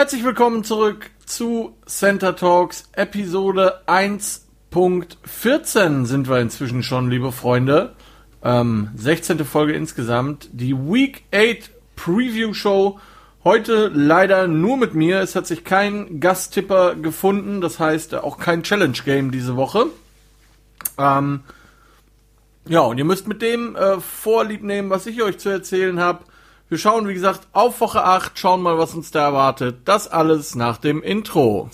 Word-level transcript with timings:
Herzlich 0.00 0.24
willkommen 0.24 0.64
zurück 0.64 1.10
zu 1.26 1.76
Center 1.84 2.34
Talks 2.34 2.88
Episode 2.92 3.82
1.14 3.86 6.06
sind 6.06 6.26
wir 6.26 6.38
inzwischen 6.38 6.82
schon, 6.82 7.10
liebe 7.10 7.32
Freunde. 7.32 7.94
Ähm, 8.42 8.88
16. 8.94 9.44
Folge 9.44 9.74
insgesamt. 9.74 10.48
Die 10.52 10.74
Week 10.74 11.24
8 11.34 11.70
Preview 11.96 12.54
Show. 12.54 12.98
Heute 13.44 13.90
leider 13.92 14.48
nur 14.48 14.78
mit 14.78 14.94
mir. 14.94 15.20
Es 15.20 15.36
hat 15.36 15.46
sich 15.46 15.64
kein 15.64 16.18
Gasttipper 16.18 16.94
gefunden. 16.94 17.60
Das 17.60 17.78
heißt 17.78 18.14
auch 18.14 18.38
kein 18.38 18.62
Challenge 18.62 18.96
Game 19.04 19.30
diese 19.30 19.56
Woche. 19.56 19.84
Ähm, 20.96 21.40
ja, 22.66 22.80
und 22.80 22.96
ihr 22.96 23.04
müsst 23.04 23.28
mit 23.28 23.42
dem 23.42 23.76
äh, 23.76 24.00
Vorlieb 24.00 24.62
nehmen, 24.62 24.88
was 24.88 25.04
ich 25.04 25.22
euch 25.22 25.36
zu 25.36 25.50
erzählen 25.50 26.00
habe. 26.00 26.24
Wir 26.70 26.78
schauen, 26.78 27.08
wie 27.08 27.14
gesagt, 27.14 27.48
auf 27.52 27.80
Woche 27.80 28.04
8, 28.04 28.38
schauen 28.38 28.62
mal, 28.62 28.78
was 28.78 28.94
uns 28.94 29.10
da 29.10 29.24
erwartet. 29.24 29.78
Das 29.86 30.06
alles 30.06 30.54
nach 30.54 30.78
dem 30.78 31.02
Intro. 31.02 31.68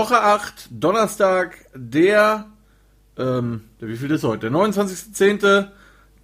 Woche 0.00 0.22
8, 0.22 0.68
Donnerstag, 0.70 1.58
der, 1.74 2.46
ähm, 3.18 3.64
wie 3.80 3.98
viel 3.98 4.10
ist 4.10 4.24
heute? 4.24 4.50
Der 4.50 4.58
29.10., 4.58 5.68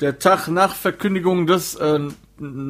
der 0.01 0.19
Tag 0.19 0.49
nach 0.49 0.75
Verkündigung 0.75 1.47
des 1.47 1.75
äh, 1.75 2.01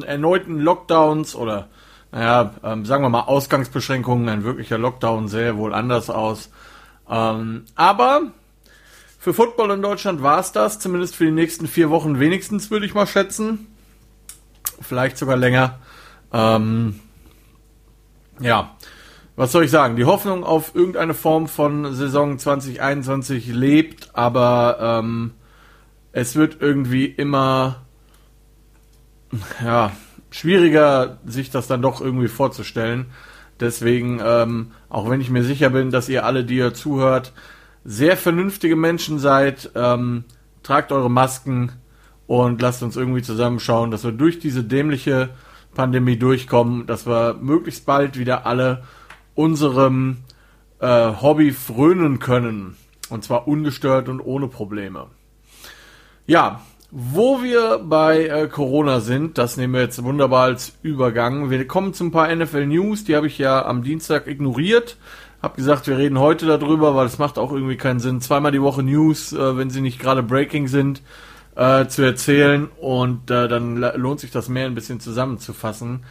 erneuten 0.05 0.59
Lockdowns 0.59 1.33
oder, 1.33 1.69
naja, 2.11 2.53
ähm, 2.61 2.85
sagen 2.85 3.05
wir 3.05 3.09
mal 3.09 3.21
Ausgangsbeschränkungen. 3.21 4.27
Ein 4.27 4.43
wirklicher 4.43 4.77
Lockdown 4.77 5.29
sähe 5.29 5.55
wohl 5.55 5.73
anders 5.73 6.09
aus. 6.09 6.49
Ähm, 7.09 7.63
aber 7.75 8.33
für 9.17 9.33
Football 9.33 9.71
in 9.71 9.81
Deutschland 9.81 10.21
war 10.21 10.41
es 10.41 10.51
das, 10.51 10.77
zumindest 10.77 11.15
für 11.15 11.23
die 11.23 11.31
nächsten 11.31 11.67
vier 11.67 11.89
Wochen 11.89 12.19
wenigstens, 12.19 12.69
würde 12.69 12.85
ich 12.85 12.93
mal 12.93 13.07
schätzen. 13.07 13.67
Vielleicht 14.81 15.17
sogar 15.17 15.37
länger. 15.37 15.79
Ähm, 16.33 16.99
ja, 18.41 18.75
was 19.37 19.51
soll 19.51 19.65
ich 19.65 19.71
sagen? 19.71 19.95
Die 19.95 20.05
Hoffnung 20.05 20.43
auf 20.43 20.73
irgendeine 20.73 21.13
Form 21.13 21.47
von 21.47 21.93
Saison 21.93 22.39
2021 22.39 23.47
lebt, 23.47 24.09
aber 24.13 24.77
ähm, 24.81 25.31
es 26.11 26.35
wird 26.35 26.57
irgendwie 26.59 27.05
immer 27.05 27.83
ja, 29.63 29.91
schwieriger, 30.31 31.19
sich 31.23 31.51
das 31.51 31.67
dann 31.67 31.83
doch 31.83 32.01
irgendwie 32.01 32.29
vorzustellen. 32.29 33.05
Deswegen, 33.59 34.19
ähm, 34.25 34.71
auch 34.89 35.07
wenn 35.07 35.21
ich 35.21 35.29
mir 35.29 35.43
sicher 35.43 35.69
bin, 35.69 35.91
dass 35.91 36.09
ihr 36.09 36.25
alle, 36.25 36.43
die 36.43 36.57
ihr 36.57 36.73
zuhört, 36.73 37.31
sehr 37.85 38.17
vernünftige 38.17 38.75
Menschen 38.75 39.19
seid, 39.19 39.69
ähm, 39.75 40.23
tragt 40.63 40.91
eure 40.91 41.11
Masken 41.11 41.73
und 42.25 42.59
lasst 42.59 42.81
uns 42.81 42.97
irgendwie 42.97 43.21
zusammenschauen, 43.21 43.91
dass 43.91 44.03
wir 44.03 44.11
durch 44.11 44.39
diese 44.39 44.63
dämliche 44.63 45.29
Pandemie 45.75 46.17
durchkommen, 46.17 46.87
dass 46.87 47.05
wir 47.05 47.35
möglichst 47.39 47.85
bald 47.85 48.17
wieder 48.17 48.47
alle 48.47 48.81
unserem 49.37 50.17
äh, 50.79 50.87
Hobby 51.21 51.51
frönen 51.51 52.19
können. 52.19 52.75
Und 53.09 53.23
zwar 53.23 53.47
ungestört 53.47 54.09
und 54.09 54.19
ohne 54.19 54.47
Probleme. 54.47 55.07
Ja, 56.25 56.61
wo 56.91 57.41
wir 57.43 57.79
bei 57.79 58.27
äh, 58.27 58.47
Corona 58.47 58.99
sind, 58.99 59.37
das 59.37 59.57
nehmen 59.57 59.73
wir 59.73 59.81
jetzt 59.81 60.03
wunderbar 60.03 60.43
als 60.43 60.73
Übergang. 60.81 61.49
Wir 61.49 61.67
kommen 61.67 61.93
zu 61.93 62.05
ein 62.05 62.11
paar 62.11 62.33
NFL 62.33 62.65
News, 62.65 63.03
die 63.03 63.15
habe 63.15 63.27
ich 63.27 63.37
ja 63.37 63.65
am 63.65 63.83
Dienstag 63.83 64.27
ignoriert. 64.27 64.97
Hab 65.41 65.55
gesagt, 65.55 65.87
wir 65.87 65.97
reden 65.97 66.19
heute 66.19 66.45
darüber, 66.45 66.95
weil 66.95 67.05
es 67.05 67.19
macht 67.19 67.37
auch 67.37 67.51
irgendwie 67.51 67.77
keinen 67.77 67.99
Sinn, 67.99 68.21
zweimal 68.21 68.51
die 68.51 68.61
Woche 68.61 68.83
News, 68.83 69.33
äh, 69.33 69.57
wenn 69.57 69.69
sie 69.69 69.81
nicht 69.81 69.99
gerade 69.99 70.23
Breaking 70.23 70.67
sind, 70.67 71.01
äh, 71.55 71.87
zu 71.87 72.03
erzählen 72.03 72.69
und 72.79 73.29
äh, 73.31 73.47
dann 73.47 73.77
lohnt 73.77 74.19
sich 74.19 74.31
das 74.31 74.49
mehr 74.49 74.65
ein 74.65 74.75
bisschen 74.75 74.99
zusammenzufassen. 74.99 76.03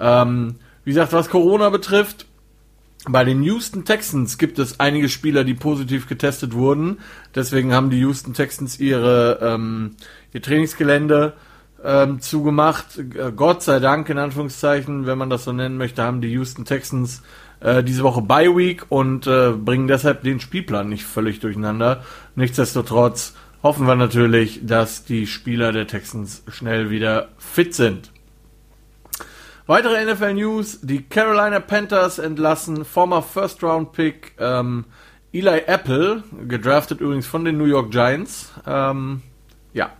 Ähm, 0.00 0.56
wie 0.84 0.90
gesagt, 0.90 1.12
was 1.12 1.30
Corona 1.30 1.70
betrifft, 1.70 2.26
bei 3.08 3.24
den 3.24 3.42
Houston 3.42 3.84
Texans 3.84 4.38
gibt 4.38 4.58
es 4.58 4.78
einige 4.78 5.08
Spieler, 5.08 5.42
die 5.42 5.54
positiv 5.54 6.06
getestet 6.06 6.54
wurden. 6.54 6.98
Deswegen 7.34 7.72
haben 7.72 7.90
die 7.90 7.98
Houston 7.98 8.32
Texans 8.32 8.78
ihre 8.78 9.40
ähm, 9.42 9.96
ihr 10.32 10.40
Trainingsgelände 10.40 11.34
ähm, 11.84 12.20
zugemacht. 12.20 12.98
Äh, 12.98 13.32
Gott 13.34 13.62
sei 13.62 13.80
Dank, 13.80 14.08
in 14.08 14.18
Anführungszeichen, 14.18 15.06
wenn 15.06 15.18
man 15.18 15.30
das 15.30 15.44
so 15.44 15.52
nennen 15.52 15.78
möchte, 15.78 16.02
haben 16.02 16.20
die 16.20 16.30
Houston 16.30 16.64
Texans 16.64 17.22
äh, 17.58 17.82
diese 17.82 18.04
Woche 18.04 18.22
Bye 18.22 18.56
Week 18.56 18.86
und 18.88 19.26
äh, 19.26 19.50
bringen 19.50 19.88
deshalb 19.88 20.22
den 20.22 20.38
Spielplan 20.38 20.88
nicht 20.88 21.04
völlig 21.04 21.40
durcheinander. 21.40 22.04
Nichtsdestotrotz 22.36 23.34
hoffen 23.64 23.86
wir 23.86 23.96
natürlich, 23.96 24.60
dass 24.64 25.04
die 25.04 25.26
Spieler 25.26 25.72
der 25.72 25.88
Texans 25.88 26.44
schnell 26.48 26.90
wieder 26.90 27.30
fit 27.38 27.74
sind. 27.74 28.11
Weitere 29.72 30.04
NFL 30.04 30.34
News: 30.34 30.80
Die 30.82 31.00
Carolina 31.00 31.58
Panthers 31.58 32.18
entlassen 32.18 32.84
former 32.84 33.22
First 33.22 33.62
Round 33.62 33.92
Pick 33.92 34.32
ähm, 34.38 34.84
Eli 35.32 35.62
Apple, 35.66 36.24
gedraftet 36.46 37.00
übrigens 37.00 37.26
von 37.26 37.46
den 37.46 37.56
New 37.56 37.64
York 37.64 37.90
Giants. 37.90 38.52
Ähm, 38.66 39.22
ja, 39.72 39.90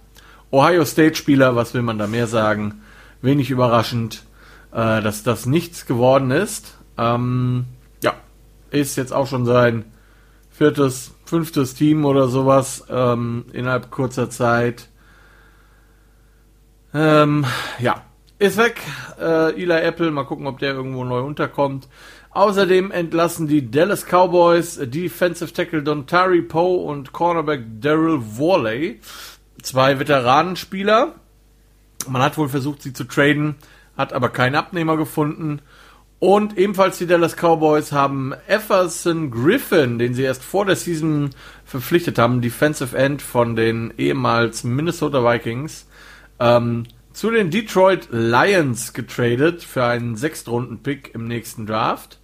Ohio 0.50 0.84
State 0.84 1.14
Spieler, 1.14 1.56
was 1.56 1.72
will 1.72 1.80
man 1.80 1.96
da 1.96 2.06
mehr 2.06 2.26
sagen? 2.26 2.82
Wenig 3.22 3.50
überraschend, 3.50 4.24
äh, 4.72 5.00
dass 5.00 5.22
das 5.22 5.46
nichts 5.46 5.86
geworden 5.86 6.32
ist. 6.32 6.76
Ähm, 6.98 7.64
ja, 8.02 8.12
ist 8.72 8.96
jetzt 8.96 9.14
auch 9.14 9.26
schon 9.26 9.46
sein 9.46 9.86
viertes 10.50 11.14
fünftes 11.24 11.72
Team 11.72 12.04
oder 12.04 12.28
sowas 12.28 12.84
ähm, 12.90 13.46
innerhalb 13.54 13.90
kurzer 13.90 14.28
Zeit. 14.28 14.90
Ähm, 16.92 17.46
ja, 17.78 18.02
ist 18.42 18.56
weg. 18.56 18.80
Äh, 19.20 19.54
Eli 19.62 19.72
Apple, 19.72 20.10
mal 20.10 20.24
gucken, 20.24 20.48
ob 20.48 20.58
der 20.58 20.74
irgendwo 20.74 21.04
neu 21.04 21.20
unterkommt. 21.20 21.88
Außerdem 22.30 22.90
entlassen 22.90 23.46
die 23.46 23.70
Dallas 23.70 24.04
Cowboys 24.04 24.80
Defensive 24.82 25.52
Tackle 25.52 25.82
Dontari 25.82 26.42
Poe 26.42 26.84
und 26.84 27.12
Cornerback 27.12 27.62
Daryl 27.80 28.20
Worley. 28.36 29.00
Zwei 29.62 30.00
Veteranenspieler. 30.00 31.14
Man 32.08 32.20
hat 32.20 32.36
wohl 32.36 32.48
versucht, 32.48 32.82
sie 32.82 32.92
zu 32.92 33.04
traden, 33.04 33.54
hat 33.96 34.12
aber 34.12 34.30
keinen 34.30 34.56
Abnehmer 34.56 34.96
gefunden. 34.96 35.60
Und 36.18 36.58
ebenfalls 36.58 36.98
die 36.98 37.06
Dallas 37.06 37.36
Cowboys 37.36 37.92
haben 37.92 38.34
Efferson 38.48 39.30
Griffin, 39.30 40.00
den 40.00 40.14
sie 40.14 40.22
erst 40.22 40.42
vor 40.42 40.66
der 40.66 40.76
Season 40.76 41.30
verpflichtet 41.64 42.18
haben, 42.18 42.40
Defensive 42.40 42.96
End 42.96 43.22
von 43.22 43.54
den 43.54 43.94
ehemals 43.98 44.64
Minnesota 44.64 45.22
Vikings, 45.24 45.86
ähm, 46.40 46.84
zu 47.12 47.30
den 47.30 47.50
Detroit 47.50 48.08
Lions 48.10 48.92
getradet 48.92 49.62
für 49.62 49.84
einen 49.84 50.16
Sechstrunden-Pick 50.16 51.14
im 51.14 51.26
nächsten 51.26 51.66
Draft. 51.66 52.18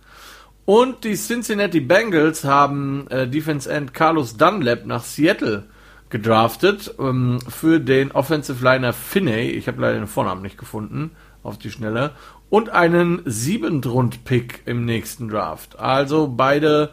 Und 0.64 1.04
die 1.04 1.14
Cincinnati 1.14 1.80
Bengals 1.80 2.44
haben 2.44 3.06
äh, 3.08 3.26
Defense 3.26 3.70
End 3.70 3.94
Carlos 3.94 4.36
Dunlap 4.36 4.84
nach 4.84 5.02
Seattle 5.02 5.64
gedraftet 6.10 6.94
ähm, 6.98 7.38
für 7.48 7.80
den 7.80 8.12
Offensive 8.12 8.62
Liner 8.62 8.92
Finney. 8.92 9.50
Ich 9.50 9.66
habe 9.68 9.80
leider 9.80 9.98
den 9.98 10.06
Vornamen 10.06 10.42
nicht 10.42 10.58
gefunden 10.58 11.12
auf 11.42 11.58
die 11.58 11.70
Schnelle 11.70 12.12
und 12.50 12.70
einen 12.70 13.22
Siebendrund-Pick 13.24 14.62
im 14.66 14.84
nächsten 14.84 15.28
Draft. 15.28 15.78
Also 15.78 16.28
beide 16.34 16.90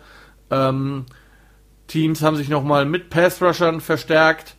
ähm, 0.52 1.06
Teams 1.88 2.22
haben 2.22 2.36
sich 2.36 2.50
nochmal 2.50 2.86
mit 2.86 3.10
Pass-Rushern 3.10 3.82
verstärkt. 3.82 4.55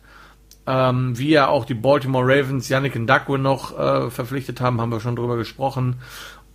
Ähm, 0.69 1.17
wie 1.17 1.29
ja 1.29 1.47
auch 1.47 1.63
die 1.63 1.73
Baltimore 1.73 2.25
Ravens 2.25 2.67
Yannick 2.67 2.95
Ndakwe 2.95 3.39
noch 3.39 3.79
äh, 3.79 4.09
verpflichtet 4.09 4.59
haben, 4.59 4.81
haben 4.81 4.91
wir 4.91 4.99
schon 4.99 5.15
drüber 5.15 5.37
gesprochen. 5.37 5.95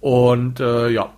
Und 0.00 0.60
äh, 0.60 0.90
ja, 0.90 1.14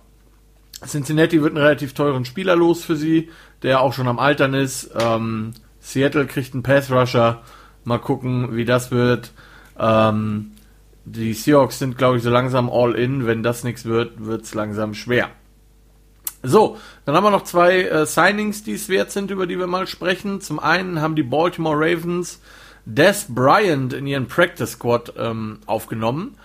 Cincinnati 0.85 1.41
wird 1.41 1.51
einen 1.51 1.63
relativ 1.65 1.93
teuren 1.93 2.23
Spieler 2.23 2.55
los 2.55 2.85
für 2.85 2.95
sie, 2.95 3.29
der 3.63 3.81
auch 3.81 3.91
schon 3.91 4.07
am 4.07 4.17
Altern 4.17 4.53
ist. 4.53 4.91
Ähm, 4.97 5.53
Seattle 5.81 6.25
kriegt 6.25 6.53
einen 6.53 6.63
Pass-Rusher. 6.63 7.41
Mal 7.83 7.99
gucken, 7.99 8.55
wie 8.55 8.63
das 8.63 8.91
wird. 8.91 9.33
Ähm, 9.77 10.51
die 11.03 11.33
Seahawks 11.33 11.79
sind, 11.79 11.97
glaube 11.97 12.17
ich, 12.17 12.23
so 12.23 12.29
langsam 12.29 12.69
all 12.69 12.95
in. 12.95 13.27
Wenn 13.27 13.43
das 13.43 13.63
nichts 13.63 13.85
wird, 13.85 14.25
wird 14.25 14.43
es 14.43 14.53
langsam 14.53 14.93
schwer. 14.93 15.29
So, 16.43 16.77
dann 17.05 17.15
haben 17.15 17.23
wir 17.23 17.31
noch 17.31 17.43
zwei 17.43 17.83
äh, 17.83 18.05
Signings, 18.05 18.63
die 18.63 18.73
es 18.73 18.87
wert 18.87 19.11
sind, 19.11 19.31
über 19.31 19.47
die 19.47 19.59
wir 19.59 19.67
mal 19.67 19.87
sprechen. 19.87 20.41
Zum 20.41 20.59
einen 20.59 21.01
haben 21.01 21.15
die 21.15 21.23
Baltimore 21.23 21.77
Ravens 21.77 22.39
Des 22.85 23.25
Bryant 23.29 23.93
in 23.93 24.07
ihren 24.07 24.27
Practice 24.27 24.73
Squad 24.73 25.13
ähm, 25.17 25.59
aufgenommen. 25.65 26.37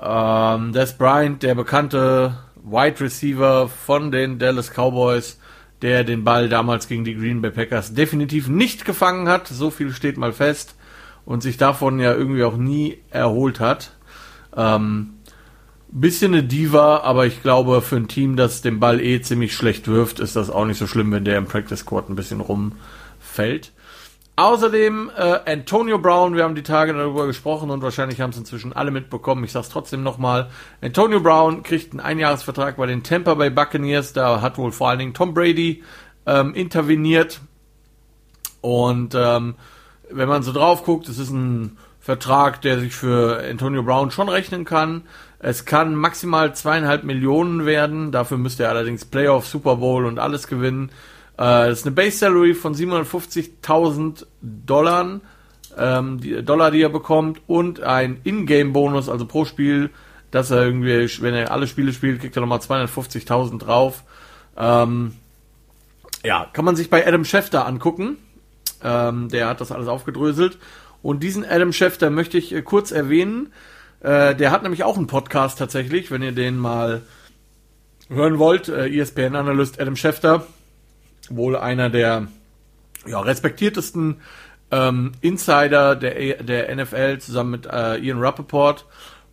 Ähm, 0.00 0.72
Des 0.72 0.92
Bryant, 0.94 1.42
der 1.42 1.54
bekannte 1.54 2.38
Wide 2.62 3.00
Receiver 3.00 3.68
von 3.68 4.10
den 4.12 4.38
Dallas 4.38 4.70
Cowboys, 4.70 5.38
der 5.82 6.04
den 6.04 6.24
Ball 6.24 6.48
damals 6.48 6.88
gegen 6.88 7.04
die 7.04 7.14
Green 7.14 7.40
Bay 7.40 7.50
Packers 7.50 7.94
definitiv 7.94 8.48
nicht 8.48 8.84
gefangen 8.84 9.28
hat. 9.28 9.48
So 9.48 9.70
viel 9.70 9.92
steht 9.92 10.18
mal 10.18 10.32
fest. 10.32 10.76
Und 11.24 11.42
sich 11.42 11.56
davon 11.56 12.00
ja 12.00 12.14
irgendwie 12.14 12.44
auch 12.44 12.56
nie 12.56 12.98
erholt 13.10 13.60
hat. 13.60 13.92
Ähm, 14.56 15.14
bisschen 15.92 16.34
eine 16.34 16.42
Diva, 16.42 16.98
aber 16.98 17.26
ich 17.26 17.42
glaube, 17.42 17.82
für 17.82 17.96
ein 17.96 18.08
Team, 18.08 18.36
das 18.36 18.62
den 18.62 18.80
Ball 18.80 19.00
eh 19.00 19.20
ziemlich 19.20 19.54
schlecht 19.54 19.88
wirft, 19.88 20.20
ist 20.20 20.36
das 20.36 20.50
auch 20.50 20.64
nicht 20.64 20.78
so 20.78 20.86
schlimm, 20.86 21.12
wenn 21.12 21.24
der 21.24 21.38
im 21.38 21.46
Practice 21.46 21.80
Squad 21.80 22.08
ein 22.08 22.16
bisschen 22.16 22.40
rumfällt. 22.40 23.72
Außerdem 24.36 25.10
äh, 25.16 25.38
Antonio 25.52 25.98
Brown, 25.98 26.34
wir 26.34 26.44
haben 26.44 26.54
die 26.54 26.62
Tage 26.62 26.94
darüber 26.94 27.26
gesprochen 27.26 27.70
und 27.70 27.82
wahrscheinlich 27.82 28.20
haben 28.20 28.30
es 28.30 28.38
inzwischen 28.38 28.72
alle 28.72 28.90
mitbekommen. 28.90 29.44
Ich 29.44 29.52
sage 29.52 29.64
es 29.64 29.68
trotzdem 29.68 30.02
nochmal. 30.02 30.48
Antonio 30.80 31.20
Brown 31.20 31.62
kriegt 31.62 31.92
einen 31.92 32.00
Einjahresvertrag 32.00 32.76
bei 32.76 32.86
den 32.86 33.02
Tampa 33.02 33.34
Bay 33.34 33.50
Buccaneers. 33.50 34.14
Da 34.14 34.40
hat 34.40 34.56
wohl 34.56 34.72
vor 34.72 34.88
allen 34.88 34.98
Dingen 34.98 35.14
Tom 35.14 35.34
Brady 35.34 35.82
ähm, 36.24 36.54
interveniert. 36.54 37.40
Und 38.62 39.14
ähm, 39.14 39.56
wenn 40.10 40.28
man 40.28 40.42
so 40.42 40.52
drauf 40.52 40.84
guckt, 40.84 41.08
es 41.08 41.18
ist 41.18 41.30
ein 41.30 41.76
Vertrag, 42.00 42.62
der 42.62 42.80
sich 42.80 42.94
für 42.94 43.42
Antonio 43.48 43.82
Brown 43.82 44.10
schon 44.10 44.28
rechnen 44.28 44.64
kann. 44.64 45.02
Es 45.38 45.64
kann 45.64 45.94
maximal 45.94 46.54
zweieinhalb 46.54 47.04
Millionen 47.04 47.66
werden. 47.66 48.10
Dafür 48.10 48.38
müsste 48.38 48.64
er 48.64 48.70
allerdings 48.70 49.04
Playoff, 49.04 49.46
Super 49.46 49.76
Bowl 49.76 50.06
und 50.06 50.18
alles 50.18 50.46
gewinnen. 50.46 50.90
Äh, 51.40 51.68
das 51.68 51.78
ist 51.78 51.86
eine 51.86 51.94
Base 51.94 52.18
Salary 52.18 52.52
von 52.52 52.74
750.000 52.74 54.26
Dollar, 54.42 55.20
ähm, 55.78 56.20
die, 56.20 56.44
Dollar, 56.44 56.70
die 56.70 56.82
er 56.82 56.90
bekommt 56.90 57.40
und 57.46 57.80
ein 57.80 58.20
In-Game-Bonus, 58.24 59.08
also 59.08 59.24
pro 59.24 59.46
Spiel, 59.46 59.88
dass 60.30 60.50
er 60.50 60.66
irgendwie, 60.66 61.08
wenn 61.22 61.32
er 61.32 61.50
alle 61.50 61.66
Spiele 61.66 61.94
spielt, 61.94 62.20
kriegt 62.20 62.36
er 62.36 62.42
nochmal 62.42 62.58
250.000 62.58 63.58
drauf. 63.58 64.04
Ähm, 64.58 65.14
ja, 66.22 66.46
kann 66.52 66.66
man 66.66 66.76
sich 66.76 66.90
bei 66.90 67.06
Adam 67.06 67.24
Schefter 67.24 67.66
angucken. 67.66 68.18
Ähm, 68.84 69.30
der 69.30 69.48
hat 69.48 69.62
das 69.62 69.72
alles 69.72 69.88
aufgedröselt. 69.88 70.58
Und 71.00 71.22
diesen 71.22 71.46
Adam 71.46 71.72
Schefter 71.72 72.10
möchte 72.10 72.36
ich 72.36 72.52
äh, 72.52 72.60
kurz 72.60 72.90
erwähnen. 72.90 73.50
Äh, 74.00 74.34
der 74.34 74.50
hat 74.50 74.62
nämlich 74.62 74.84
auch 74.84 74.98
einen 74.98 75.06
Podcast 75.06 75.58
tatsächlich, 75.58 76.10
wenn 76.10 76.20
ihr 76.22 76.32
den 76.32 76.58
mal 76.58 77.00
hören 78.10 78.38
wollt. 78.38 78.68
Äh, 78.68 78.88
ESPN-Analyst 78.88 79.80
Adam 79.80 79.96
Schefter 79.96 80.46
wohl 81.30 81.56
einer 81.56 81.88
der 81.90 82.28
ja, 83.06 83.20
respektiertesten 83.20 84.20
ähm, 84.70 85.12
Insider 85.20 85.96
der, 85.96 86.42
der 86.42 86.74
NFL 86.74 87.18
zusammen 87.18 87.50
mit 87.52 87.66
äh, 87.66 87.96
Ian 87.96 88.20
Rappaport. 88.20 88.86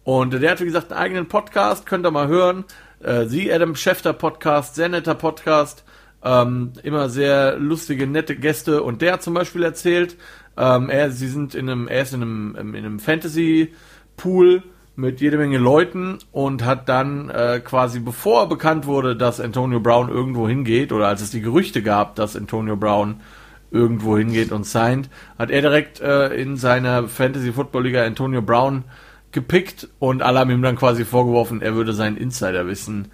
Und 0.03 0.33
der 0.33 0.51
hat, 0.51 0.61
wie 0.61 0.65
gesagt, 0.65 0.91
einen 0.91 1.01
eigenen 1.01 1.27
Podcast, 1.27 1.85
könnt 1.85 2.05
ihr 2.05 2.11
mal 2.11 2.27
hören. 2.27 2.63
Äh, 3.03 3.25
Sie 3.25 3.51
Adam 3.51 3.75
Schefter 3.75 4.13
Podcast, 4.13 4.75
sehr 4.75 4.89
netter 4.89 5.15
Podcast. 5.15 5.83
Ähm, 6.23 6.73
immer 6.83 7.09
sehr 7.09 7.57
lustige, 7.57 8.07
nette 8.07 8.35
Gäste. 8.35 8.83
Und 8.83 9.01
der 9.01 9.13
hat 9.13 9.23
zum 9.23 9.33
Beispiel 9.33 9.63
erzählt, 9.63 10.17
ähm, 10.57 10.89
er, 10.89 11.11
sie 11.11 11.27
sind 11.27 11.53
in 11.53 11.69
einem, 11.69 11.88
er 11.88 12.01
ist 12.01 12.13
in 12.13 12.21
einem, 12.21 12.55
in 12.55 12.75
einem 12.75 13.00
Fantasy-Pool 13.00 14.63
mit 14.97 15.21
jede 15.21 15.38
Menge 15.38 15.59
Leuten 15.59 16.17
und 16.31 16.65
hat 16.65 16.89
dann 16.89 17.29
äh, 17.29 17.61
quasi 17.63 17.99
bevor 17.99 18.49
bekannt 18.49 18.88
wurde, 18.88 19.15
dass 19.15 19.39
Antonio 19.39 19.79
Brown 19.79 20.09
irgendwo 20.09 20.47
hingeht 20.47 20.91
oder 20.91 21.07
als 21.07 21.21
es 21.21 21.29
die 21.29 21.41
Gerüchte 21.41 21.83
gab, 21.83 22.15
dass 22.15 22.35
Antonio 22.35 22.75
Brown 22.75 23.21
irgendwo 23.69 24.17
hingeht 24.17 24.51
und 24.51 24.65
signed, 24.65 25.09
hat 25.38 25.51
er 25.51 25.61
direkt 25.61 26.01
äh, 26.01 26.29
in 26.29 26.57
seiner 26.57 27.07
Fantasy 27.07 27.53
Football 27.53 27.83
Liga 27.83 28.03
Antonio 28.03 28.41
Brown 28.41 28.85
gepickt 29.31 29.88
und 29.99 30.23
alle 30.23 30.39
haben 30.39 30.49
ihm 30.49 30.63
dann 30.63 30.75
quasi 30.75 31.05
vorgeworfen, 31.05 31.61
er 31.61 31.75
würde 31.75 31.93
sein 31.93 32.17
Insiderwissen 32.17 33.09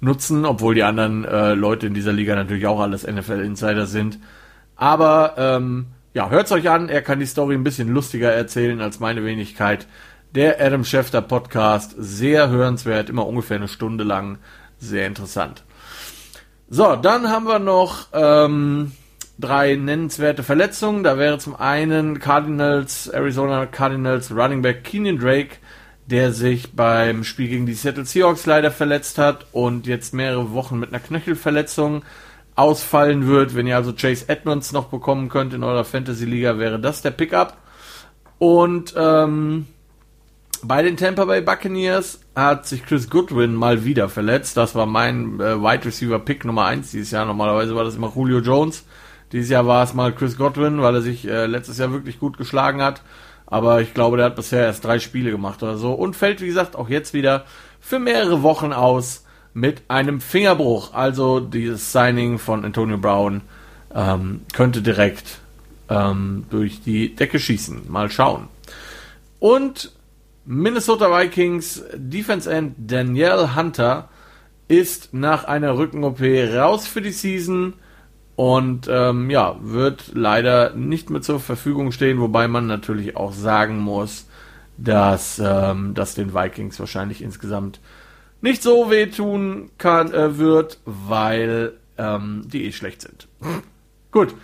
nutzen, 0.00 0.44
obwohl 0.44 0.74
die 0.74 0.82
anderen 0.82 1.24
äh, 1.24 1.54
Leute 1.54 1.86
in 1.86 1.94
dieser 1.94 2.12
Liga 2.12 2.34
natürlich 2.34 2.66
auch 2.66 2.80
alles 2.80 3.06
NFL 3.06 3.44
Insider 3.44 3.86
sind. 3.86 4.18
Aber 4.74 5.34
ähm, 5.36 5.86
ja, 6.14 6.30
hört's 6.30 6.50
euch 6.50 6.68
an, 6.68 6.88
er 6.88 7.02
kann 7.02 7.20
die 7.20 7.26
Story 7.26 7.54
ein 7.54 7.62
bisschen 7.62 7.90
lustiger 7.90 8.32
erzählen 8.32 8.80
als 8.80 8.98
meine 8.98 9.24
Wenigkeit. 9.24 9.86
Der 10.34 10.60
Adam 10.60 10.84
Schefter 10.84 11.22
Podcast, 11.22 11.94
sehr 11.96 12.50
hörenswert, 12.50 13.08
immer 13.08 13.26
ungefähr 13.26 13.56
eine 13.56 13.68
Stunde 13.68 14.04
lang, 14.04 14.38
sehr 14.78 15.06
interessant. 15.06 15.64
So, 16.68 16.96
dann 16.96 17.30
haben 17.30 17.46
wir 17.46 17.58
noch 17.58 18.08
ähm, 18.12 18.92
drei 19.38 19.76
nennenswerte 19.76 20.42
Verletzungen. 20.42 21.02
Da 21.02 21.16
wäre 21.16 21.38
zum 21.38 21.56
einen 21.56 22.18
Cardinals, 22.18 23.08
Arizona 23.08 23.64
Cardinals 23.64 24.30
Running 24.30 24.60
Back 24.60 24.84
Kenyon 24.84 25.18
Drake, 25.18 25.56
der 26.04 26.32
sich 26.32 26.76
beim 26.76 27.24
Spiel 27.24 27.48
gegen 27.48 27.64
die 27.64 27.72
Seattle 27.72 28.04
Seahawks 28.04 28.44
leider 28.44 28.70
verletzt 28.70 29.16
hat 29.16 29.46
und 29.52 29.86
jetzt 29.86 30.12
mehrere 30.12 30.52
Wochen 30.52 30.78
mit 30.78 30.90
einer 30.90 31.00
Knöchelverletzung 31.00 32.02
ausfallen 32.54 33.26
wird. 33.26 33.54
Wenn 33.54 33.66
ihr 33.66 33.76
also 33.76 33.94
Chase 33.94 34.28
Edmonds 34.28 34.72
noch 34.72 34.88
bekommen 34.88 35.30
könnt 35.30 35.54
in 35.54 35.64
eurer 35.64 35.84
Fantasy 35.84 36.26
Liga, 36.26 36.58
wäre 36.58 36.78
das 36.78 37.00
der 37.00 37.12
Pickup. 37.12 37.56
Und 38.38 38.94
ähm, 38.94 39.66
bei 40.62 40.82
den 40.82 40.96
Tampa 40.96 41.24
Bay 41.24 41.40
Buccaneers 41.40 42.20
hat 42.34 42.66
sich 42.66 42.84
Chris 42.84 43.10
Goodwin 43.10 43.54
mal 43.54 43.84
wieder 43.84 44.08
verletzt. 44.08 44.56
Das 44.56 44.74
war 44.74 44.86
mein 44.86 45.40
äh, 45.40 45.60
Wide 45.60 45.84
Receiver 45.84 46.18
Pick 46.18 46.44
Nummer 46.44 46.66
1 46.66 46.90
dieses 46.90 47.10
Jahr. 47.10 47.24
Normalerweise 47.24 47.74
war 47.74 47.84
das 47.84 47.96
immer 47.96 48.12
Julio 48.14 48.38
Jones. 48.38 48.84
Dieses 49.32 49.50
Jahr 49.50 49.66
war 49.66 49.82
es 49.84 49.94
mal 49.94 50.14
Chris 50.14 50.36
Godwin, 50.36 50.80
weil 50.80 50.94
er 50.94 51.02
sich 51.02 51.26
äh, 51.26 51.46
letztes 51.46 51.78
Jahr 51.78 51.92
wirklich 51.92 52.18
gut 52.18 52.38
geschlagen 52.38 52.82
hat. 52.82 53.02
Aber 53.46 53.80
ich 53.80 53.94
glaube, 53.94 54.16
der 54.16 54.26
hat 54.26 54.36
bisher 54.36 54.64
erst 54.64 54.84
drei 54.84 54.98
Spiele 54.98 55.30
gemacht 55.30 55.62
oder 55.62 55.76
so. 55.76 55.92
Und 55.92 56.16
fällt, 56.16 56.40
wie 56.40 56.46
gesagt, 56.46 56.76
auch 56.76 56.88
jetzt 56.88 57.14
wieder 57.14 57.44
für 57.80 57.98
mehrere 57.98 58.42
Wochen 58.42 58.72
aus 58.72 59.24
mit 59.54 59.82
einem 59.88 60.20
Fingerbruch. 60.20 60.94
Also 60.94 61.40
dieses 61.40 61.92
Signing 61.92 62.38
von 62.38 62.64
Antonio 62.64 62.98
Brown 62.98 63.42
ähm, 63.94 64.42
könnte 64.52 64.82
direkt 64.82 65.38
ähm, 65.88 66.46
durch 66.50 66.82
die 66.82 67.14
Decke 67.14 67.38
schießen. 67.38 67.90
Mal 67.90 68.10
schauen. 68.10 68.48
Und 69.40 69.92
Minnesota 70.50 71.10
Vikings 71.10 71.84
Defense 71.94 72.50
End 72.50 72.74
Danielle 72.78 73.54
Hunter 73.54 74.08
ist 74.66 75.12
nach 75.12 75.44
einer 75.44 75.76
Rücken-OP 75.76 76.22
raus 76.56 76.86
für 76.86 77.02
die 77.02 77.10
Season 77.10 77.74
und 78.34 78.88
ähm, 78.90 79.28
ja, 79.28 79.56
wird 79.60 80.12
leider 80.14 80.74
nicht 80.74 81.10
mehr 81.10 81.20
zur 81.20 81.38
Verfügung 81.38 81.92
stehen, 81.92 82.18
wobei 82.18 82.48
man 82.48 82.66
natürlich 82.66 83.14
auch 83.14 83.34
sagen 83.34 83.78
muss, 83.78 84.26
dass 84.78 85.38
ähm, 85.38 85.92
das 85.92 86.14
den 86.14 86.32
Vikings 86.32 86.80
wahrscheinlich 86.80 87.20
insgesamt 87.20 87.78
nicht 88.40 88.62
so 88.62 88.90
wehtun 88.90 89.68
kann, 89.76 90.14
äh, 90.14 90.38
wird, 90.38 90.80
weil 90.86 91.74
ähm, 91.98 92.44
die 92.46 92.64
eh 92.64 92.72
schlecht 92.72 93.02
sind. 93.02 93.28
Gut. 94.12 94.34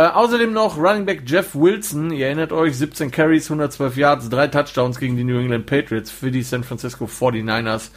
Äh, 0.00 0.04
außerdem 0.04 0.54
noch 0.54 0.78
Running 0.78 1.04
Back 1.04 1.24
Jeff 1.26 1.54
Wilson. 1.54 2.10
Ihr 2.10 2.24
erinnert 2.24 2.52
euch, 2.52 2.74
17 2.78 3.10
Carries, 3.10 3.50
112 3.50 3.98
Yards, 3.98 4.30
3 4.30 4.48
Touchdowns 4.48 4.98
gegen 4.98 5.14
die 5.14 5.24
New 5.24 5.38
England 5.38 5.66
Patriots 5.66 6.10
für 6.10 6.30
die 6.30 6.42
San 6.42 6.64
Francisco 6.64 7.04
49ers. 7.04 7.90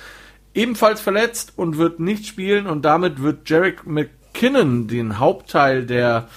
Ebenfalls 0.54 1.00
verletzt 1.00 1.54
und 1.56 1.78
wird 1.78 2.02
nicht 2.02 2.28
spielen 2.28 2.68
und 2.68 2.84
damit 2.84 3.22
wird 3.22 3.50
Jarek 3.50 3.88
McKinnon 3.88 4.90
den 4.90 5.18
Hauptteil 5.18 5.86
der 5.86 6.28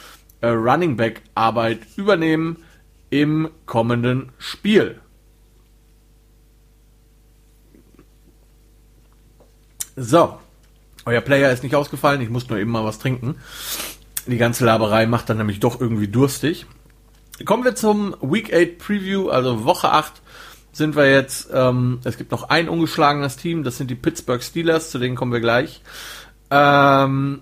äh, 0.40 0.50
Running 0.50 0.96
Back 0.96 1.22
Arbeit 1.34 1.80
übernehmen 1.96 2.58
im 3.10 3.50
kommenden 3.66 4.30
Spiel. 4.38 5.00
So, 9.96 10.38
euer 11.06 11.22
Player 11.22 11.50
ist 11.50 11.64
nicht 11.64 11.74
ausgefallen, 11.74 12.20
ich 12.20 12.30
muss 12.30 12.48
nur 12.48 12.60
eben 12.60 12.70
mal 12.70 12.84
was 12.84 13.00
trinken. 13.00 13.34
Die 14.26 14.38
ganze 14.38 14.64
Laberei 14.64 15.06
macht 15.06 15.30
dann 15.30 15.38
nämlich 15.38 15.60
doch 15.60 15.80
irgendwie 15.80 16.08
durstig. 16.08 16.66
Kommen 17.44 17.64
wir 17.64 17.74
zum 17.74 18.16
Week 18.20 18.52
8 18.52 18.78
Preview, 18.78 19.28
also 19.28 19.64
Woche 19.64 19.90
8 19.92 20.22
sind 20.72 20.94
wir 20.94 21.10
jetzt, 21.10 21.48
ähm, 21.54 22.00
es 22.04 22.18
gibt 22.18 22.32
noch 22.32 22.50
ein 22.50 22.68
ungeschlagenes 22.68 23.36
Team, 23.36 23.62
das 23.62 23.78
sind 23.78 23.90
die 23.90 23.94
Pittsburgh 23.94 24.42
Steelers, 24.42 24.90
zu 24.90 24.98
denen 24.98 25.16
kommen 25.16 25.32
wir 25.32 25.40
gleich. 25.40 25.80
Ähm, 26.50 27.40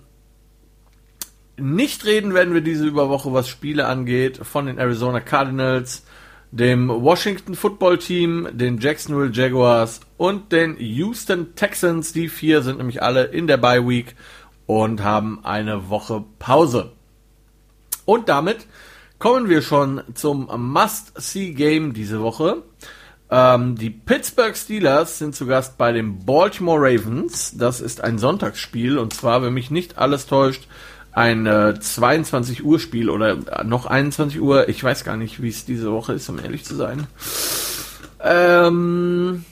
nicht 1.56 2.04
reden 2.04 2.34
werden 2.34 2.54
wir 2.54 2.60
diese 2.60 2.86
Überwoche, 2.86 3.32
was 3.32 3.48
Spiele 3.48 3.86
angeht, 3.86 4.38
von 4.38 4.66
den 4.66 4.78
Arizona 4.78 5.20
Cardinals, 5.20 6.04
dem 6.52 6.88
Washington 6.88 7.54
Football 7.54 7.98
Team, 7.98 8.48
den 8.52 8.78
Jacksonville 8.78 9.32
Jaguars 9.32 10.00
und 10.16 10.52
den 10.52 10.76
Houston 10.78 11.56
Texans. 11.56 12.12
Die 12.12 12.28
vier 12.28 12.62
sind 12.62 12.78
nämlich 12.78 13.02
alle 13.02 13.24
in 13.24 13.48
der 13.48 13.56
Bye 13.56 13.86
Week 13.86 14.14
und 14.66 15.02
haben 15.02 15.44
eine 15.44 15.88
Woche 15.88 16.24
Pause. 16.38 16.92
Und 18.04 18.28
damit 18.28 18.66
kommen 19.18 19.48
wir 19.48 19.62
schon 19.62 20.02
zum 20.14 20.50
Must-See-Game 20.72 21.94
diese 21.94 22.20
Woche. 22.20 22.62
Ähm, 23.30 23.76
die 23.76 23.90
Pittsburgh 23.90 24.56
Steelers 24.56 25.18
sind 25.18 25.34
zu 25.34 25.46
Gast 25.46 25.78
bei 25.78 25.92
den 25.92 26.24
Baltimore 26.24 26.80
Ravens. 26.80 27.56
Das 27.56 27.80
ist 27.80 28.02
ein 28.02 28.18
Sonntagsspiel 28.18 28.98
und 28.98 29.14
zwar, 29.14 29.42
wenn 29.42 29.54
mich 29.54 29.70
nicht 29.70 29.98
alles 29.98 30.26
täuscht, 30.26 30.68
ein 31.12 31.46
äh, 31.46 31.78
22 31.78 32.64
Uhr 32.64 32.78
Spiel 32.78 33.08
oder 33.08 33.38
noch 33.64 33.86
21 33.86 34.40
Uhr. 34.40 34.68
Ich 34.68 34.82
weiß 34.82 35.04
gar 35.04 35.16
nicht, 35.16 35.40
wie 35.40 35.48
es 35.48 35.64
diese 35.64 35.92
Woche 35.92 36.12
ist, 36.12 36.28
um 36.28 36.38
ehrlich 36.38 36.64
zu 36.64 36.74
sein. 36.74 37.06
Ähm, 38.20 39.44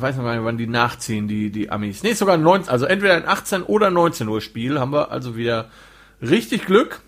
weiß 0.00 0.16
nicht, 0.16 0.24
wann 0.24 0.58
die 0.58 0.66
nachziehen, 0.66 1.28
die, 1.28 1.50
die 1.50 1.70
Amis. 1.70 2.02
Nee, 2.02 2.14
sogar 2.14 2.36
19, 2.36 2.70
also 2.70 2.86
entweder 2.86 3.14
ein 3.14 3.26
18 3.26 3.62
oder 3.62 3.90
19 3.90 4.28
Uhr 4.28 4.40
Spiel 4.40 4.78
haben 4.78 4.92
wir 4.92 5.10
also 5.10 5.36
wieder 5.36 5.70
richtig 6.22 6.66
Glück. 6.66 7.00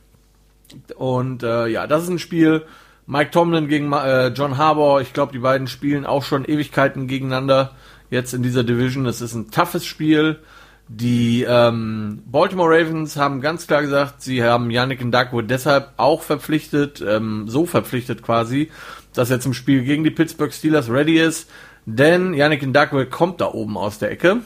Und 0.96 1.42
äh, 1.42 1.66
ja, 1.66 1.86
das 1.86 2.04
ist 2.04 2.10
ein 2.10 2.18
Spiel. 2.18 2.64
Mike 3.06 3.30
Tomlin 3.30 3.68
gegen 3.68 3.92
äh, 3.92 4.28
John 4.28 4.58
Harbour. 4.58 5.00
Ich 5.00 5.14
glaube, 5.14 5.32
die 5.32 5.38
beiden 5.38 5.66
spielen 5.66 6.04
auch 6.04 6.24
schon 6.24 6.44
Ewigkeiten 6.44 7.06
gegeneinander 7.06 7.72
jetzt 8.10 8.34
in 8.34 8.42
dieser 8.42 8.64
Division. 8.64 9.06
Es 9.06 9.20
ist 9.20 9.34
ein 9.34 9.50
toughes 9.50 9.86
Spiel. 9.86 10.40
Die 10.88 11.44
ähm, 11.46 12.22
Baltimore 12.24 12.70
Ravens 12.70 13.16
haben 13.16 13.42
ganz 13.42 13.66
klar 13.66 13.82
gesagt, 13.82 14.22
sie 14.22 14.42
haben 14.42 14.70
Yannick 14.70 15.04
Ndakwe 15.04 15.44
deshalb 15.44 15.90
auch 15.98 16.22
verpflichtet, 16.22 17.04
ähm, 17.06 17.44
so 17.46 17.66
verpflichtet 17.66 18.22
quasi, 18.22 18.70
dass 19.12 19.30
er 19.30 19.38
zum 19.38 19.52
Spiel 19.52 19.82
gegen 19.82 20.02
die 20.02 20.10
Pittsburgh 20.10 20.52
Steelers 20.52 20.88
ready 20.88 21.18
ist. 21.18 21.50
Denn 21.90 22.34
Yannick 22.34 22.66
Ndakwe 22.66 23.06
kommt 23.06 23.40
da 23.40 23.46
oben 23.46 23.78
aus 23.78 23.98
der 23.98 24.10
Ecke. 24.10 24.42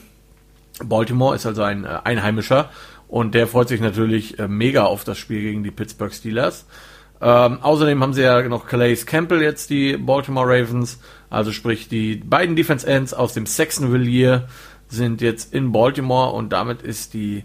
Baltimore 0.85 1.35
ist 1.35 1.45
also 1.45 1.65
ein 1.65 1.85
äh, 1.85 1.99
Einheimischer 2.05 2.71
und 3.09 3.35
der 3.35 3.49
freut 3.49 3.67
sich 3.67 3.81
natürlich 3.81 4.39
äh, 4.39 4.47
mega 4.47 4.85
auf 4.85 5.03
das 5.03 5.19
Spiel 5.19 5.41
gegen 5.41 5.65
die 5.65 5.73
Pittsburgh 5.73 6.15
Steelers. 6.15 6.67
Ähm, 7.21 7.59
außerdem 7.61 8.01
haben 8.01 8.13
sie 8.13 8.23
ja 8.23 8.41
noch 8.49 8.69
Calais 8.69 9.07
Campbell 9.07 9.43
jetzt, 9.43 9.71
die 9.71 9.97
Baltimore 9.97 10.47
Ravens. 10.47 11.01
Also 11.31 11.51
sprich, 11.51 11.89
die 11.89 12.15
beiden 12.15 12.55
Defense 12.55 12.87
Ends 12.87 13.13
aus 13.13 13.35
dem 13.35 13.47
Saxonville 13.47 14.09
Year 14.09 14.47
sind 14.87 15.21
jetzt 15.21 15.53
in 15.53 15.73
Baltimore 15.73 16.31
und 16.35 16.53
damit 16.53 16.83
ist 16.83 17.13
die 17.13 17.43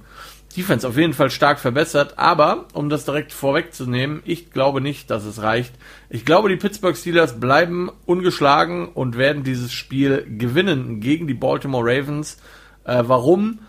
Defense 0.58 0.88
auf 0.88 0.98
jeden 0.98 1.14
Fall 1.14 1.30
stark 1.30 1.60
verbessert. 1.60 2.16
Aber, 2.18 2.66
um 2.74 2.90
das 2.90 3.06
direkt 3.06 3.32
vorwegzunehmen, 3.32 4.22
ich 4.26 4.52
glaube 4.52 4.82
nicht, 4.82 5.10
dass 5.12 5.24
es 5.24 5.42
reicht. 5.42 5.74
Ich 6.10 6.26
glaube, 6.26 6.50
die 6.50 6.56
Pittsburgh 6.58 6.98
Steelers 6.98 7.40
bleiben 7.40 7.92
ungeschlagen 8.06 8.90
und 8.90 9.18
werden 9.18 9.44
dieses 9.44 9.72
Spiel 9.72 10.26
gewinnen 10.38 11.00
gegen 11.00 11.28
die 11.28 11.34
Baltimore 11.34 11.86
Ravens. 11.86 12.38
Äh, 12.84 13.04
warum? 13.06 13.60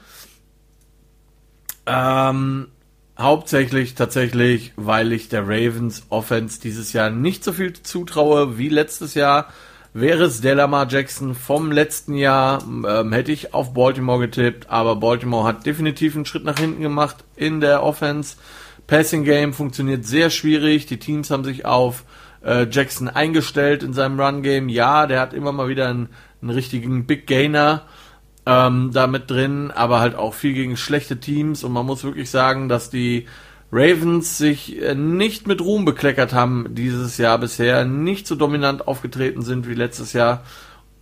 Ähm, 1.87 2.69
Hauptsächlich 3.19 3.97
tatsächlich, 3.97 4.73
weil 4.77 5.13
ich 5.13 5.29
der 5.29 5.43
Ravens 5.43 6.05
Offense 6.09 6.61
dieses 6.61 6.93
Jahr 6.93 7.11
nicht 7.11 7.43
so 7.43 7.53
viel 7.53 7.73
zutraue 7.73 8.59
wie 8.59 8.69
letztes 8.69 9.15
Jahr. 9.15 9.49
Wäre 9.95 10.25
es 10.25 10.41
der 10.41 10.55
Lamar 10.55 10.87
Jackson 10.89 11.35
vom 11.35 11.73
letzten 11.73 12.15
Jahr, 12.15 12.63
ähm, 12.63 13.13
hätte 13.13 13.33
ich 13.33 13.55
auf 13.55 13.73
Baltimore 13.75 14.21
getippt, 14.21 14.69
aber 14.69 14.97
Baltimore 14.97 15.47
hat 15.47 15.67
definitiv 15.67 16.15
einen 16.15 16.27
Schritt 16.27 16.45
nach 16.45 16.59
hinten 16.59 16.83
gemacht 16.83 17.25
in 17.37 17.61
der 17.61 17.83
Offense. 17.83 18.37
Passing 18.87 19.25
Game 19.25 19.53
funktioniert 19.53 20.05
sehr 20.05 20.31
schwierig. 20.31 20.87
Die 20.87 20.99
Teams 20.99 21.31
haben 21.31 21.45
sich 21.45 21.65
auf 21.65 22.05
äh, 22.45 22.67
Jackson 22.71 23.09
eingestellt 23.09 23.83
in 23.83 23.93
seinem 23.93 24.21
Run 24.21 24.43
Game. 24.43 24.69
Ja, 24.69 25.07
der 25.07 25.21
hat 25.21 25.35
immer 25.35 25.53
mal 25.53 25.69
wieder 25.69 25.89
einen, 25.89 26.09
einen 26.43 26.51
richtigen 26.51 27.07
Big 27.07 27.27
Gainer 27.27 27.83
ähm, 28.47 28.91
da 28.93 29.07
mit 29.07 29.31
drin, 29.31 29.71
aber 29.71 30.01
halt 30.01 30.15
auch 30.15 30.33
viel 30.33 30.55
gegen 30.55 30.77
schlechte 30.77 31.19
Teams 31.21 31.65
und 31.65 31.73
man 31.73 31.85
muss 31.85 32.03
wirklich 32.03 32.31
sagen, 32.31 32.69
dass 32.69 32.89
die 32.89 33.27
Ravens 33.71 34.39
sich 34.39 34.81
äh, 34.81 34.95
nicht 34.95 35.47
mit 35.47 35.61
Ruhm 35.61 35.85
bekleckert 35.85 36.33
haben 36.33 36.69
dieses 36.71 37.19
Jahr 37.19 37.39
bisher, 37.39 37.85
nicht 37.85 38.27
so 38.27 38.35
dominant 38.35 38.87
aufgetreten 38.89 39.43
sind 39.43 39.69
wie 39.69 39.75
letztes 39.75 40.13
Jahr 40.13 40.43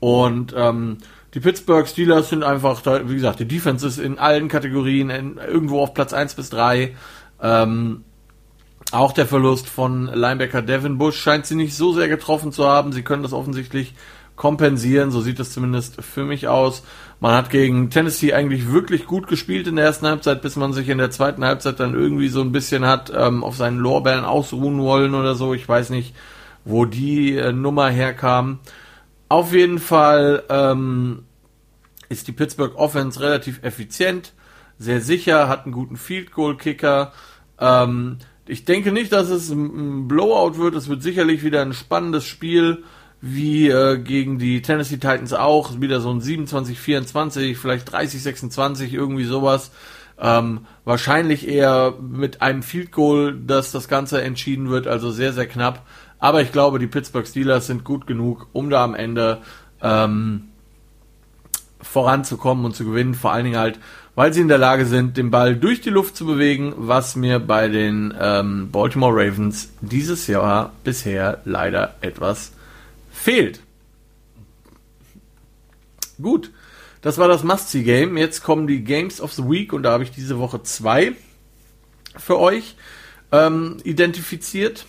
und 0.01 0.55
ähm, 0.57 0.99
die 1.35 1.41
Pittsburgh 1.41 1.87
Steelers 1.87 2.31
sind 2.31 2.43
einfach, 2.43 2.81
wie 3.09 3.15
gesagt, 3.15 3.41
die 3.41 3.49
Defense 3.49 3.87
ist 3.87 3.99
in 3.99 4.19
allen 4.19 4.49
Kategorien 4.49 5.11
in, 5.11 5.37
irgendwo 5.37 5.83
auf 5.83 5.93
Platz 5.93 6.15
1 6.15 6.35
bis 6.35 6.49
3. 6.49 6.97
Ähm, 7.43 8.05
auch 8.93 9.13
der 9.13 9.27
Verlust 9.27 9.69
von 9.69 10.07
Linebacker 10.07 10.63
Devin 10.63 10.97
Bush 10.97 11.21
scheint 11.21 11.45
sie 11.45 11.57
nicht 11.57 11.75
so 11.75 11.93
sehr 11.93 12.09
getroffen 12.09 12.53
zu 12.53 12.65
haben. 12.65 12.93
Sie 12.93 13.03
können 13.03 13.23
das 13.23 13.33
offensichtlich 13.33 13.95
kompensieren, 14.37 15.11
so 15.11 15.21
sieht 15.21 15.41
es 15.41 15.53
zumindest 15.53 16.03
für 16.03 16.25
mich 16.25 16.47
aus. 16.47 16.83
Man 17.21 17.35
hat 17.35 17.51
gegen 17.51 17.91
Tennessee 17.91 18.35
eigentlich 18.35 18.71
wirklich 18.71 19.07
gut 19.07 19.27
gespielt 19.27 19.67
in 19.67 19.77
der 19.77 19.87
ersten 19.87 20.07
Halbzeit, 20.07 20.43
bis 20.43 20.57
man 20.57 20.75
sich 20.75 20.89
in 20.91 20.99
der 20.99 21.11
zweiten 21.11 21.45
Halbzeit 21.45 21.81
dann 21.81 21.95
irgendwie 21.95 22.29
so 22.29 22.43
ein 22.43 22.53
bisschen 22.53 22.85
hat 22.87 23.11
ähm, 23.15 23.43
auf 23.43 23.57
seinen 23.57 23.79
Lorbeeren 23.79 24.27
ausruhen 24.27 24.81
wollen 24.81 25.15
oder 25.15 25.35
so. 25.35 25.55
Ich 25.55 25.67
weiß 25.67 25.91
nicht, 25.91 26.15
wo 26.65 26.85
die 26.85 27.37
äh, 27.37 27.53
Nummer 27.53 27.89
herkam. 27.89 28.59
Auf 29.29 29.53
jeden 29.53 29.79
Fall 29.79 30.45
ähm, 30.51 31.25
ist 32.09 32.29
die 32.29 32.33
Pittsburgh 32.33 32.77
Offense 32.77 33.21
relativ 33.21 33.63
effizient, 33.63 34.35
sehr 34.79 35.01
sicher, 35.01 35.49
hat 35.49 35.65
einen 35.65 35.73
guten 35.73 35.97
Field 35.97 36.33
Goal 36.33 36.57
Kicker. 36.59 37.13
Ähm, 37.59 38.19
ich 38.47 38.65
denke 38.65 38.93
nicht, 38.93 39.13
dass 39.13 39.31
es 39.31 39.51
ein 39.51 40.07
Blowout 40.07 40.59
wird. 40.59 40.75
Es 40.75 40.89
wird 40.89 41.03
sicherlich 41.03 41.43
wieder 41.43 41.63
ein 41.63 41.73
spannendes 41.73 42.25
Spiel 42.27 42.85
wie 43.21 43.69
äh, 43.69 43.99
gegen 43.99 44.39
die 44.39 44.63
Tennessee 44.63 44.97
Titans 44.97 45.33
auch, 45.33 45.81
wieder 45.81 46.01
so 46.01 46.11
ein 46.11 46.21
27, 46.21 46.79
24, 46.79 47.59
vielleicht 47.59 47.91
30, 47.91 48.23
26, 48.23 48.93
irgendwie 48.93 49.25
sowas. 49.25 49.71
Ähm, 50.19 50.61
wahrscheinlich 50.85 51.47
eher 51.47 51.95
mit 52.01 52.41
einem 52.41 52.63
Field 52.63 52.93
Goal, 52.93 53.39
dass 53.39 53.73
das 53.73 53.89
Ganze 53.89 54.23
entschieden 54.23 54.71
wird, 54.71 54.87
also 54.87 55.11
sehr, 55.11 55.33
sehr 55.33 55.47
knapp. 55.47 55.87
Aber 56.19 56.41
ich 56.41 56.53
glaube, 56.53 56.79
die 56.79 56.87
Pittsburgh 56.87 57.27
Steelers 57.27 57.67
sind 57.67 57.85
gut 57.85 58.07
genug, 58.07 58.49
um 58.53 58.71
da 58.71 58.83
am 58.83 58.95
Ende 58.95 59.39
ähm, 59.83 60.45
voranzukommen 61.81 62.65
und 62.65 62.75
zu 62.75 62.87
gewinnen. 62.87 63.15
Vor 63.15 63.33
allen 63.33 63.45
Dingen 63.45 63.59
halt, 63.59 63.79
weil 64.15 64.33
sie 64.33 64.41
in 64.41 64.49
der 64.49 64.59
Lage 64.59 64.87
sind, 64.87 65.19
den 65.19 65.31
Ball 65.31 65.55
durch 65.57 65.83
die 65.83 65.91
Luft 65.91 66.17
zu 66.17 66.25
bewegen, 66.25 66.73
was 66.77 67.17
mir 67.17 67.39
bei 67.39 67.69
den 67.69 68.15
ähm, 68.19 68.71
Baltimore 68.71 69.13
Ravens 69.13 69.71
dieses 69.83 70.27
Jahr 70.27 70.73
bisher 70.85 71.43
leider 71.45 71.97
etwas 72.01 72.53
fehlt. 73.17 73.61
Gut, 76.21 76.53
das 77.03 77.19
war 77.19 77.29
das 77.29 77.43
Must-See-Game. 77.43 78.17
Jetzt 78.17 78.43
kommen 78.43 78.67
die 78.67 78.85
Games 78.85 79.21
of 79.21 79.33
the 79.33 79.45
Week 79.45 79.73
und 79.73 79.83
da 79.83 79.93
habe 79.93 80.05
ich 80.05 80.11
diese 80.11 80.39
Woche 80.39 80.63
zwei 80.63 81.13
für 82.17 82.39
euch 82.39 82.77
ähm, 83.33 83.79
identifiziert. 83.85 84.87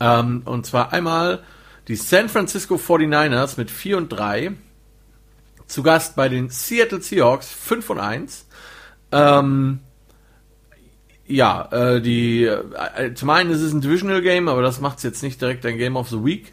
Ähm, 0.00 0.42
und 0.44 0.66
zwar 0.66 0.92
einmal 0.92 1.42
die 1.88 1.96
San 1.96 2.28
Francisco 2.28 2.76
49ers 2.76 3.56
mit 3.56 3.70
4 3.70 3.98
und 3.98 4.08
3. 4.08 4.52
Zu 5.66 5.82
Gast 5.82 6.16
bei 6.16 6.28
den 6.28 6.50
Seattle 6.50 7.00
Seahawks 7.00 7.50
5 7.50 7.90
und 7.90 8.00
1. 8.00 8.46
Ähm, 9.12 9.80
ja, 11.26 11.68
äh, 11.72 12.02
die, 12.02 12.44
äh, 12.44 13.14
zum 13.14 13.30
einen 13.30 13.50
ist 13.50 13.60
es 13.60 13.72
ein 13.72 13.80
Divisional 13.80 14.20
Game, 14.20 14.48
aber 14.48 14.60
das 14.60 14.80
macht 14.80 14.98
es 14.98 15.04
jetzt 15.04 15.22
nicht 15.22 15.40
direkt 15.40 15.64
ein 15.64 15.78
Game 15.78 15.96
of 15.96 16.10
the 16.10 16.22
Week. 16.22 16.52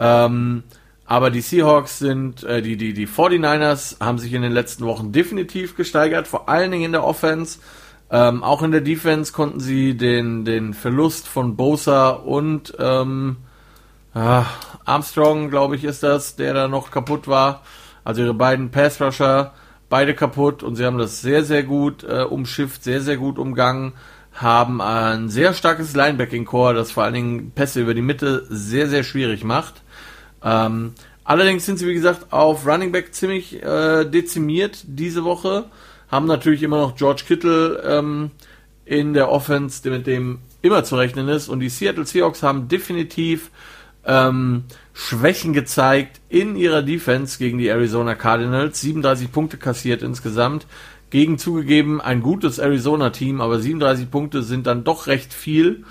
Ähm, 0.00 0.64
aber 1.04 1.30
die 1.30 1.40
Seahawks 1.40 1.98
sind, 1.98 2.44
äh, 2.44 2.62
die, 2.62 2.76
die, 2.76 2.94
die 2.94 3.06
49ers 3.06 4.00
haben 4.00 4.18
sich 4.18 4.32
in 4.32 4.42
den 4.42 4.52
letzten 4.52 4.86
Wochen 4.86 5.12
definitiv 5.12 5.76
gesteigert, 5.76 6.26
vor 6.26 6.48
allen 6.48 6.70
Dingen 6.70 6.86
in 6.86 6.92
der 6.92 7.04
Offense. 7.04 7.58
Ähm, 8.10 8.42
auch 8.42 8.62
in 8.62 8.72
der 8.72 8.80
Defense 8.80 9.32
konnten 9.32 9.60
sie 9.60 9.96
den, 9.96 10.44
den 10.44 10.74
Verlust 10.74 11.28
von 11.28 11.56
Bosa 11.56 12.10
und 12.10 12.74
ähm, 12.78 13.36
äh, 14.14 14.42
Armstrong, 14.84 15.50
glaube 15.50 15.76
ich, 15.76 15.84
ist 15.84 16.02
das, 16.02 16.36
der 16.36 16.54
da 16.54 16.68
noch 16.68 16.90
kaputt 16.90 17.28
war. 17.28 17.62
Also 18.02 18.22
ihre 18.22 18.34
beiden 18.34 18.70
Pass-Rusher, 18.70 19.52
beide 19.88 20.14
kaputt 20.14 20.62
und 20.62 20.76
sie 20.76 20.84
haben 20.84 20.98
das 20.98 21.20
sehr, 21.20 21.44
sehr 21.44 21.62
gut 21.62 22.02
äh, 22.04 22.22
umschifft, 22.22 22.82
sehr, 22.82 23.00
sehr 23.00 23.16
gut 23.16 23.38
umgangen 23.38 23.92
haben 24.40 24.80
ein 24.80 25.28
sehr 25.28 25.52
starkes 25.52 25.94
Linebacking-Core, 25.94 26.74
das 26.74 26.90
vor 26.90 27.04
allen 27.04 27.14
Dingen 27.14 27.50
Pässe 27.54 27.80
über 27.80 27.92
die 27.92 28.02
Mitte 28.02 28.46
sehr, 28.48 28.88
sehr 28.88 29.02
schwierig 29.02 29.44
macht. 29.44 29.82
Ähm, 30.42 30.94
allerdings 31.24 31.66
sind 31.66 31.78
sie, 31.78 31.86
wie 31.86 31.94
gesagt, 31.94 32.32
auf 32.32 32.66
Running 32.66 32.90
Back 32.90 33.14
ziemlich 33.14 33.62
äh, 33.62 34.04
dezimiert 34.06 34.82
diese 34.86 35.24
Woche. 35.24 35.66
Haben 36.08 36.26
natürlich 36.26 36.62
immer 36.62 36.78
noch 36.78 36.96
George 36.96 37.24
Kittle 37.26 37.82
ähm, 37.84 38.30
in 38.86 39.12
der 39.12 39.30
Offense, 39.30 39.88
mit 39.90 40.06
dem 40.06 40.38
immer 40.62 40.84
zu 40.84 40.96
rechnen 40.96 41.28
ist. 41.28 41.48
Und 41.48 41.60
die 41.60 41.68
Seattle 41.68 42.06
Seahawks 42.06 42.42
haben 42.42 42.66
definitiv 42.68 43.50
ähm, 44.06 44.64
Schwächen 44.94 45.52
gezeigt 45.52 46.20
in 46.30 46.56
ihrer 46.56 46.82
Defense 46.82 47.38
gegen 47.38 47.58
die 47.58 47.68
Arizona 47.68 48.14
Cardinals. 48.14 48.80
37 48.80 49.30
Punkte 49.30 49.58
kassiert 49.58 50.02
insgesamt. 50.02 50.66
Gegen 51.10 51.38
zugegeben 51.38 52.00
ein 52.00 52.22
gutes 52.22 52.58
Arizona-Team, 52.58 53.40
aber 53.40 53.58
37 53.58 54.10
Punkte 54.10 54.42
sind 54.42 54.66
dann 54.66 54.84
doch 54.84 55.06
recht 55.06 55.32
viel. 55.34 55.84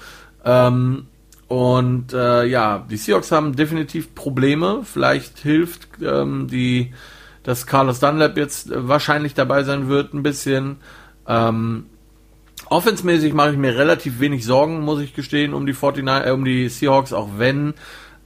Ähm, 0.45 1.07
und 1.47 2.13
äh, 2.13 2.45
ja, 2.45 2.85
die 2.89 2.97
Seahawks 2.97 3.31
haben 3.31 3.55
definitiv 3.55 4.15
Probleme. 4.15 4.81
Vielleicht 4.83 5.39
hilft 5.39 5.89
ähm, 6.01 6.47
die, 6.47 6.93
dass 7.43 7.67
Carlos 7.67 7.99
Dunlap 7.99 8.37
jetzt 8.37 8.69
wahrscheinlich 8.73 9.33
dabei 9.33 9.63
sein 9.63 9.89
wird, 9.89 10.13
ein 10.13 10.23
bisschen. 10.23 10.77
Ähm, 11.27 11.85
Offensmäßig 12.69 13.33
mache 13.33 13.51
ich 13.51 13.57
mir 13.57 13.75
relativ 13.75 14.19
wenig 14.19 14.45
Sorgen, 14.45 14.81
muss 14.81 15.01
ich 15.01 15.15
gestehen, 15.15 15.55
um 15.55 15.65
die 15.65 15.73
49, 15.73 16.27
äh, 16.27 16.31
um 16.31 16.45
die 16.45 16.69
Seahawks, 16.69 17.13
auch 17.13 17.29
wenn 17.37 17.73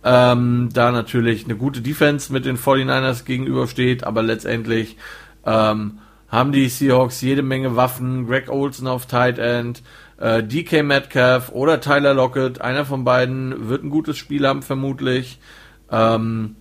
ähm, 0.04 0.70
da 0.74 0.92
natürlich 0.92 1.46
eine 1.46 1.56
gute 1.56 1.82
Defense 1.82 2.32
mit 2.34 2.44
den 2.44 2.58
49ers 2.58 3.24
gegenübersteht, 3.24 4.04
aber 4.04 4.22
letztendlich 4.22 4.98
ähm, 5.46 6.00
haben 6.34 6.52
die 6.52 6.68
Seahawks 6.68 7.22
jede 7.22 7.44
Menge 7.44 7.76
Waffen. 7.76 8.26
Greg 8.26 8.50
Olson 8.50 8.88
auf 8.88 9.06
Tight 9.06 9.38
End, 9.38 9.84
äh, 10.20 10.42
DK 10.44 10.82
Metcalf 10.82 11.50
oder 11.50 11.80
Tyler 11.80 12.16
Lockett, 12.16 12.60
einer 12.60 12.86
von 12.86 13.04
beiden 13.04 13.70
wird 13.70 13.84
ein 13.84 13.92
gutes 13.92 14.18
Spiel 14.18 14.48
haben 14.48 14.64
vermutlich. 14.64 15.40
Ähm, 15.92 16.56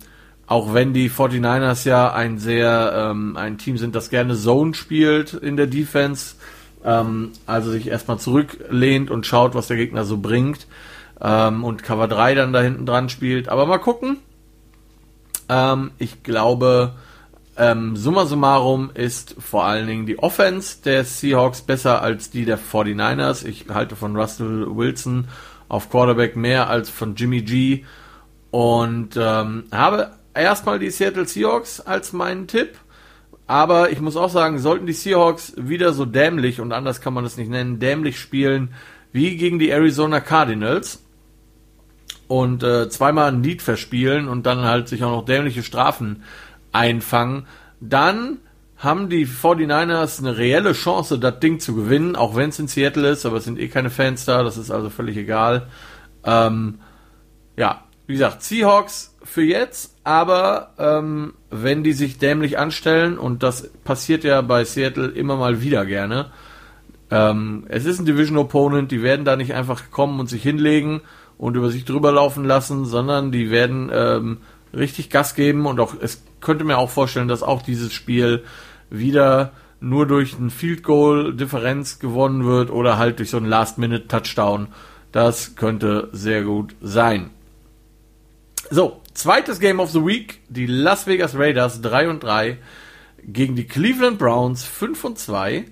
Auch 0.45 0.73
wenn 0.75 0.93
die 0.93 1.09
49ers 1.09 1.87
ja 1.87 2.13
ein 2.13 2.37
sehr, 2.37 3.09
ähm, 3.11 3.35
ein 3.37 3.57
Team 3.57 3.77
sind, 3.77 3.95
das 3.95 4.09
gerne 4.11 4.35
Zone 4.35 4.75
spielt 4.75 5.33
in 5.33 5.57
der 5.57 5.67
Defense, 5.67 6.35
ähm, 6.83 7.31
also 7.47 7.71
sich 7.71 7.87
erstmal 7.87 8.19
zurücklehnt 8.19 9.09
und 9.09 9.25
schaut, 9.25 9.55
was 9.55 9.67
der 9.67 9.77
Gegner 9.77 10.03
so 10.03 10.17
bringt 10.17 10.67
ähm, 11.19 11.63
und 11.63 11.81
Cover 11.81 12.07
3 12.07 12.35
dann 12.35 12.53
da 12.53 12.61
hinten 12.61 12.85
dran 12.85 13.09
spielt. 13.09 13.49
Aber 13.49 13.65
mal 13.65 13.79
gucken. 13.79 14.17
Ähm, 15.49 15.91
ich 15.97 16.21
glaube, 16.21 16.93
ähm, 17.57 17.95
summa 17.95 18.25
summarum 18.25 18.91
ist 18.93 19.35
vor 19.37 19.65
allen 19.65 19.87
Dingen 19.87 20.05
die 20.05 20.19
Offense 20.19 20.77
der 20.83 21.03
Seahawks 21.03 21.61
besser 21.61 22.01
als 22.01 22.29
die 22.29 22.45
der 22.45 22.57
49ers. 22.57 23.45
Ich 23.45 23.65
halte 23.69 23.95
von 23.95 24.15
Russell 24.15 24.65
Wilson 24.69 25.27
auf 25.69 25.89
Quarterback 25.89 26.35
mehr 26.35 26.69
als 26.69 26.89
von 26.89 27.15
Jimmy 27.15 27.41
G 27.41 27.85
und 28.51 29.17
ähm, 29.17 29.65
habe 29.71 30.11
erstmal 30.33 30.79
die 30.79 30.89
Seattle 30.89 31.27
Seahawks 31.27 31.79
als 31.79 32.13
meinen 32.13 32.47
Tipp. 32.47 32.77
Aber 33.45 33.91
ich 33.91 33.99
muss 33.99 34.15
auch 34.15 34.29
sagen, 34.29 34.57
sollten 34.59 34.85
die 34.85 34.93
Seahawks 34.93 35.53
wieder 35.57 35.93
so 35.93 36.05
dämlich, 36.05 36.61
und 36.61 36.71
anders 36.71 37.01
kann 37.01 37.13
man 37.13 37.25
es 37.25 37.37
nicht 37.37 37.49
nennen, 37.49 37.79
dämlich 37.79 38.19
spielen 38.19 38.73
wie 39.11 39.37
gegen 39.37 39.59
die 39.59 39.69
Arizona 39.69 40.21
Cardinals 40.21 41.03
und 42.27 42.63
äh, 42.63 42.89
zweimal 42.89 43.27
ein 43.27 43.43
Lied 43.43 43.61
verspielen 43.61 44.27
und 44.27 44.45
dann 44.45 44.63
halt 44.63 44.87
sich 44.87 45.03
auch 45.03 45.11
noch 45.11 45.25
dämliche 45.25 45.61
Strafen 45.61 46.23
einfangen, 46.73 47.47
dann 47.79 48.39
haben 48.77 49.09
die 49.09 49.25
49ers 49.25 50.19
eine 50.19 50.37
reelle 50.37 50.73
Chance, 50.73 51.17
das 51.17 51.39
Ding 51.39 51.59
zu 51.59 51.73
gewinnen, 51.73 52.15
auch 52.17 52.35
wenn 52.35 52.49
es 52.49 52.59
in 52.59 52.67
Seattle 52.67 53.09
ist, 53.09 53.25
aber 53.25 53.37
es 53.37 53.45
sind 53.45 53.57
eh 53.57 53.69
keine 53.69 53.89
Fans 53.89 54.25
da, 54.25 54.43
das 54.43 54.57
ist 54.57 54.71
also 54.71 54.89
völlig 54.89 55.15
egal. 55.15 55.67
Ähm, 56.25 56.79
ja, 57.55 57.83
wie 58.07 58.13
gesagt, 58.13 58.43
Seahawks 58.43 59.15
für 59.23 59.43
jetzt, 59.43 59.95
aber 60.03 60.73
ähm, 60.77 61.33
wenn 61.49 61.83
die 61.83 61.93
sich 61.93 62.17
dämlich 62.17 62.57
anstellen, 62.57 63.17
und 63.17 63.41
das 63.41 63.69
passiert 63.85 64.25
ja 64.25 64.41
bei 64.41 64.65
Seattle 64.65 65.07
immer 65.07 65.37
mal 65.37 65.61
wieder 65.61 65.85
gerne, 65.85 66.31
ähm, 67.09 67.65
es 67.69 67.85
ist 67.85 67.99
ein 67.99 68.05
Division 68.05 68.37
Opponent, 68.37 68.91
die 68.91 69.01
werden 69.01 69.23
da 69.23 69.35
nicht 69.35 69.53
einfach 69.53 69.91
kommen 69.91 70.19
und 70.19 70.27
sich 70.27 70.43
hinlegen 70.43 71.01
und 71.37 71.55
über 71.55 71.69
sich 71.69 71.85
drüber 71.85 72.11
laufen 72.11 72.43
lassen, 72.43 72.85
sondern 72.85 73.31
die 73.31 73.49
werden 73.49 73.89
ähm, 73.93 74.37
richtig 74.73 75.09
Gas 75.09 75.35
geben 75.35 75.65
und 75.65 75.79
auch 75.79 75.93
es 76.01 76.23
könnte 76.43 76.63
mir 76.63 76.77
auch 76.77 76.89
vorstellen, 76.89 77.27
dass 77.27 77.41
auch 77.41 77.61
dieses 77.61 77.91
Spiel 77.91 78.43
wieder 78.89 79.53
nur 79.79 80.05
durch 80.07 80.37
ein 80.37 80.49
Field 80.49 80.83
Goal 80.83 81.33
Differenz 81.33 81.99
gewonnen 81.99 82.45
wird 82.45 82.69
oder 82.69 82.97
halt 82.97 83.19
durch 83.19 83.31
so 83.31 83.37
einen 83.37 83.47
Last 83.47 83.77
Minute 83.77 84.07
Touchdown. 84.07 84.67
Das 85.11 85.55
könnte 85.55 86.09
sehr 86.11 86.43
gut 86.43 86.75
sein. 86.81 87.31
So, 88.69 89.01
zweites 89.13 89.59
Game 89.59 89.79
of 89.79 89.91
the 89.91 90.05
Week, 90.05 90.39
die 90.47 90.65
Las 90.65 91.05
Vegas 91.05 91.35
Raiders 91.35 91.81
3 91.81 92.09
und 92.09 92.23
3 92.23 92.57
gegen 93.25 93.55
die 93.55 93.65
Cleveland 93.65 94.19
Browns 94.19 94.63
5 94.63 95.03
und 95.03 95.19
2. 95.19 95.65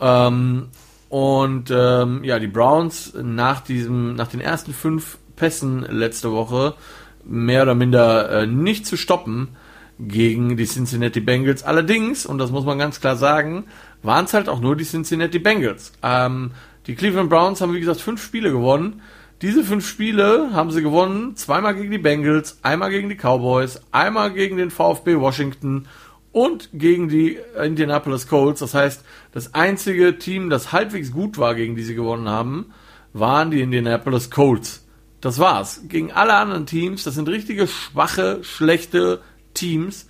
Ähm, 0.00 0.68
und 1.08 1.70
ähm, 1.70 2.24
ja, 2.24 2.38
die 2.38 2.48
Browns 2.48 3.14
nach 3.14 3.60
diesem, 3.60 4.16
nach 4.16 4.28
den 4.28 4.40
ersten 4.40 4.72
fünf 4.72 5.18
Pässen 5.36 5.82
letzte 5.82 6.32
Woche 6.32 6.74
mehr 7.24 7.62
oder 7.62 7.74
minder 7.74 8.30
äh, 8.30 8.46
nicht 8.46 8.84
zu 8.86 8.96
stoppen 8.96 9.56
gegen 9.98 10.56
die 10.56 10.66
Cincinnati 10.66 11.20
Bengals. 11.20 11.62
Allerdings, 11.62 12.26
und 12.26 12.38
das 12.38 12.50
muss 12.50 12.64
man 12.64 12.78
ganz 12.78 13.00
klar 13.00 13.16
sagen, 13.16 13.64
waren 14.02 14.24
es 14.24 14.34
halt 14.34 14.48
auch 14.48 14.60
nur 14.60 14.76
die 14.76 14.84
Cincinnati 14.84 15.38
Bengals. 15.38 15.92
Ähm, 16.02 16.52
die 16.86 16.94
Cleveland 16.94 17.30
Browns 17.30 17.60
haben, 17.60 17.74
wie 17.74 17.80
gesagt, 17.80 18.00
fünf 18.00 18.22
Spiele 18.22 18.50
gewonnen. 18.50 19.00
Diese 19.42 19.64
fünf 19.64 19.86
Spiele 19.86 20.50
haben 20.52 20.70
sie 20.70 20.82
gewonnen, 20.82 21.36
zweimal 21.36 21.74
gegen 21.74 21.90
die 21.90 21.98
Bengals, 21.98 22.58
einmal 22.62 22.90
gegen 22.90 23.08
die 23.08 23.16
Cowboys, 23.16 23.80
einmal 23.90 24.32
gegen 24.32 24.56
den 24.56 24.70
VfB 24.70 25.18
Washington 25.18 25.86
und 26.32 26.70
gegen 26.72 27.08
die 27.08 27.38
Indianapolis 27.62 28.26
Colts. 28.26 28.60
Das 28.60 28.74
heißt, 28.74 29.04
das 29.32 29.54
einzige 29.54 30.18
Team, 30.18 30.50
das 30.50 30.72
halbwegs 30.72 31.12
gut 31.12 31.38
war, 31.38 31.54
gegen 31.54 31.76
die 31.76 31.82
sie 31.82 31.94
gewonnen 31.94 32.28
haben, 32.28 32.72
waren 33.12 33.50
die 33.50 33.60
Indianapolis 33.60 34.30
Colts. 34.30 34.86
Das 35.20 35.38
war's. 35.38 35.82
Gegen 35.88 36.12
alle 36.12 36.34
anderen 36.34 36.66
Teams, 36.66 37.04
das 37.04 37.14
sind 37.14 37.28
richtige 37.28 37.66
schwache, 37.66 38.44
schlechte 38.44 39.20
Teams, 39.54 40.08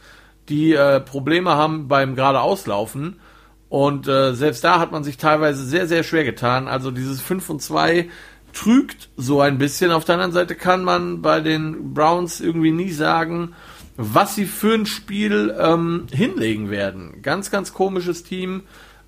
die 0.48 0.72
äh, 0.72 1.00
Probleme 1.00 1.50
haben 1.50 1.88
beim 1.88 2.14
geradeauslaufen. 2.14 3.20
Und 3.68 4.06
äh, 4.06 4.34
selbst 4.34 4.62
da 4.62 4.78
hat 4.78 4.92
man 4.92 5.04
sich 5.04 5.16
teilweise 5.16 5.64
sehr, 5.64 5.88
sehr 5.88 6.04
schwer 6.04 6.24
getan. 6.24 6.68
Also 6.68 6.90
dieses 6.90 7.20
5 7.20 7.50
und 7.50 7.62
2 7.62 8.08
trügt 8.52 9.08
so 9.16 9.40
ein 9.40 9.58
bisschen. 9.58 9.90
Auf 9.90 10.04
der 10.04 10.14
anderen 10.14 10.32
Seite 10.32 10.54
kann 10.54 10.84
man 10.84 11.22
bei 11.22 11.40
den 11.40 11.92
Browns 11.92 12.40
irgendwie 12.40 12.70
nie 12.70 12.92
sagen, 12.92 13.54
was 13.96 14.34
sie 14.34 14.46
für 14.46 14.74
ein 14.74 14.86
Spiel 14.86 15.54
ähm, 15.58 16.06
hinlegen 16.12 16.70
werden. 16.70 17.20
Ganz, 17.22 17.50
ganz 17.50 17.72
komisches 17.72 18.22
Team, 18.22 18.62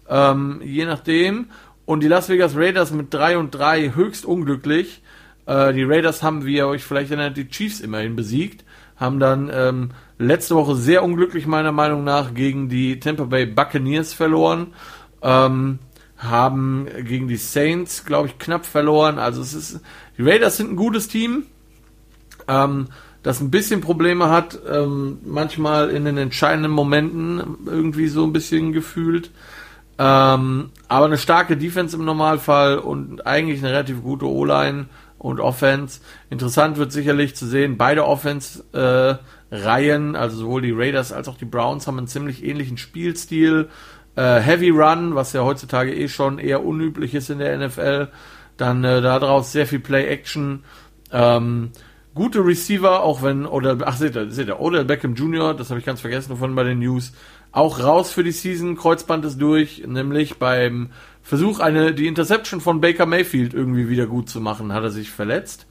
ähm, 0.08 0.60
je 0.64 0.84
nachdem. 0.84 1.46
Und 1.84 2.02
die 2.02 2.08
Las 2.08 2.28
Vegas 2.28 2.56
Raiders 2.56 2.90
mit 2.90 3.14
3 3.14 3.38
und 3.38 3.52
3 3.52 3.94
höchst 3.94 4.24
unglücklich. 4.24 5.02
Äh, 5.46 5.72
die 5.72 5.84
Raiders 5.84 6.22
haben, 6.22 6.44
wie 6.44 6.56
ihr 6.56 6.66
euch 6.66 6.84
vielleicht 6.84 7.10
erinnert, 7.10 7.36
die 7.36 7.48
Chiefs 7.48 7.80
immerhin 7.80 8.16
besiegt, 8.16 8.64
haben 8.96 9.20
dann 9.20 9.50
ähm, 9.52 9.90
letzte 10.18 10.54
Woche 10.54 10.76
sehr 10.76 11.02
unglücklich 11.02 11.46
meiner 11.46 11.72
Meinung 11.72 12.04
nach 12.04 12.34
gegen 12.34 12.68
die 12.68 13.00
Tampa 13.00 13.24
Bay 13.24 13.46
Buccaneers 13.46 14.12
verloren, 14.12 14.68
ähm, 15.22 15.78
haben 16.16 16.86
gegen 17.04 17.28
die 17.28 17.36
Saints, 17.36 18.04
glaube 18.04 18.28
ich, 18.28 18.38
knapp 18.38 18.64
verloren. 18.64 19.18
Also 19.18 19.42
es 19.42 19.52
ist, 19.52 19.80
die 20.16 20.22
Raiders 20.22 20.56
sind 20.56 20.72
ein 20.72 20.76
gutes 20.76 21.08
Team, 21.08 21.44
ähm, 22.48 22.88
das 23.22 23.40
ein 23.40 23.50
bisschen 23.50 23.80
Probleme 23.80 24.30
hat, 24.30 24.58
ähm, 24.70 25.18
manchmal 25.24 25.90
in 25.90 26.04
den 26.04 26.16
entscheidenden 26.16 26.70
Momenten 26.70 27.58
irgendwie 27.66 28.08
so 28.08 28.24
ein 28.24 28.32
bisschen 28.32 28.72
gefühlt. 28.72 29.30
Ähm, 29.98 30.70
aber 30.88 31.06
eine 31.06 31.18
starke 31.18 31.56
Defense 31.56 31.96
im 31.96 32.04
Normalfall 32.04 32.78
und 32.78 33.26
eigentlich 33.26 33.60
eine 33.60 33.72
relativ 33.72 34.02
gute 34.02 34.26
O-Line 34.26 34.86
und 35.18 35.40
Offense. 35.40 36.00
Interessant 36.30 36.76
wird 36.76 36.92
sicherlich 36.92 37.34
zu 37.34 37.46
sehen, 37.46 37.76
beide 37.76 38.06
Offense-Reihen, 38.06 39.16
äh, 39.16 39.18
also 39.50 40.36
sowohl 40.36 40.62
die 40.62 40.72
Raiders 40.72 41.12
als 41.12 41.28
auch 41.28 41.36
die 41.36 41.44
Browns, 41.44 41.86
haben 41.86 41.98
einen 41.98 42.08
ziemlich 42.08 42.44
ähnlichen 42.44 42.78
Spielstil. 42.78 43.68
Äh, 44.16 44.40
Heavy 44.40 44.70
Run, 44.70 45.14
was 45.14 45.32
ja 45.32 45.44
heutzutage 45.44 45.94
eh 45.94 46.08
schon 46.08 46.38
eher 46.38 46.64
unüblich 46.64 47.14
ist 47.14 47.30
in 47.30 47.38
der 47.38 47.56
NFL. 47.58 48.08
Dann 48.56 48.82
äh, 48.84 49.00
daraus 49.02 49.52
sehr 49.52 49.66
viel 49.66 49.80
Play-Action. 49.80 50.64
Ähm, 51.12 51.70
gute 52.14 52.44
Receiver, 52.44 53.02
auch 53.02 53.22
wenn, 53.22 53.46
oder, 53.46 53.76
ach, 53.84 53.96
seht 53.96 54.16
ihr, 54.16 54.30
seht 54.30 54.48
ihr, 54.48 54.58
Odell 54.58 54.84
Beckham 54.84 55.14
Jr., 55.14 55.54
das 55.54 55.70
habe 55.70 55.78
ich 55.78 55.86
ganz 55.86 56.00
vergessen 56.00 56.36
von 56.36 56.54
bei 56.54 56.64
den 56.64 56.78
News, 56.78 57.12
auch 57.52 57.78
raus 57.82 58.10
für 58.10 58.24
die 58.24 58.32
Season, 58.32 58.76
Kreuzband 58.76 59.24
ist 59.24 59.40
durch, 59.40 59.84
nämlich 59.86 60.38
beim 60.38 60.90
Versuch, 61.22 61.60
eine, 61.60 61.92
die 61.94 62.06
Interception 62.06 62.60
von 62.60 62.80
Baker 62.80 63.06
Mayfield 63.06 63.54
irgendwie 63.54 63.88
wieder 63.88 64.06
gut 64.06 64.28
zu 64.28 64.40
machen, 64.40 64.72
hat 64.72 64.82
er 64.82 64.90
sich 64.90 65.10
verletzt. 65.10 65.66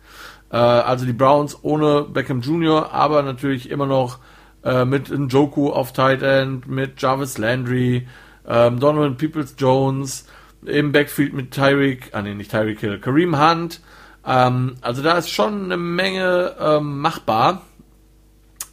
Äh, 0.56 0.58
also 0.58 1.06
die 1.06 1.12
Browns 1.12 1.58
ohne 1.64 2.04
Beckham 2.04 2.40
Jr., 2.40 2.94
aber 2.94 3.24
natürlich 3.24 3.70
immer 3.70 3.88
noch 3.88 4.20
äh, 4.64 4.86
mit 4.86 5.10
Njoku 5.10 5.70
auf 5.70 5.92
Tight 5.92 6.22
End, 6.22 6.66
mit 6.66 7.02
Jarvis 7.02 7.38
Landry, 7.38 8.08
ähm, 8.48 8.80
Donovan 8.80 9.18
Peoples 9.18 9.56
Jones, 9.58 10.26
im 10.66 10.94
Backfield 10.94 11.34
mit 11.34 11.52
Tyreek, 11.52 12.12
ah 12.14 12.22
nee, 12.22 12.34
nicht 12.34 12.52
Tyreek 12.52 12.80
Hill, 12.80 13.00
Kareem 13.00 13.38
Hunt. 13.38 13.82
Ähm, 14.26 14.76
also 14.80 15.04
da 15.04 15.18
ist 15.18 15.30
schon 15.30 15.66
eine 15.66 15.76
Menge 15.76 16.56
ähm, 16.58 17.02
machbar. 17.02 17.64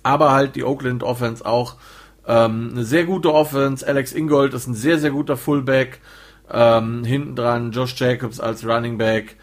Aber 0.05 0.31
halt 0.31 0.55
die 0.55 0.65
Oakland 0.65 1.03
Offense 1.03 1.45
auch 1.45 1.75
ähm, 2.29 2.71
eine 2.73 2.85
sehr 2.85 3.07
gute 3.07 3.35
Offense. 3.35 3.87
Alex 3.87 4.13
Ingold 4.13 4.55
ist 4.55 4.69
ein 4.69 4.75
sehr, 4.75 5.01
sehr 5.01 5.11
guter 5.11 5.37
Fullback. 5.37 6.01
Ähm, 6.49 7.03
hinten 7.05 7.35
dran 7.35 7.73
Josh 7.73 7.99
Jacobs 7.99 8.39
als 8.39 8.65
Running 8.65 8.99
Back, 8.99 9.37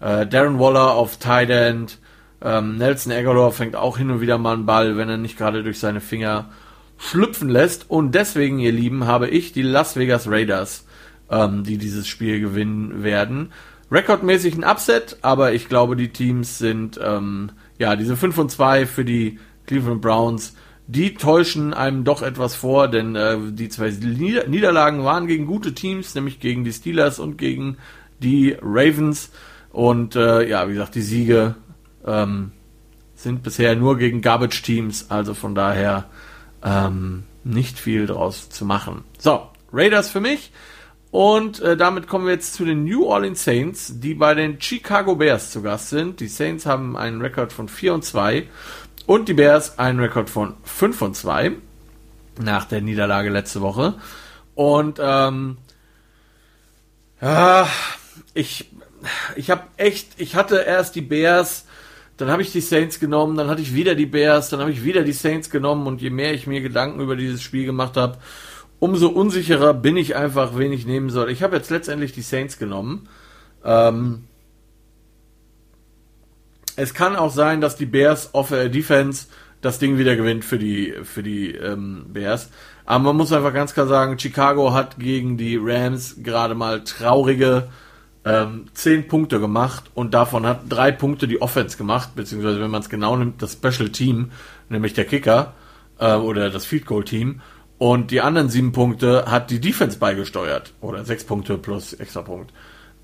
äh, 0.00 0.26
Darren 0.26 0.58
Waller 0.58 0.94
auf 0.94 1.18
Tight 1.18 1.50
End, 1.50 1.98
ähm, 2.42 2.76
Nelson 2.76 3.12
Aguilar 3.12 3.52
fängt 3.52 3.76
auch 3.76 3.98
hin 3.98 4.10
und 4.10 4.20
wieder 4.20 4.38
mal 4.38 4.54
einen 4.54 4.66
Ball, 4.66 4.96
wenn 4.96 5.08
er 5.08 5.16
nicht 5.16 5.38
gerade 5.38 5.62
durch 5.62 5.78
seine 5.78 6.00
Finger 6.00 6.50
schlüpfen 6.98 7.48
lässt. 7.48 7.90
Und 7.90 8.14
deswegen, 8.14 8.58
ihr 8.58 8.72
Lieben, 8.72 9.06
habe 9.06 9.28
ich 9.28 9.52
die 9.52 9.62
Las 9.62 9.96
Vegas 9.96 10.28
Raiders, 10.28 10.86
ähm, 11.30 11.64
die 11.64 11.78
dieses 11.78 12.06
Spiel 12.06 12.40
gewinnen 12.40 13.02
werden. 13.02 13.52
Rekordmäßig 13.90 14.56
ein 14.56 14.64
Upset, 14.64 15.18
aber 15.22 15.52
ich 15.52 15.68
glaube, 15.68 15.96
die 15.96 16.08
Teams 16.08 16.58
sind, 16.58 17.00
ähm, 17.02 17.52
ja, 17.78 17.96
diese 17.96 18.16
5 18.16 18.36
und 18.38 18.50
2 18.50 18.86
für 18.86 19.04
die 19.04 19.38
Cleveland 19.66 20.02
Browns 20.02 20.54
die 20.88 21.14
täuschen 21.14 21.74
einem 21.74 22.04
doch 22.04 22.22
etwas 22.22 22.54
vor, 22.54 22.88
denn 22.88 23.16
äh, 23.16 23.36
die 23.50 23.68
zwei 23.68 23.90
Nieder 23.90 24.46
Niederlagen 24.46 25.04
waren 25.04 25.26
gegen 25.26 25.46
gute 25.46 25.74
Teams, 25.74 26.14
nämlich 26.14 26.38
gegen 26.38 26.64
die 26.64 26.72
Steelers 26.72 27.18
und 27.18 27.38
gegen 27.38 27.76
die 28.20 28.56
Ravens. 28.60 29.30
Und 29.76 30.16
äh, 30.16 30.48
ja, 30.48 30.66
wie 30.70 30.72
gesagt, 30.72 30.94
die 30.94 31.02
Siege 31.02 31.54
ähm, 32.06 32.52
sind 33.14 33.42
bisher 33.42 33.76
nur 33.76 33.98
gegen 33.98 34.22
Garbage-Teams, 34.22 35.10
also 35.10 35.34
von 35.34 35.54
daher 35.54 36.06
ähm, 36.64 37.24
nicht 37.44 37.78
viel 37.78 38.06
draus 38.06 38.48
zu 38.48 38.64
machen. 38.64 39.04
So, 39.18 39.50
Raiders 39.74 40.08
für 40.08 40.20
mich. 40.20 40.50
Und 41.10 41.60
äh, 41.60 41.76
damit 41.76 42.08
kommen 42.08 42.24
wir 42.24 42.32
jetzt 42.32 42.54
zu 42.54 42.64
den 42.64 42.84
New 42.84 43.04
Orleans 43.04 43.44
Saints, 43.44 44.00
die 44.00 44.14
bei 44.14 44.32
den 44.32 44.58
Chicago 44.62 45.16
Bears 45.16 45.50
zu 45.50 45.60
Gast 45.60 45.90
sind. 45.90 46.20
Die 46.20 46.28
Saints 46.28 46.64
haben 46.64 46.96
einen 46.96 47.20
Rekord 47.20 47.52
von 47.52 47.68
4 47.68 47.92
und 47.92 48.02
2 48.02 48.48
Und 49.04 49.28
die 49.28 49.34
Bears 49.34 49.78
einen 49.78 50.00
Rekord 50.00 50.30
von 50.30 50.54
5 50.62 51.02
und 51.02 51.16
2 51.16 51.52
nach 52.40 52.64
der 52.64 52.80
Niederlage 52.80 53.28
letzte 53.28 53.60
Woche. 53.60 53.96
Und 54.54 54.98
ähm, 55.02 55.58
ja, 57.20 57.68
ich, 58.32 58.70
ich 59.36 59.50
habe 59.50 59.62
echt, 59.76 60.08
ich 60.18 60.34
hatte 60.34 60.56
erst 60.56 60.94
die 60.94 61.00
Bears, 61.00 61.66
dann 62.16 62.30
habe 62.30 62.42
ich 62.42 62.52
die 62.52 62.60
Saints 62.60 62.98
genommen, 62.98 63.36
dann 63.36 63.48
hatte 63.48 63.62
ich 63.62 63.74
wieder 63.74 63.94
die 63.94 64.06
Bears, 64.06 64.48
dann 64.48 64.60
habe 64.60 64.70
ich 64.70 64.84
wieder 64.84 65.02
die 65.02 65.12
Saints 65.12 65.50
genommen 65.50 65.86
und 65.86 66.00
je 66.00 66.10
mehr 66.10 66.32
ich 66.32 66.46
mir 66.46 66.60
Gedanken 66.60 67.00
über 67.00 67.16
dieses 67.16 67.42
Spiel 67.42 67.66
gemacht 67.66 67.96
habe, 67.96 68.18
umso 68.78 69.08
unsicherer 69.08 69.74
bin 69.74 69.96
ich 69.96 70.16
einfach, 70.16 70.56
wen 70.56 70.72
ich 70.72 70.86
nehmen 70.86 71.10
soll. 71.10 71.30
Ich 71.30 71.42
habe 71.42 71.56
jetzt 71.56 71.70
letztendlich 71.70 72.12
die 72.12 72.22
Saints 72.22 72.58
genommen. 72.58 73.08
Ähm, 73.64 74.24
es 76.76 76.94
kann 76.94 77.16
auch 77.16 77.32
sein, 77.32 77.60
dass 77.60 77.76
die 77.76 77.86
Bears 77.86 78.34
auf 78.34 78.50
äh, 78.50 78.68
Defense 78.68 79.26
das 79.62 79.78
Ding 79.78 79.98
wieder 79.98 80.16
gewinnt 80.16 80.44
für 80.44 80.58
die, 80.58 80.94
für 81.02 81.22
die 81.22 81.52
ähm, 81.52 82.06
Bears. 82.08 82.50
Aber 82.84 83.04
man 83.04 83.16
muss 83.16 83.32
einfach 83.32 83.52
ganz 83.52 83.74
klar 83.74 83.86
sagen, 83.86 84.18
Chicago 84.18 84.72
hat 84.72 84.98
gegen 84.98 85.36
die 85.36 85.58
Rams 85.60 86.16
gerade 86.22 86.54
mal 86.54 86.84
traurige 86.84 87.68
ähm, 88.26 88.66
10 88.74 89.06
Punkte 89.06 89.38
gemacht 89.38 89.84
und 89.94 90.12
davon 90.12 90.44
hat 90.46 90.62
drei 90.68 90.90
Punkte 90.90 91.28
die 91.28 91.40
Offense 91.40 91.78
gemacht, 91.78 92.10
beziehungsweise 92.16 92.60
wenn 92.60 92.72
man 92.72 92.82
es 92.82 92.90
genau 92.90 93.16
nimmt, 93.16 93.40
das 93.40 93.52
Special 93.52 93.88
Team, 93.88 94.32
nämlich 94.68 94.94
der 94.94 95.04
Kicker 95.04 95.54
äh, 95.98 96.14
oder 96.14 96.50
das 96.50 96.66
Field 96.66 96.86
Goal 96.86 97.04
Team. 97.04 97.40
Und 97.78 98.10
die 98.10 98.22
anderen 98.22 98.48
sieben 98.48 98.72
Punkte 98.72 99.26
hat 99.30 99.50
die 99.50 99.60
Defense 99.60 99.98
beigesteuert. 99.98 100.72
Oder 100.80 101.04
sechs 101.04 101.24
Punkte 101.24 101.56
plus 101.58 101.92
extra 101.92 102.22
Punkt. 102.22 102.52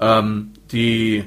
Ähm, 0.00 0.52
die 0.72 1.24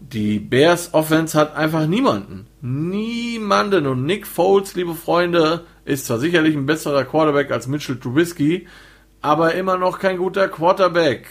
die 0.00 0.38
Bears 0.38 0.94
Offense 0.94 1.36
hat 1.36 1.56
einfach 1.56 1.86
niemanden. 1.86 2.46
Niemanden. 2.62 3.86
Und 3.86 4.06
Nick 4.06 4.26
Foles, 4.26 4.74
liebe 4.76 4.94
Freunde, 4.94 5.64
ist 5.84 6.06
zwar 6.06 6.18
sicherlich 6.18 6.54
ein 6.54 6.66
besserer 6.66 7.04
Quarterback 7.04 7.50
als 7.50 7.66
Mitchell 7.66 7.98
Trubisky, 7.98 8.68
aber 9.20 9.54
immer 9.54 9.76
noch 9.76 9.98
kein 9.98 10.18
guter 10.18 10.48
Quarterback. 10.48 11.26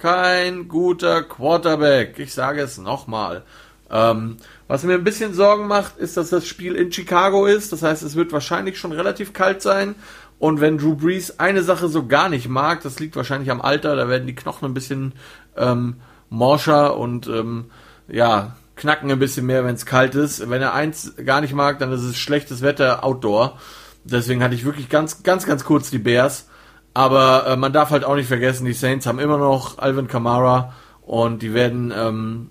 Kein 0.00 0.66
guter 0.66 1.22
Quarterback. 1.22 2.18
Ich 2.18 2.32
sage 2.32 2.62
es 2.62 2.78
nochmal. 2.78 3.42
Ähm, 3.90 4.38
was 4.66 4.82
mir 4.82 4.94
ein 4.94 5.04
bisschen 5.04 5.34
Sorgen 5.34 5.66
macht, 5.66 5.98
ist, 5.98 6.16
dass 6.16 6.30
das 6.30 6.46
Spiel 6.46 6.74
in 6.74 6.90
Chicago 6.90 7.44
ist. 7.44 7.70
Das 7.70 7.82
heißt, 7.82 8.02
es 8.02 8.16
wird 8.16 8.32
wahrscheinlich 8.32 8.78
schon 8.78 8.92
relativ 8.92 9.34
kalt 9.34 9.60
sein. 9.60 9.94
Und 10.38 10.62
wenn 10.62 10.78
Drew 10.78 10.94
Brees 10.94 11.38
eine 11.38 11.62
Sache 11.62 11.88
so 11.88 12.06
gar 12.06 12.30
nicht 12.30 12.48
mag, 12.48 12.82
das 12.82 12.98
liegt 12.98 13.14
wahrscheinlich 13.14 13.50
am 13.50 13.60
Alter, 13.60 13.94
da 13.94 14.08
werden 14.08 14.26
die 14.26 14.34
Knochen 14.34 14.64
ein 14.64 14.74
bisschen 14.74 15.12
ähm, 15.54 15.96
morscher 16.30 16.96
und 16.96 17.26
ähm, 17.26 17.66
ja, 18.08 18.56
knacken 18.76 19.10
ein 19.10 19.18
bisschen 19.18 19.44
mehr, 19.44 19.66
wenn 19.66 19.74
es 19.74 19.84
kalt 19.84 20.14
ist. 20.14 20.48
Wenn 20.48 20.62
er 20.62 20.72
eins 20.72 21.14
gar 21.26 21.42
nicht 21.42 21.52
mag, 21.52 21.78
dann 21.78 21.92
ist 21.92 22.04
es 22.04 22.16
schlechtes 22.16 22.62
Wetter 22.62 23.04
Outdoor. 23.04 23.58
Deswegen 24.04 24.42
hatte 24.42 24.54
ich 24.54 24.64
wirklich 24.64 24.88
ganz, 24.88 25.22
ganz, 25.22 25.44
ganz 25.44 25.64
kurz 25.64 25.90
die 25.90 25.98
Bears. 25.98 26.46
Aber 26.94 27.46
äh, 27.46 27.56
man 27.56 27.72
darf 27.72 27.90
halt 27.90 28.04
auch 28.04 28.16
nicht 28.16 28.26
vergessen, 28.26 28.64
die 28.64 28.72
Saints 28.72 29.06
haben 29.06 29.18
immer 29.18 29.38
noch 29.38 29.78
Alvin 29.78 30.08
Kamara 30.08 30.74
und 31.02 31.42
die 31.42 31.54
werden 31.54 31.92
ähm, 31.96 32.50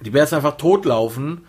die 0.00 0.10
Bears 0.10 0.32
einfach 0.32 0.56
totlaufen. 0.56 1.46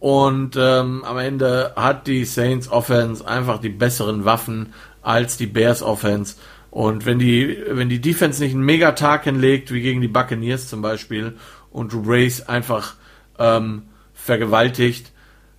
Und 0.00 0.56
ähm, 0.56 1.04
am 1.04 1.18
Ende 1.18 1.74
hat 1.76 2.08
die 2.08 2.24
Saints 2.24 2.68
Offense 2.68 3.26
einfach 3.26 3.58
die 3.58 3.68
besseren 3.68 4.24
Waffen 4.24 4.74
als 5.00 5.36
die 5.36 5.46
Bears 5.46 5.82
Offense. 5.82 6.36
Und 6.72 7.06
wenn 7.06 7.18
die, 7.18 7.62
wenn 7.68 7.88
die 7.88 8.00
Defense 8.00 8.42
nicht 8.42 8.54
einen 8.54 8.64
Megatag 8.64 9.24
hinlegt, 9.24 9.72
wie 9.72 9.82
gegen 9.82 10.00
die 10.00 10.08
Buccaneers 10.08 10.68
zum 10.68 10.82
Beispiel, 10.82 11.36
und 11.70 11.92
Drew 11.92 12.02
Brees 12.02 12.48
einfach 12.48 12.94
ähm, 13.38 13.82
vergewaltigt, 14.14 15.12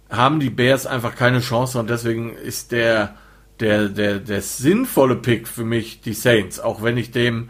haben 0.09 0.39
die 0.39 0.49
Bears 0.49 0.85
einfach 0.85 1.15
keine 1.15 1.39
Chance 1.39 1.79
und 1.79 1.89
deswegen 1.89 2.33
ist 2.35 2.71
der, 2.71 3.15
der, 3.63 3.89
der, 3.89 4.19
der 4.19 4.41
sinnvolle 4.41 5.15
Pick 5.15 5.47
für 5.47 5.63
mich 5.63 6.01
die 6.01 6.13
Saints, 6.13 6.59
auch 6.59 6.83
wenn 6.83 6.97
ich 6.97 7.11
dem 7.11 7.49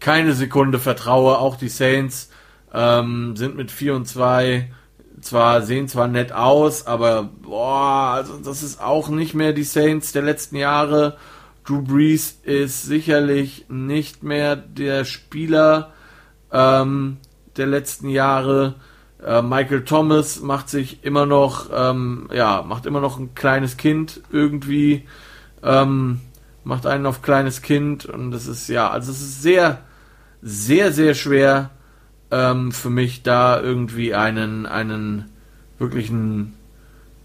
keine 0.00 0.32
Sekunde 0.32 0.78
vertraue. 0.78 1.38
Auch 1.38 1.56
die 1.56 1.68
Saints 1.68 2.30
ähm, 2.72 3.36
sind 3.36 3.56
mit 3.56 3.70
4 3.70 3.96
und 3.96 4.06
2 4.06 4.70
zwar, 5.20 5.62
sehen 5.62 5.88
zwar 5.88 6.06
nett 6.06 6.30
aus, 6.30 6.86
aber 6.86 7.24
boah, 7.24 8.12
also 8.14 8.38
das 8.38 8.62
ist 8.62 8.80
auch 8.80 9.08
nicht 9.08 9.34
mehr 9.34 9.52
die 9.52 9.64
Saints 9.64 10.12
der 10.12 10.22
letzten 10.22 10.54
Jahre. 10.54 11.16
Drew 11.66 11.82
Brees 11.82 12.38
ist 12.44 12.84
sicherlich 12.84 13.66
nicht 13.68 14.22
mehr 14.22 14.54
der 14.54 15.04
Spieler, 15.04 15.92
ähm, 16.52 17.18
der 17.56 17.66
letzten 17.66 18.08
Jahre. 18.08 18.76
Äh, 19.24 19.42
Michael 19.42 19.84
Thomas 19.84 20.40
macht 20.40 20.68
sich 20.68 21.02
immer 21.02 21.26
noch, 21.26 21.68
ähm, 21.74 22.30
ja, 22.32 22.62
macht 22.62 22.86
immer 22.86 23.00
noch 23.00 23.18
ein 23.18 23.34
kleines 23.34 23.76
Kind 23.76 24.22
irgendwie, 24.30 25.04
ähm, 25.62 26.20
macht 26.64 26.86
einen 26.86 27.06
auf 27.06 27.22
kleines 27.22 27.62
Kind 27.62 28.06
und 28.06 28.30
das 28.30 28.46
ist 28.46 28.68
ja, 28.68 28.90
also 28.90 29.10
es 29.10 29.20
ist 29.20 29.42
sehr, 29.42 29.80
sehr, 30.42 30.92
sehr 30.92 31.14
schwer 31.14 31.70
ähm, 32.30 32.72
für 32.72 32.90
mich 32.90 33.22
da 33.22 33.60
irgendwie 33.60 34.14
einen, 34.14 34.66
einen 34.66 35.30
wirklichen, 35.78 36.54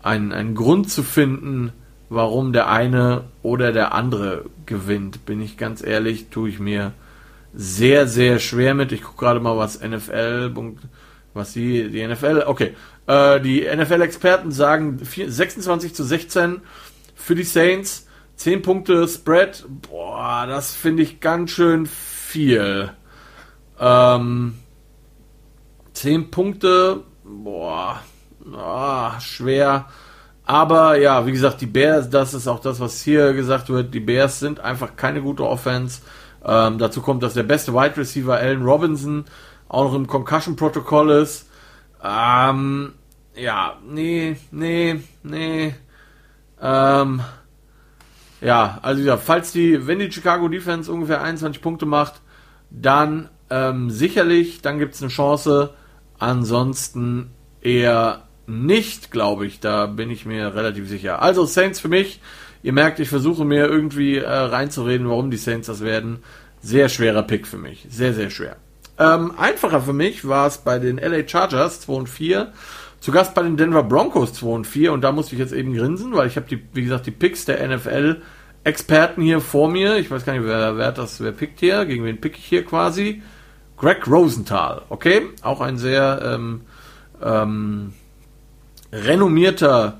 einen, 0.02 0.32
einen 0.32 0.56
Grund 0.56 0.90
zu 0.90 1.04
finden, 1.04 1.74
warum 2.10 2.54
der 2.54 2.70
eine 2.70 3.26
oder 3.42 3.72
der 3.72 3.94
andere 3.94 4.46
gewinnt. 4.66 5.26
Bin 5.26 5.42
ich 5.42 5.58
ganz 5.58 5.84
ehrlich, 5.84 6.30
tue 6.30 6.50
ich 6.50 6.60
mir 6.60 6.94
sehr, 7.54 8.08
sehr 8.08 8.40
schwer 8.40 8.74
mit. 8.74 8.92
Ich 8.92 9.04
gucke 9.04 9.26
gerade 9.26 9.40
mal, 9.40 9.58
was 9.58 9.82
NFL, 9.82 10.54
was 11.34 11.54
die, 11.54 11.90
die 11.90 12.06
NFL, 12.06 12.44
okay. 12.46 12.76
Äh, 13.08 13.42
die 13.42 13.62
NFL-Experten 13.62 14.52
sagen 14.52 15.00
26 15.02 15.94
zu 15.94 16.04
16 16.04 16.62
für 17.16 17.36
die 17.36 17.44
Saints. 17.44 18.08
10 18.44 18.62
Punkte 18.62 19.08
Spread. 19.08 19.64
Boah, 19.90 20.46
das 20.46 20.76
finde 20.76 21.02
ich 21.02 21.22
ganz 21.22 21.52
schön 21.52 21.86
viel. 21.86 22.92
Ähm, 23.80 24.56
10 25.94 26.30
Punkte, 26.30 27.06
boah, 27.24 28.02
oh, 28.54 29.20
schwer. 29.22 29.86
Aber 30.44 30.98
ja, 30.98 31.26
wie 31.26 31.32
gesagt, 31.32 31.62
die 31.62 31.68
Bears, 31.68 32.10
das 32.10 32.34
ist 32.34 32.50
auch 32.50 32.60
das, 32.60 32.82
was 32.82 33.02
hier 33.02 33.32
gesagt 33.32 33.70
wird. 33.70 33.94
Die 33.94 34.02
Bears 34.02 34.42
sind 34.42 34.60
einfach 34.60 34.98
keine 34.98 35.22
gute 35.22 35.48
Offense. 35.48 36.02
Ähm, 36.44 36.80
dazu 36.80 37.02
kommt, 37.02 37.24
dass 37.24 37.36
der 37.36 37.44
beste 37.44 37.74
Wide 37.74 37.96
Receiver 37.96 38.36
Allen 38.36 38.64
Robinson 38.64 39.24
auch 39.70 39.86
noch 39.86 39.96
im 39.96 40.06
Concussion-Protokoll 40.06 41.12
ist. 41.12 41.50
Ähm, 42.04 42.92
ja, 43.36 43.78
nee, 43.88 44.36
nee, 44.52 45.00
nee. 45.24 45.76
Ähm, 46.62 47.22
ja, 48.44 48.80
also 48.82 49.02
ja, 49.02 49.18
falls 49.18 49.52
die, 49.52 49.88
wenn 49.88 50.00
die 50.00 50.12
Chicago 50.12 50.48
Defense 50.48 50.92
ungefähr 50.92 51.22
21 51.22 51.62
Punkte 51.62 51.86
macht, 51.86 52.16
dann 52.70 53.30
ähm, 53.50 53.90
sicherlich, 53.90 54.62
dann 54.62 54.80
gibt 54.80 54.96
es 54.96 55.02
eine 55.02 55.12
Chance. 55.12 55.74
Ansonsten 56.20 57.32
eher 57.62 58.24
nicht, 58.48 59.12
glaube 59.12 59.46
ich. 59.46 59.60
Da 59.60 59.86
bin 59.86 60.10
ich 60.10 60.26
mir 60.26 60.56
relativ 60.56 60.90
sicher. 60.90 61.22
Also 61.22 61.46
Saints 61.46 61.80
für 61.80 61.88
mich. 61.88 62.20
Ihr 62.64 62.74
merkt, 62.74 63.00
ich 63.00 63.10
versuche 63.10 63.46
mir 63.46 63.68
irgendwie 63.68 64.18
äh, 64.18 64.30
reinzureden, 64.30 65.10
warum 65.10 65.32
die 65.32 65.38
Saints 65.38 65.68
das 65.68 65.82
werden. 65.82 66.20
Sehr 66.62 66.90
schwerer 66.90 67.24
Pick 67.24 67.46
für 67.46 67.58
mich. 67.58 67.86
Sehr, 67.90 68.14
sehr 68.14 68.30
schwer. 68.30 68.56
Ähm, 68.98 69.34
einfacher 69.38 69.82
für 69.82 69.94
mich 69.94 70.28
war 70.28 70.48
es 70.48 70.60
bei 70.60 70.80
den 70.80 70.98
LA 70.98 71.28
Chargers 71.28 71.82
2 71.82 71.94
und 71.94 72.10
4. 72.10 72.54
Zu 73.04 73.12
Gast 73.12 73.34
bei 73.34 73.44
den 73.44 73.58
Denver 73.58 73.84
Broncos 73.84 74.32
2 74.32 74.48
und 74.48 74.66
4. 74.66 74.94
Und 74.94 75.02
da 75.02 75.12
musste 75.12 75.36
ich 75.36 75.40
jetzt 75.40 75.52
eben 75.52 75.76
grinsen, 75.76 76.14
weil 76.14 76.26
ich 76.26 76.38
habe 76.38 76.48
die, 76.48 76.64
wie 76.72 76.84
gesagt, 76.84 77.06
die 77.06 77.12
Picks 77.12 77.44
der 77.44 77.68
NFL 77.68 78.22
Experten 78.64 79.22
hier 79.22 79.42
vor 79.42 79.70
mir. 79.70 79.98
Ich 79.98 80.10
weiß 80.10 80.24
gar 80.24 80.32
nicht, 80.32 80.46
wer, 80.46 80.78
wer 80.78 80.94
das, 80.94 81.20
wer 81.20 81.34
pickt 81.34 81.60
hier? 81.60 81.84
Gegen 81.84 82.06
wen 82.06 82.22
pick 82.22 82.38
ich 82.38 82.46
hier 82.46 82.64
quasi? 82.64 83.22
Greg 83.76 84.08
Rosenthal, 84.08 84.84
okay? 84.88 85.24
Auch 85.42 85.60
ein 85.60 85.78
sehr 85.78 86.22
ähm, 86.24 86.62
ähm, 87.22 87.92
renommierter 88.94 90.00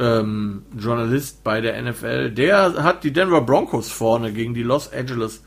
ähm, 0.00 0.64
Journalist 0.76 1.44
bei 1.44 1.60
der 1.60 1.80
NFL, 1.80 2.32
der 2.32 2.82
hat 2.82 3.04
die 3.04 3.12
Denver 3.12 3.42
Broncos 3.42 3.92
vorne 3.92 4.32
gegen 4.32 4.54
die 4.54 4.64
Los 4.64 4.92
Angeles 4.92 5.44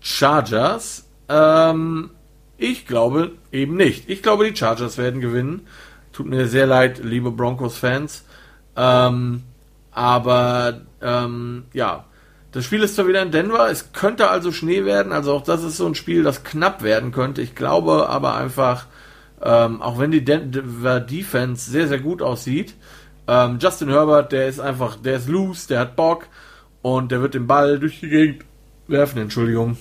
Chargers. 0.00 1.06
Ähm, 1.28 2.12
ich 2.56 2.86
glaube 2.86 3.32
eben 3.52 3.76
nicht. 3.76 4.08
Ich 4.08 4.22
glaube, 4.22 4.50
die 4.50 4.56
Chargers 4.56 4.96
werden 4.96 5.20
gewinnen. 5.20 5.66
Tut 6.14 6.26
mir 6.26 6.46
sehr 6.46 6.66
leid, 6.66 7.00
liebe 7.02 7.32
Broncos-Fans. 7.32 8.24
Ähm, 8.76 9.42
aber 9.90 10.82
ähm, 11.02 11.64
ja, 11.72 12.04
das 12.52 12.64
Spiel 12.64 12.84
ist 12.84 12.94
zwar 12.94 13.08
wieder 13.08 13.20
in 13.20 13.32
Denver, 13.32 13.68
es 13.68 13.92
könnte 13.92 14.30
also 14.30 14.52
Schnee 14.52 14.84
werden, 14.84 15.12
also 15.12 15.32
auch 15.32 15.42
das 15.42 15.64
ist 15.64 15.76
so 15.76 15.86
ein 15.86 15.96
Spiel, 15.96 16.22
das 16.22 16.44
knapp 16.44 16.84
werden 16.84 17.10
könnte. 17.10 17.42
Ich 17.42 17.56
glaube 17.56 18.08
aber 18.08 18.36
einfach, 18.36 18.86
ähm, 19.42 19.82
auch 19.82 19.98
wenn 19.98 20.12
die 20.12 20.24
Denver 20.24 21.00
Defense 21.00 21.68
sehr, 21.68 21.88
sehr 21.88 21.98
gut 21.98 22.22
aussieht, 22.22 22.74
ähm, 23.26 23.58
Justin 23.60 23.88
Herbert, 23.88 24.30
der 24.30 24.46
ist 24.46 24.60
einfach, 24.60 24.94
der 24.94 25.16
ist 25.16 25.28
loose, 25.28 25.66
der 25.66 25.80
hat 25.80 25.96
Bock 25.96 26.28
und 26.80 27.10
der 27.10 27.22
wird 27.22 27.34
den 27.34 27.48
Ball 27.48 27.80
durch 27.80 27.98
die 27.98 28.08
Gegend 28.08 28.44
werfen, 28.86 29.18
Entschuldigung. 29.18 29.78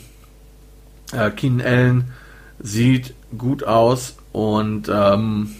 Äh, 1.11 1.29
Keenan 1.29 1.61
Allen 1.61 2.13
sieht 2.59 3.13
gut 3.37 3.63
aus 3.63 4.17
und 4.31 4.89
ähm, 4.91 5.53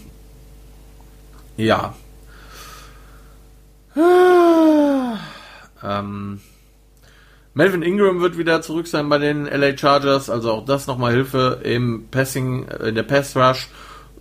ja. 1.56 1.94
Ähm, 5.82 6.40
Melvin 7.54 7.82
Ingram 7.82 8.20
wird 8.20 8.36
wieder 8.36 8.62
zurück 8.62 8.88
sein 8.88 9.08
bei 9.08 9.18
den 9.18 9.46
LA 9.46 9.76
Chargers, 9.78 10.28
also 10.28 10.50
auch 10.50 10.64
das 10.64 10.86
nochmal 10.86 11.12
Hilfe 11.12 11.60
im 11.62 12.08
Passing, 12.10 12.66
äh, 12.68 12.88
in 12.88 12.94
der 12.96 13.04
Pass 13.04 13.36
Rush 13.36 13.68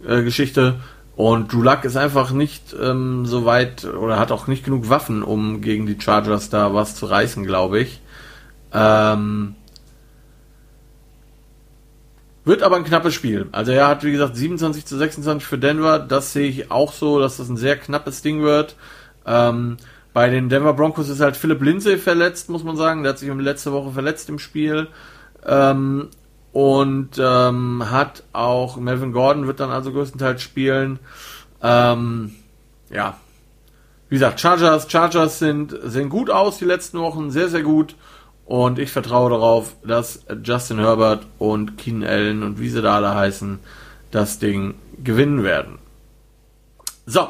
äh, 0.07 0.21
Geschichte. 0.21 0.75
Und 1.15 1.53
Drew 1.53 1.61
Luck 1.61 1.83
ist 1.83 1.95
einfach 1.95 2.31
nicht 2.31 2.75
ähm, 2.79 3.25
so 3.25 3.45
weit 3.45 3.85
oder 3.85 4.19
hat 4.19 4.31
auch 4.31 4.47
nicht 4.47 4.65
genug 4.65 4.89
Waffen, 4.89 5.23
um 5.23 5.61
gegen 5.61 5.85
die 5.85 5.99
Chargers 5.99 6.49
da 6.49 6.73
was 6.73 6.95
zu 6.95 7.05
reißen, 7.05 7.45
glaube 7.45 7.79
ich. 7.79 8.01
Ähm, 8.73 9.55
wird 12.45 12.61
aber 12.61 12.75
ein 12.75 12.83
knappes 12.83 13.13
Spiel. 13.13 13.47
Also 13.51 13.71
er 13.71 13.87
hat, 13.87 14.03
wie 14.03 14.11
gesagt, 14.11 14.35
27 14.35 14.85
zu 14.85 14.97
26 14.97 15.47
für 15.47 15.57
Denver. 15.57 15.99
Das 15.99 16.33
sehe 16.33 16.47
ich 16.47 16.71
auch 16.71 16.91
so, 16.91 17.19
dass 17.19 17.37
das 17.37 17.49
ein 17.49 17.57
sehr 17.57 17.77
knappes 17.77 18.21
Ding 18.21 18.41
wird. 18.43 18.75
Ähm, 19.25 19.77
bei 20.13 20.29
den 20.29 20.49
Denver 20.49 20.73
Broncos 20.73 21.09
ist 21.09 21.21
halt 21.21 21.37
Philipp 21.37 21.61
Lindsay 21.61 21.97
verletzt, 21.97 22.49
muss 22.49 22.63
man 22.63 22.77
sagen. 22.77 23.03
Der 23.03 23.13
hat 23.13 23.19
sich 23.19 23.33
letzte 23.33 23.71
Woche 23.71 23.91
verletzt 23.91 24.29
im 24.29 24.39
Spiel. 24.39 24.87
Ähm, 25.45 26.09
und 26.51 27.09
ähm, 27.17 27.89
hat 27.89 28.23
auch 28.31 28.77
Melvin 28.77 29.11
Gordon 29.11 29.47
wird 29.47 29.59
dann 29.59 29.71
also 29.71 29.91
größtenteils 29.91 30.41
spielen. 30.41 30.99
Ähm, 31.63 32.35
ja, 32.91 33.17
wie 34.09 34.15
gesagt, 34.15 34.39
Chargers, 34.39 34.91
Chargers 34.91 35.39
sind, 35.39 35.75
sehen 35.83 36.09
gut 36.09 36.29
aus 36.29 36.59
die 36.59 36.65
letzten 36.65 36.99
Wochen, 36.99 37.31
sehr, 37.31 37.49
sehr 37.49 37.63
gut. 37.63 37.95
Und 38.45 38.79
ich 38.79 38.91
vertraue 38.91 39.29
darauf, 39.29 39.75
dass 39.85 40.25
Justin 40.43 40.79
Herbert 40.79 41.27
und 41.39 41.77
Keenan 41.77 42.09
Allen 42.09 42.43
und 42.43 42.59
wie 42.59 42.69
sie 42.69 42.81
da 42.81 42.97
alle 42.97 43.15
heißen, 43.15 43.59
das 44.11 44.39
Ding 44.39 44.75
gewinnen 45.03 45.43
werden. 45.43 45.79
So, 47.05 47.27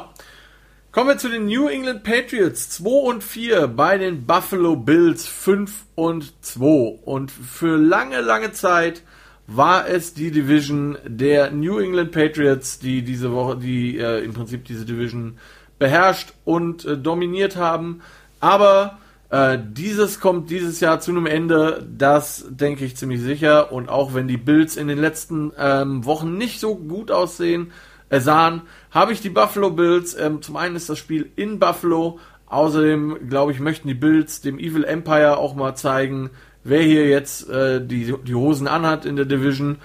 Kommen 0.94 1.08
wir 1.08 1.18
zu 1.18 1.28
den 1.28 1.46
New 1.46 1.66
England 1.66 2.04
Patriots 2.04 2.70
2 2.70 2.88
und 2.88 3.24
4 3.24 3.66
bei 3.66 3.98
den 3.98 4.26
Buffalo 4.26 4.76
Bills 4.76 5.26
5 5.26 5.86
und 5.96 6.32
2. 6.44 7.00
Und 7.04 7.32
für 7.32 7.76
lange, 7.76 8.20
lange 8.20 8.52
Zeit 8.52 9.02
war 9.48 9.88
es 9.88 10.14
die 10.14 10.30
Division 10.30 10.96
der 11.04 11.50
New 11.50 11.80
England 11.80 12.12
Patriots, 12.12 12.78
die 12.78 13.02
diese 13.02 13.32
Woche, 13.32 13.56
die 13.56 13.98
äh, 13.98 14.22
im 14.22 14.34
Prinzip 14.34 14.66
diese 14.66 14.84
Division 14.84 15.36
beherrscht 15.80 16.32
und 16.44 16.84
äh, 16.84 16.96
dominiert 16.96 17.56
haben. 17.56 18.00
Aber 18.38 19.00
äh, 19.34 19.58
dieses 19.60 20.20
kommt 20.20 20.48
dieses 20.48 20.78
Jahr 20.78 21.00
zu 21.00 21.10
einem 21.10 21.26
Ende, 21.26 21.84
das 21.90 22.46
denke 22.50 22.84
ich 22.84 22.96
ziemlich 22.96 23.20
sicher. 23.20 23.72
Und 23.72 23.88
auch 23.88 24.14
wenn 24.14 24.28
die 24.28 24.36
Bills 24.36 24.76
in 24.76 24.86
den 24.86 24.98
letzten 24.98 25.50
ähm, 25.58 26.04
Wochen 26.04 26.38
nicht 26.38 26.60
so 26.60 26.76
gut 26.76 27.10
aussehen, 27.10 27.72
äh, 28.10 28.20
sahen, 28.20 28.62
habe 28.92 29.12
ich 29.12 29.22
die 29.22 29.30
Buffalo 29.30 29.70
Bills. 29.70 30.16
Ähm, 30.16 30.40
zum 30.40 30.56
einen 30.56 30.76
ist 30.76 30.88
das 30.88 31.00
Spiel 31.00 31.32
in 31.34 31.58
Buffalo. 31.58 32.20
Außerdem, 32.46 33.28
glaube 33.28 33.50
ich, 33.50 33.58
möchten 33.58 33.88
die 33.88 33.94
Bills 33.94 34.40
dem 34.40 34.56
Evil 34.60 34.84
Empire 34.84 35.36
auch 35.38 35.56
mal 35.56 35.74
zeigen, 35.74 36.30
wer 36.62 36.82
hier 36.82 37.08
jetzt 37.08 37.50
äh, 37.50 37.84
die, 37.84 38.14
die 38.24 38.34
Hosen 38.36 38.68
anhat 38.68 39.04
in 39.04 39.16
der 39.16 39.24
Division. 39.24 39.78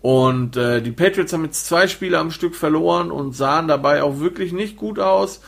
Und 0.00 0.56
äh, 0.56 0.80
die 0.80 0.92
Patriots 0.92 1.34
haben 1.34 1.44
jetzt 1.44 1.66
zwei 1.66 1.88
Spiele 1.88 2.18
am 2.18 2.30
Stück 2.30 2.54
verloren 2.54 3.10
und 3.10 3.36
sahen 3.36 3.68
dabei 3.68 4.02
auch 4.02 4.20
wirklich 4.20 4.54
nicht 4.54 4.78
gut 4.78 4.98
aus. 4.98 5.42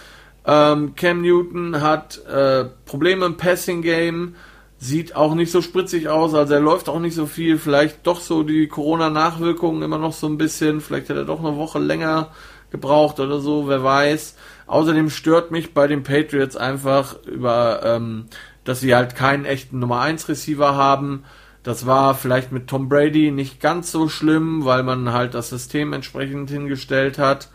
Ähm, 0.46 0.94
Cam 0.94 1.22
Newton 1.22 1.80
hat 1.80 2.24
äh, 2.26 2.66
Probleme 2.84 3.26
im 3.26 3.36
Passing 3.36 3.82
Game, 3.82 4.36
sieht 4.78 5.16
auch 5.16 5.34
nicht 5.34 5.50
so 5.50 5.60
spritzig 5.60 6.08
aus, 6.08 6.34
also 6.34 6.54
er 6.54 6.60
läuft 6.60 6.88
auch 6.88 7.00
nicht 7.00 7.14
so 7.14 7.26
viel. 7.26 7.58
Vielleicht 7.58 8.06
doch 8.06 8.20
so 8.20 8.42
die 8.44 8.68
Corona-Nachwirkungen 8.68 9.82
immer 9.82 9.98
noch 9.98 10.12
so 10.12 10.28
ein 10.28 10.38
bisschen. 10.38 10.80
Vielleicht 10.80 11.10
hat 11.10 11.16
er 11.16 11.24
doch 11.24 11.40
eine 11.40 11.56
Woche 11.56 11.78
länger 11.78 12.30
gebraucht 12.70 13.18
oder 13.20 13.40
so, 13.40 13.66
wer 13.68 13.82
weiß. 13.82 14.36
Außerdem 14.66 15.10
stört 15.10 15.50
mich 15.50 15.74
bei 15.74 15.86
den 15.86 16.02
Patriots 16.02 16.56
einfach 16.56 17.16
über, 17.24 17.80
ähm, 17.84 18.26
dass 18.64 18.80
sie 18.80 18.94
halt 18.94 19.16
keinen 19.16 19.44
echten 19.44 19.78
Nummer 19.78 20.00
1 20.00 20.28
Receiver 20.28 20.74
haben. 20.76 21.24
Das 21.62 21.86
war 21.86 22.14
vielleicht 22.14 22.52
mit 22.52 22.68
Tom 22.68 22.88
Brady 22.88 23.32
nicht 23.32 23.60
ganz 23.60 23.90
so 23.90 24.08
schlimm, 24.08 24.64
weil 24.64 24.84
man 24.84 25.12
halt 25.12 25.34
das 25.34 25.50
System 25.50 25.92
entsprechend 25.92 26.50
hingestellt 26.50 27.18
hat. 27.18 27.48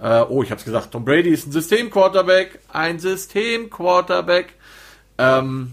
Äh, 0.00 0.22
oh, 0.28 0.42
ich 0.42 0.50
hab's 0.50 0.64
gesagt, 0.64 0.92
Tom 0.92 1.04
Brady 1.04 1.30
ist 1.30 1.46
ein 1.46 1.52
System-Quarterback. 1.52 2.60
Ein 2.72 2.98
System-Quarterback. 2.98 4.54
Ähm, 5.18 5.72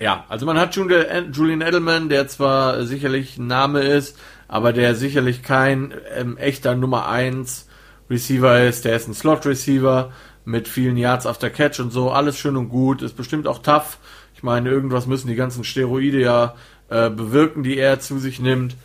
ja, 0.00 0.24
also 0.28 0.44
man 0.44 0.58
hat 0.58 0.76
Julian 0.76 1.60
Edelman, 1.60 2.08
der 2.08 2.28
zwar 2.28 2.84
sicherlich 2.84 3.38
ein 3.38 3.46
Name 3.46 3.80
ist, 3.80 4.18
aber 4.48 4.72
der 4.72 4.94
sicherlich 4.94 5.42
kein 5.42 5.94
ähm, 6.14 6.36
echter 6.36 6.74
Nummer 6.74 7.08
1 7.08 7.68
Receiver 8.10 8.62
ist. 8.64 8.84
Der 8.84 8.96
ist 8.96 9.08
ein 9.08 9.14
Slot 9.14 9.46
Receiver 9.46 10.12
mit 10.44 10.68
vielen 10.68 10.96
Yards 10.96 11.26
after 11.26 11.48
Catch 11.48 11.80
und 11.80 11.90
so. 11.90 12.10
Alles 12.10 12.38
schön 12.38 12.56
und 12.56 12.68
gut. 12.68 13.00
Ist 13.00 13.16
bestimmt 13.16 13.46
auch 13.46 13.60
tough. 13.60 13.98
Ich 14.34 14.42
meine, 14.42 14.68
irgendwas 14.68 15.06
müssen 15.06 15.28
die 15.28 15.36
ganzen 15.36 15.64
Steroide 15.64 16.20
ja 16.20 16.54
äh, 16.90 17.08
bewirken, 17.08 17.62
die 17.62 17.78
er 17.78 18.00
zu 18.00 18.18
sich 18.18 18.40
nimmt. 18.40 18.76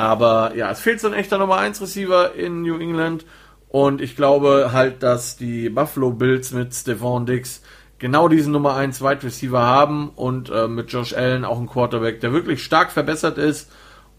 Aber 0.00 0.56
ja, 0.56 0.70
es 0.70 0.80
fehlt 0.80 0.98
so 0.98 1.08
ein 1.08 1.12
echter 1.12 1.36
Nummer 1.36 1.58
1 1.58 1.78
Receiver 1.82 2.34
in 2.34 2.62
New 2.62 2.78
England. 2.78 3.26
Und 3.68 4.00
ich 4.00 4.16
glaube 4.16 4.70
halt, 4.72 5.02
dass 5.02 5.36
die 5.36 5.68
Buffalo 5.68 6.10
Bills 6.10 6.52
mit 6.52 6.74
Stephon 6.74 7.26
Dix 7.26 7.60
genau 7.98 8.26
diesen 8.26 8.50
Nummer 8.50 8.76
1 8.76 9.02
Wide 9.02 9.22
Receiver 9.22 9.60
haben 9.60 10.08
und 10.08 10.48
äh, 10.48 10.68
mit 10.68 10.90
Josh 10.90 11.12
Allen 11.12 11.44
auch 11.44 11.60
ein 11.60 11.66
Quarterback, 11.66 12.20
der 12.20 12.32
wirklich 12.32 12.64
stark 12.64 12.92
verbessert 12.92 13.36
ist 13.36 13.70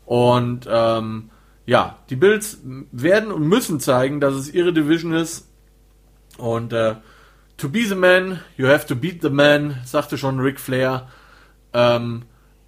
und 0.06 0.68
ähm, 0.72 1.32
ja, 1.66 1.98
die 2.12 2.16
Bills 2.16 2.60
werden 2.92 3.32
und 3.32 3.48
müssen 3.48 3.80
zeigen, 3.80 4.22
dass 4.22 4.36
es 4.36 4.54
ihre 4.54 4.74
Division 4.74 5.14
ist. 5.14 5.50
Und 6.38 6.74
äh, 6.74 6.96
to 7.58 7.70
be 7.70 7.88
the 7.88 7.96
man, 7.96 8.40
you 8.56 8.68
have 8.68 8.86
to 8.86 8.96
beat 8.96 9.24
the 9.24 9.32
man, 9.32 9.80
sagte 9.84 10.20
schon 10.20 10.40
Ric 10.40 10.60
Flair. 10.60 11.08
Ähm, 11.74 12.22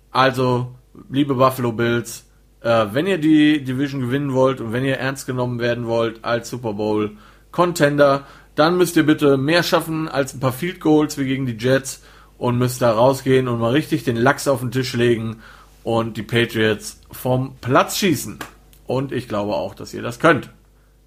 also, 0.10 0.74
liebe 1.12 1.36
Buffalo 1.36 1.74
Bills, 1.74 2.26
äh, 2.64 2.88
wenn 2.92 3.08
ihr 3.08 3.18
die 3.18 3.64
Division 3.64 4.02
gewinnen 4.02 4.34
wollt 4.34 4.62
und 4.62 4.74
wenn 4.74 4.86
ihr 4.86 4.98
ernst 4.98 5.28
genommen 5.28 5.60
werden 5.60 5.86
wollt 5.86 6.24
als 6.24 6.50
Super 6.50 6.74
Bowl 6.74 7.12
Contender, 7.52 8.26
dann 8.56 8.78
müsst 8.78 8.96
ihr 8.96 9.06
bitte 9.06 9.38
mehr 9.38 9.64
schaffen 9.64 10.08
als 10.08 10.34
ein 10.34 10.40
paar 10.40 10.54
Field 10.54 10.80
Goals 10.80 11.18
wie 11.18 11.26
gegen 11.26 11.46
die 11.46 11.58
Jets 11.58 12.02
und 12.38 12.58
müsst 12.58 12.82
da 12.82 12.92
rausgehen 12.92 13.48
und 13.48 13.60
mal 13.60 13.72
richtig 13.72 14.04
den 14.04 14.16
Lachs 14.16 14.48
auf 14.48 14.62
den 14.62 14.72
Tisch 14.72 14.94
legen 14.94 15.42
und 15.84 16.18
die 16.18 16.24
Patriots 16.24 17.00
vom 17.12 17.56
Platz 17.62 17.98
schießen. 17.98 18.40
Und 18.88 19.12
ich 19.12 19.28
glaube 19.28 19.54
auch, 19.54 19.76
dass 19.76 19.94
ihr 19.94 20.02
das 20.02 20.20
könnt. 20.20 20.50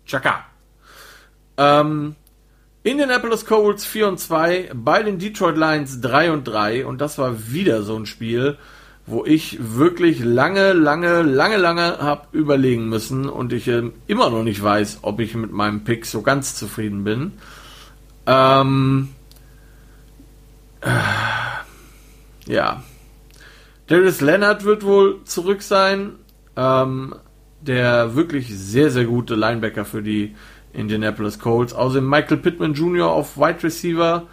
Chaka. 0.07 0.45
Ähm, 1.57 2.17
Indianapolis 2.83 3.47
Colts 3.47 3.85
4 3.85 4.09
und 4.09 4.21
2, 4.21 4.71
bei 4.75 5.03
den 5.03 5.19
Detroit 5.19 5.57
Lions 5.57 6.01
3 6.01 6.33
und 6.33 6.45
3 6.45 6.87
und 6.87 7.01
das 7.01 7.19
war 7.19 7.51
wieder 7.51 7.83
so 7.83 7.97
ein 7.97 8.07
Spiel, 8.07 8.59
wo 9.07 9.25
ich 9.25 9.59
wirklich 9.61 10.21
lange, 10.23 10.73
lange, 10.73 11.23
lange, 11.23 11.57
lange 11.57 11.99
habe 11.99 12.27
überlegen 12.33 12.89
müssen 12.89 13.29
und 13.29 13.53
ich 13.53 13.69
äh, 13.69 13.91
immer 14.07 14.31
noch 14.31 14.43
nicht 14.43 14.63
weiß, 14.63 15.01
ob 15.03 15.21
ich 15.21 15.35
mit 15.35 15.53
meinem 15.53 15.85
Pick 15.85 16.07
so 16.07 16.23
ganz 16.23 16.57
zufrieden 16.57 17.05
bin. 17.05 17.33
Ähm, 18.27 19.11
äh, 20.81 20.91
ja, 22.53 22.83
Darius 23.87 24.21
Leonard 24.21 24.65
wird 24.65 24.83
wohl 24.83 25.21
zurück 25.25 25.63
sein. 25.63 26.13
Ähm, 26.57 27.15
der 27.67 28.15
wirklich 28.15 28.49
sehr, 28.57 28.91
sehr 28.91 29.05
gute 29.05 29.35
Linebacker 29.35 29.85
für 29.85 30.03
die 30.03 30.35
Indianapolis 30.73 31.39
Colts. 31.39 31.73
Außerdem 31.73 32.09
Michael 32.09 32.39
Pittman 32.39 32.75
Jr. 32.75 33.11
auf 33.11 33.37
Wide 33.37 33.63
Receiver. 33.63 34.25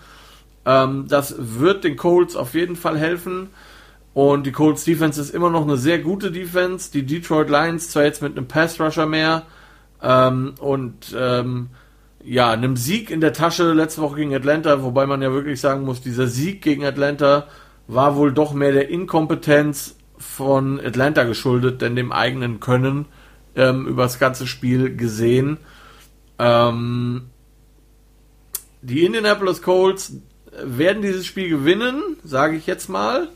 Ähm, 0.66 1.06
das 1.08 1.36
wird 1.38 1.84
den 1.84 1.98
Colts 1.98 2.36
auf 2.36 2.54
jeden 2.54 2.76
Fall 2.76 2.98
helfen. 2.98 3.50
Und 4.14 4.46
die 4.46 4.52
Colts 4.52 4.84
Defense 4.84 5.20
ist 5.20 5.32
immer 5.32 5.50
noch 5.50 5.64
eine 5.64 5.78
sehr 5.78 6.00
gute 6.00 6.32
Defense. 6.32 6.92
Die 6.92 7.06
Detroit 7.06 7.50
Lions 7.50 7.90
zwar 7.90 8.04
jetzt 8.04 8.22
mit 8.22 8.38
einem 8.38 8.48
Pass 8.48 8.80
Rusher 8.80 9.08
mehr 9.08 9.44
ähm, 10.02 10.54
und 10.60 11.16
ähm, 11.18 11.70
ja, 12.24 12.52
einem 12.52 12.78
Sieg 12.78 13.10
in 13.10 13.22
der 13.22 13.34
Tasche 13.34 13.74
letzte 13.74 14.02
Woche 14.02 14.18
gegen 14.18 14.36
Atlanta, 14.36 14.84
wobei 14.84 15.06
man 15.06 15.22
ja 15.22 15.32
wirklich 15.34 15.60
sagen 15.60 15.84
muss, 15.84 16.02
dieser 16.02 16.28
Sieg 16.28 16.62
gegen 16.62 16.86
Atlanta 16.86 17.48
war 17.88 18.16
wohl 18.16 18.32
doch 18.32 18.54
mehr 18.54 18.72
der 18.72 18.90
Inkompetenz 18.90 19.98
von 20.18 20.80
Atlanta 20.80 21.24
geschuldet, 21.24 21.82
denn 21.82 21.96
dem 21.96 22.12
eigenen 22.12 22.60
Können 22.60 23.06
ähm, 23.56 23.88
über 23.88 24.04
das 24.04 24.20
ganze 24.20 24.48
Spiel 24.48 24.96
gesehen. 24.96 25.58
Ähm, 26.40 27.24
die 28.82 29.06
Indianapolis 29.06 29.62
Colts 29.62 30.14
werden 30.64 31.02
dieses 31.02 31.26
Spiel 31.26 31.50
gewinnen, 31.50 32.02
sage 32.24 32.56
ich 32.56 32.68
jetzt 32.68 32.90
mal. 32.90 33.30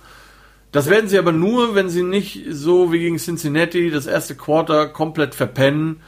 Das 0.77 0.91
werden 0.91 1.09
sie 1.09 1.17
aber 1.17 1.31
nur, 1.31 1.73
wenn 1.73 1.89
sie 1.89 2.03
nicht 2.03 2.45
so 2.51 2.91
wie 2.91 2.99
gegen 2.99 3.17
Cincinnati 3.17 3.89
das 3.89 4.05
erste 4.05 4.35
Quarter 4.35 4.85
komplett 4.87 5.33
verpennen. 5.33 6.01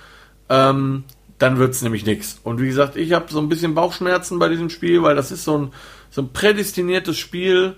Ähm, 0.47 1.05
dann 1.39 1.57
wird 1.57 1.73
es 1.73 1.81
nämlich 1.81 2.05
nichts. 2.05 2.39
Und 2.43 2.61
wie 2.61 2.67
gesagt, 2.67 2.95
ich 2.95 3.13
habe 3.13 3.33
so 3.33 3.39
ein 3.39 3.49
bisschen 3.49 3.73
Bauchschmerzen 3.73 4.37
bei 4.37 4.47
diesem 4.47 4.69
Spiel, 4.69 5.01
weil 5.01 5.15
das 5.15 5.31
ist 5.31 5.43
so 5.43 5.57
ein, 5.57 5.71
so 6.11 6.21
ein 6.21 6.33
prädestiniertes 6.33 7.17
Spiel 7.17 7.77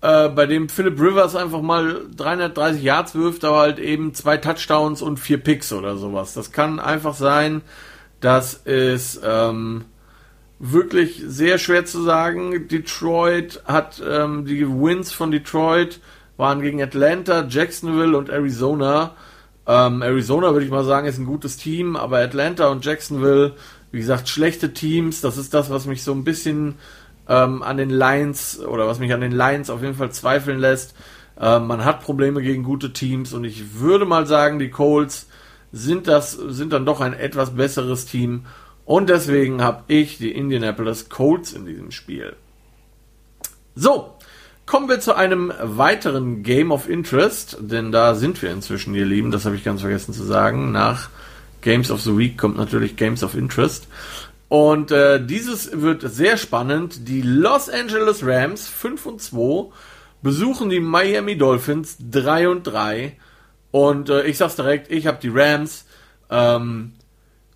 äh, 0.00 0.30
bei 0.30 0.46
dem 0.46 0.70
Philip 0.70 0.98
Rivers 0.98 1.36
einfach 1.36 1.60
mal 1.60 2.00
330 2.16 2.82
Yards 2.82 3.14
wirft, 3.14 3.44
aber 3.44 3.58
halt 3.58 3.78
eben 3.78 4.14
zwei 4.14 4.38
Touchdowns 4.38 5.02
und 5.02 5.18
vier 5.18 5.36
Picks 5.36 5.70
oder 5.70 5.98
sowas. 5.98 6.32
Das 6.32 6.50
kann 6.50 6.80
einfach 6.80 7.12
sein, 7.12 7.60
dass 8.20 8.58
es 8.64 9.20
ähm, 9.22 9.84
wirklich 10.58 11.22
sehr 11.26 11.58
schwer 11.58 11.84
zu 11.84 12.00
sagen. 12.00 12.68
Detroit 12.68 13.64
hat 13.66 14.02
ähm, 14.02 14.46
die 14.46 14.66
Wins 14.66 15.12
von 15.12 15.30
Detroit 15.30 16.00
waren 16.42 16.60
gegen 16.60 16.82
Atlanta, 16.82 17.46
Jacksonville 17.48 18.18
und 18.18 18.28
Arizona. 18.28 19.12
Ähm, 19.66 20.02
Arizona 20.02 20.52
würde 20.52 20.66
ich 20.66 20.72
mal 20.72 20.84
sagen, 20.84 21.06
ist 21.06 21.18
ein 21.18 21.24
gutes 21.24 21.56
Team, 21.56 21.94
aber 21.94 22.18
Atlanta 22.18 22.66
und 22.68 22.84
Jacksonville, 22.84 23.54
wie 23.92 24.00
gesagt, 24.00 24.28
schlechte 24.28 24.74
Teams. 24.74 25.20
Das 25.20 25.38
ist 25.38 25.54
das, 25.54 25.70
was 25.70 25.86
mich 25.86 26.02
so 26.02 26.12
ein 26.12 26.24
bisschen 26.24 26.74
ähm, 27.28 27.62
an 27.62 27.76
den 27.76 27.90
Lions 27.90 28.60
oder 28.60 28.88
was 28.88 28.98
mich 28.98 29.12
an 29.12 29.20
den 29.20 29.30
Lions 29.30 29.70
auf 29.70 29.82
jeden 29.82 29.94
Fall 29.94 30.10
zweifeln 30.10 30.58
lässt. 30.58 30.96
Ähm, 31.40 31.68
man 31.68 31.84
hat 31.84 32.02
Probleme 32.02 32.42
gegen 32.42 32.64
gute 32.64 32.92
Teams 32.92 33.32
und 33.32 33.44
ich 33.44 33.78
würde 33.78 34.04
mal 34.04 34.26
sagen, 34.26 34.58
die 34.58 34.70
Colts 34.70 35.28
sind 35.70 36.08
das 36.08 36.32
sind 36.32 36.72
dann 36.72 36.84
doch 36.84 37.00
ein 37.00 37.14
etwas 37.14 37.54
besseres 37.54 38.04
Team 38.04 38.46
und 38.84 39.08
deswegen 39.08 39.62
habe 39.62 39.84
ich 39.86 40.18
die 40.18 40.32
Indianapolis 40.32 41.08
Colts 41.08 41.52
in 41.52 41.64
diesem 41.64 41.92
Spiel. 41.92 42.34
So, 43.74 44.16
kommen 44.66 44.88
wir 44.88 45.00
zu 45.00 45.14
einem 45.14 45.52
weiteren 45.60 46.42
Game 46.42 46.70
of 46.70 46.88
Interest, 46.88 47.58
denn 47.60 47.92
da 47.92 48.14
sind 48.14 48.40
wir 48.42 48.50
inzwischen, 48.50 48.94
ihr 48.94 49.04
Lieben, 49.04 49.30
das 49.30 49.44
habe 49.44 49.56
ich 49.56 49.64
ganz 49.64 49.80
vergessen 49.80 50.14
zu 50.14 50.24
sagen. 50.24 50.72
Nach 50.72 51.10
Games 51.60 51.90
of 51.90 52.00
the 52.02 52.16
Week 52.16 52.38
kommt 52.38 52.56
natürlich 52.56 52.96
Games 52.96 53.22
of 53.22 53.34
Interest. 53.34 53.88
Und 54.48 54.90
äh, 54.90 55.24
dieses 55.24 55.80
wird 55.80 56.02
sehr 56.02 56.36
spannend. 56.36 57.08
Die 57.08 57.22
Los 57.22 57.70
Angeles 57.70 58.24
Rams 58.24 58.68
5 58.68 59.06
und 59.06 59.22
2 59.22 59.72
besuchen 60.20 60.68
die 60.68 60.80
Miami 60.80 61.38
Dolphins 61.38 61.96
3 62.10 62.48
und 62.48 62.64
3. 62.64 63.16
Und 63.70 64.10
äh, 64.10 64.24
ich 64.24 64.36
sag's 64.36 64.56
direkt, 64.56 64.92
ich 64.92 65.06
habe 65.06 65.18
die 65.22 65.30
Rams. 65.32 65.86
Ähm, 66.28 66.92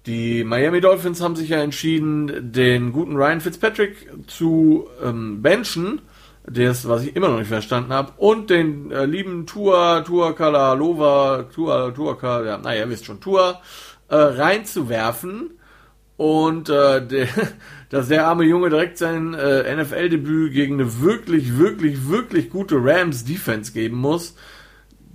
die 0.07 0.45
Miami 0.45 0.81
Dolphins 0.81 1.21
haben 1.21 1.37
sich 1.37 1.51
ja 1.51 1.59
entschieden, 1.59 2.53
den 2.53 2.93
guten 2.93 3.17
Ryan 3.17 3.41
Fitzpatrick 3.41 4.09
zu 4.27 4.87
ähm, 5.05 5.43
benchen. 5.43 6.01
Das, 6.49 6.89
was 6.89 7.03
ich 7.03 7.17
immer 7.17 7.29
noch 7.29 7.39
nicht 7.39 7.49
verstanden 7.49 7.93
habe. 7.93 8.13
Und 8.19 8.51
den 8.51 8.93
äh, 8.93 9.05
lieben 9.05 9.47
Tua, 9.47 10.03
Tua 10.03 10.33
Kalalova, 10.33 11.47
Tua, 11.53 11.91
Tua, 11.91 12.45
ja, 12.45 12.59
naja, 12.59 12.85
ihr 12.85 12.91
wisst 12.91 13.05
schon, 13.05 13.21
Tua, 13.21 13.61
äh, 14.09 14.15
reinzuwerfen 14.15 15.59
und 16.17 16.69
äh, 16.69 17.05
der, 17.07 17.29
dass 17.91 18.09
der 18.09 18.27
arme 18.27 18.45
Junge 18.45 18.71
direkt 18.71 18.99
sein 18.99 19.35
äh, 19.35 19.77
NFL-Debüt 19.77 20.53
gegen 20.53 20.75
eine 20.75 21.01
wirklich, 21.01 21.59
wirklich, 21.59 22.09
wirklich 22.09 22.51
gute 22.51 22.77
Rams-Defense 22.77 23.73
geben 23.73 23.97
muss, 23.97 24.35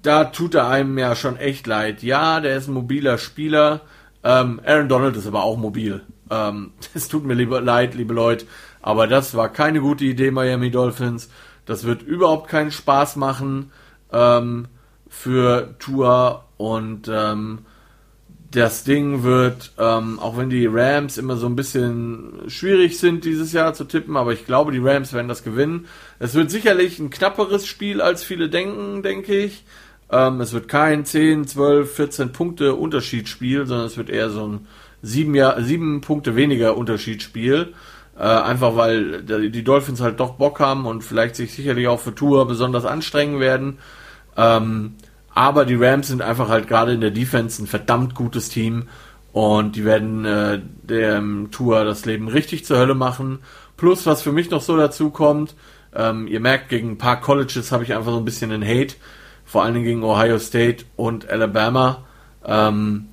da 0.02 0.26
tut 0.26 0.56
er 0.56 0.68
einem 0.68 0.98
ja 0.98 1.16
schon 1.16 1.38
echt 1.38 1.68
leid. 1.68 2.04
Ja, 2.04 2.40
der 2.40 2.58
ist 2.58 2.68
ein 2.68 2.74
mobiler 2.74 3.18
Spieler. 3.18 3.82
Ähm, 4.24 4.60
Aaron 4.66 4.90
Donald 4.90 5.16
ist 5.16 5.28
aber 5.28 5.44
auch 5.44 5.58
mobil. 5.58 6.02
Ähm, 6.30 6.72
es 6.94 7.08
tut 7.08 7.26
mir 7.26 7.34
lieber 7.34 7.62
leid, 7.62 7.96
liebe 7.96 8.14
Leute, 8.14 8.46
aber 8.82 9.08
das 9.08 9.36
war 9.36 9.50
keine 9.50 9.82
gute 9.82 10.06
Idee, 10.06 10.32
Miami 10.32 10.72
Dolphins. 10.72 11.30
Das 11.66 11.84
wird 11.84 12.02
überhaupt 12.02 12.50
keinen 12.50 12.72
Spaß 12.72 13.16
machen 13.16 13.72
ähm, 14.12 14.68
für 15.08 15.76
Tour 15.80 16.46
und 16.58 17.10
ähm, 17.14 17.60
das 18.52 18.84
Ding 18.84 19.24
wird, 19.24 19.72
ähm, 19.78 20.20
auch 20.20 20.38
wenn 20.38 20.50
die 20.50 20.66
Rams 20.66 21.18
immer 21.18 21.38
so 21.38 21.48
ein 21.48 21.56
bisschen 21.56 22.44
schwierig 22.48 23.00
sind 23.00 23.24
dieses 23.24 23.54
Jahr 23.54 23.74
zu 23.74 23.86
tippen, 23.86 24.18
aber 24.18 24.34
ich 24.34 24.46
glaube, 24.46 24.74
die 24.74 24.80
Rams 24.80 25.14
werden 25.14 25.30
das 25.30 25.44
gewinnen. 25.44 25.88
Es 26.20 26.36
wird 26.36 26.52
sicherlich 26.52 27.00
ein 27.00 27.10
knapperes 27.10 27.66
Spiel, 27.66 28.02
als 28.02 28.24
viele 28.24 28.50
denken, 28.50 29.04
denke 29.04 29.38
ich. 29.38 29.64
Ähm, 30.12 30.42
es 30.42 30.52
wird 30.52 30.68
kein 30.68 31.06
10, 31.06 31.48
12, 31.48 31.96
14 31.96 32.32
Punkte 32.34 32.76
Unterschiedsspiel, 32.76 33.66
sondern 33.66 33.88
es 33.88 33.96
wird 33.96 34.10
eher 34.10 34.30
so 34.30 34.46
ein 34.46 34.68
7, 35.02 35.34
Jahr, 35.34 35.62
7 35.62 36.02
Punkte 36.02 36.36
weniger 36.36 36.76
Unterschiedsspiel. 36.76 37.74
Äh, 38.22 38.26
einfach 38.26 38.76
weil 38.76 39.24
die 39.24 39.64
Dolphins 39.64 40.00
halt 40.00 40.20
doch 40.20 40.36
Bock 40.36 40.60
haben 40.60 40.86
und 40.86 41.04
vielleicht 41.04 41.36
sich 41.36 41.56
sicherlich 41.56 41.88
auch 41.88 42.00
für 42.00 42.14
Tour 42.14 42.48
besonders 42.48 42.86
anstrengen 42.86 43.40
werden. 43.40 43.80
Ähm, 44.38 44.94
aber 45.34 45.66
die 45.66 45.74
Rams 45.74 46.10
sind 46.10 46.22
einfach 46.22 46.48
halt 46.48 46.68
gerade 46.68 46.94
in 46.94 47.02
der 47.02 47.10
Defense 47.10 47.64
ein 47.64 47.66
verdammt 47.66 48.14
gutes 48.14 48.50
Team 48.50 48.90
und 49.34 49.76
die 49.76 49.86
werden 49.86 50.24
äh, 50.24 50.62
dem 50.84 51.50
Tour 51.50 51.84
das 51.84 52.06
Leben 52.06 52.28
richtig 52.28 52.64
zur 52.64 52.78
Hölle 52.78 52.94
machen. 52.94 53.40
Plus, 53.76 54.06
was 54.06 54.22
für 54.22 54.32
mich 54.32 54.52
noch 54.52 54.62
so 54.62 54.78
dazu 54.78 55.10
kommt, 55.10 55.56
ähm, 55.96 56.28
ihr 56.28 56.42
merkt, 56.42 56.70
gegen 56.70 56.92
ein 56.92 56.98
paar 57.00 57.22
Colleges 57.22 57.72
habe 57.72 57.84
ich 57.84 57.96
einfach 57.96 58.12
so 58.12 58.20
ein 58.20 58.26
bisschen 58.26 58.52
einen 58.52 58.64
Hate, 58.64 58.98
vor 59.46 59.64
allen 59.64 59.74
Dingen 59.74 59.86
gegen 59.88 60.04
Ohio 60.04 60.38
State 60.38 60.86
und 60.96 61.28
Alabama. 61.28 62.06
Ähm, 62.46 63.08
äh, 63.08 63.11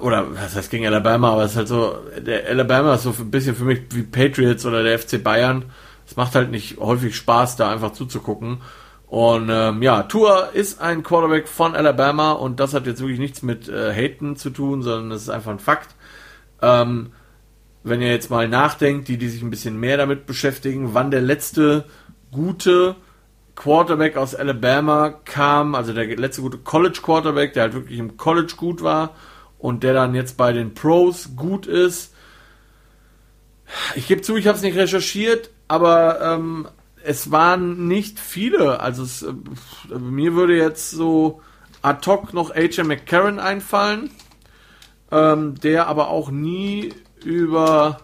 oder 0.00 0.34
was 0.34 0.56
heißt 0.56 0.70
gegen 0.70 0.86
Alabama, 0.86 1.32
aber 1.32 1.44
es 1.44 1.52
ist 1.52 1.56
halt 1.56 1.68
so, 1.68 1.98
der 2.18 2.46
Alabama 2.48 2.94
ist 2.94 3.04
so 3.04 3.14
ein 3.18 3.30
bisschen 3.30 3.54
für 3.54 3.64
mich 3.64 3.82
wie 3.90 4.02
Patriots 4.02 4.66
oder 4.66 4.82
der 4.82 4.98
FC 4.98 5.22
Bayern. 5.22 5.66
Es 6.06 6.16
macht 6.16 6.34
halt 6.34 6.50
nicht 6.50 6.78
häufig 6.78 7.16
Spaß, 7.16 7.56
da 7.56 7.70
einfach 7.70 7.92
zuzugucken. 7.92 8.58
Und 9.06 9.48
ähm, 9.50 9.82
ja, 9.82 10.02
Tua 10.02 10.46
ist 10.52 10.80
ein 10.80 11.02
Quarterback 11.02 11.48
von 11.48 11.74
Alabama 11.74 12.32
und 12.32 12.58
das 12.58 12.74
hat 12.74 12.86
jetzt 12.86 13.00
wirklich 13.00 13.20
nichts 13.20 13.42
mit 13.42 13.68
äh, 13.68 13.92
Haten 13.92 14.36
zu 14.36 14.50
tun, 14.50 14.82
sondern 14.82 15.10
das 15.10 15.22
ist 15.22 15.30
einfach 15.30 15.52
ein 15.52 15.60
Fakt. 15.60 15.94
Ähm, 16.60 17.12
wenn 17.84 18.02
ihr 18.02 18.10
jetzt 18.10 18.30
mal 18.30 18.48
nachdenkt, 18.48 19.06
die, 19.06 19.16
die 19.16 19.28
sich 19.28 19.42
ein 19.42 19.50
bisschen 19.50 19.78
mehr 19.78 19.96
damit 19.96 20.26
beschäftigen, 20.26 20.92
wann 20.92 21.12
der 21.12 21.20
letzte 21.20 21.84
gute 22.32 22.96
Quarterback 23.54 24.16
aus 24.16 24.34
Alabama 24.34 25.10
kam, 25.24 25.76
also 25.76 25.92
der 25.92 26.06
letzte 26.16 26.42
gute 26.42 26.58
College 26.58 26.98
Quarterback, 27.00 27.52
der 27.52 27.62
halt 27.64 27.74
wirklich 27.74 27.98
im 27.98 28.16
College 28.16 28.54
gut 28.56 28.82
war 28.82 29.14
und 29.58 29.82
der 29.82 29.94
dann 29.94 30.14
jetzt 30.14 30.36
bei 30.36 30.52
den 30.52 30.74
Pros 30.74 31.30
gut 31.36 31.66
ist. 31.66 32.14
Ich 33.94 34.06
gebe 34.06 34.22
zu, 34.22 34.36
ich 34.36 34.46
habe 34.46 34.56
es 34.56 34.62
nicht 34.62 34.76
recherchiert, 34.76 35.50
aber 35.68 36.20
ähm, 36.20 36.68
es 37.02 37.30
waren 37.30 37.88
nicht 37.88 38.18
viele. 38.18 38.80
Also 38.80 39.02
es, 39.02 39.22
äh, 39.22 39.32
mir 39.98 40.34
würde 40.34 40.56
jetzt 40.56 40.90
so 40.90 41.40
ad 41.82 42.08
hoc 42.08 42.32
noch 42.34 42.50
AJ 42.50 42.82
McCarron 42.82 43.38
einfallen, 43.38 44.10
ähm, 45.10 45.54
der 45.60 45.86
aber 45.86 46.08
auch 46.08 46.30
nie 46.30 46.92
über 47.24 47.98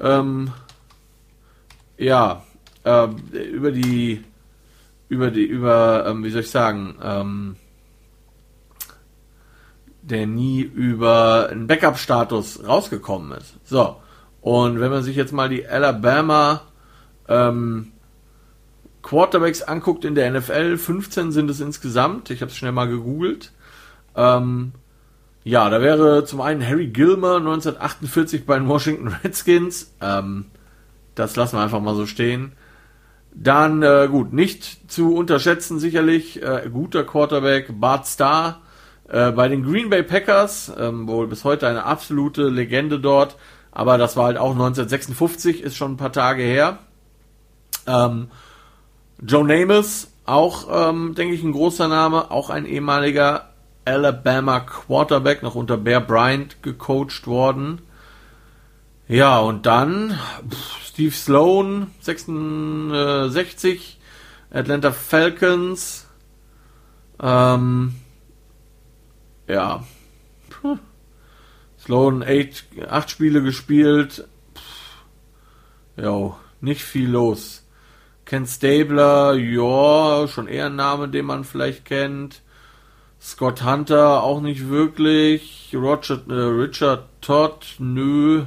ähm, 0.00 0.52
ja 1.96 2.44
äh, 2.84 3.08
über 3.32 3.72
die 3.72 4.24
über 5.08 5.30
die 5.30 5.44
über 5.44 6.04
ähm, 6.06 6.24
wie 6.24 6.30
soll 6.30 6.42
ich 6.42 6.50
sagen 6.50 6.96
ähm, 7.02 7.56
der 10.08 10.26
nie 10.26 10.60
über 10.60 11.48
einen 11.50 11.66
Backup-Status 11.66 12.66
rausgekommen 12.66 13.32
ist. 13.32 13.54
So 13.64 13.96
und 14.46 14.78
wenn 14.78 14.92
man 14.92 15.02
sich 15.02 15.16
jetzt 15.16 15.32
mal 15.32 15.48
die 15.48 15.66
Alabama 15.66 16.62
ähm, 17.28 17.90
Quarterbacks 19.02 19.62
anguckt 19.62 20.04
in 20.04 20.14
der 20.14 20.30
NFL, 20.30 20.76
15 20.76 21.32
sind 21.32 21.50
es 21.50 21.60
insgesamt. 21.60 22.30
Ich 22.30 22.42
habe 22.42 22.52
es 22.52 22.56
schnell 22.56 22.70
mal 22.70 22.86
gegoogelt. 22.86 23.50
Ähm, 24.14 24.70
ja, 25.42 25.68
da 25.68 25.80
wäre 25.80 26.24
zum 26.24 26.40
einen 26.40 26.64
Harry 26.64 26.86
Gilmer 26.86 27.38
1948 27.38 28.46
bei 28.46 28.56
den 28.56 28.68
Washington 28.68 29.08
Redskins. 29.24 29.92
Ähm, 30.00 30.46
das 31.16 31.34
lassen 31.34 31.56
wir 31.56 31.62
einfach 31.62 31.80
mal 31.80 31.96
so 31.96 32.06
stehen. 32.06 32.52
Dann, 33.34 33.82
äh, 33.82 34.06
gut, 34.08 34.32
nicht 34.32 34.92
zu 34.92 35.12
unterschätzen 35.12 35.80
sicherlich, 35.80 36.40
äh, 36.40 36.70
guter 36.72 37.02
Quarterback 37.02 37.80
Bart 37.80 38.06
Starr 38.06 38.60
äh, 39.08 39.32
bei 39.32 39.48
den 39.48 39.64
Green 39.64 39.90
Bay 39.90 40.02
Packers, 40.02 40.72
ähm, 40.78 41.08
wohl 41.08 41.26
bis 41.26 41.44
heute 41.44 41.68
eine 41.68 41.84
absolute 41.84 42.48
Legende 42.48 42.98
dort, 42.98 43.36
aber 43.70 43.98
das 43.98 44.16
war 44.16 44.26
halt 44.26 44.38
auch 44.38 44.52
1956, 44.52 45.62
ist 45.62 45.76
schon 45.76 45.92
ein 45.92 45.96
paar 45.96 46.12
Tage 46.12 46.42
her. 46.42 46.78
Ähm, 47.86 48.28
Joe 49.22 49.44
Namath, 49.44 50.08
auch, 50.24 50.90
ähm, 50.90 51.14
denke 51.14 51.34
ich, 51.34 51.42
ein 51.42 51.52
großer 51.52 51.88
Name, 51.88 52.30
auch 52.30 52.50
ein 52.50 52.66
ehemaliger 52.66 53.50
Alabama 53.84 54.60
Quarterback, 54.60 55.42
noch 55.42 55.54
unter 55.54 55.76
Bear 55.76 56.00
Bryant 56.00 56.62
gecoacht 56.62 57.26
worden. 57.26 57.82
Ja, 59.08 59.38
und 59.38 59.66
dann 59.66 60.18
pff, 60.50 60.84
Steve 60.84 61.12
Sloan, 61.12 61.92
66, 62.00 64.00
Atlanta 64.50 64.90
Falcons. 64.90 66.08
Ähm, 67.22 67.94
ja. 69.46 69.84
Puh. 70.50 70.78
Sloan, 71.78 72.22
eight, 72.22 72.64
acht 72.88 73.10
Spiele 73.10 73.42
gespielt. 73.42 74.26
Jo, 75.96 76.36
nicht 76.60 76.82
viel 76.82 77.10
los. 77.10 77.64
Ken 78.24 78.46
Stabler, 78.46 79.34
ja, 79.34 80.26
schon 80.26 80.48
eher 80.48 80.66
ein 80.66 80.76
Name, 80.76 81.08
den 81.08 81.26
man 81.26 81.44
vielleicht 81.44 81.84
kennt. 81.84 82.42
Scott 83.20 83.64
Hunter 83.64 84.22
auch 84.22 84.40
nicht 84.40 84.68
wirklich. 84.68 85.70
Roger, 85.74 86.20
äh, 86.28 86.32
Richard 86.32 87.04
Todd, 87.20 87.76
nö. 87.78 88.46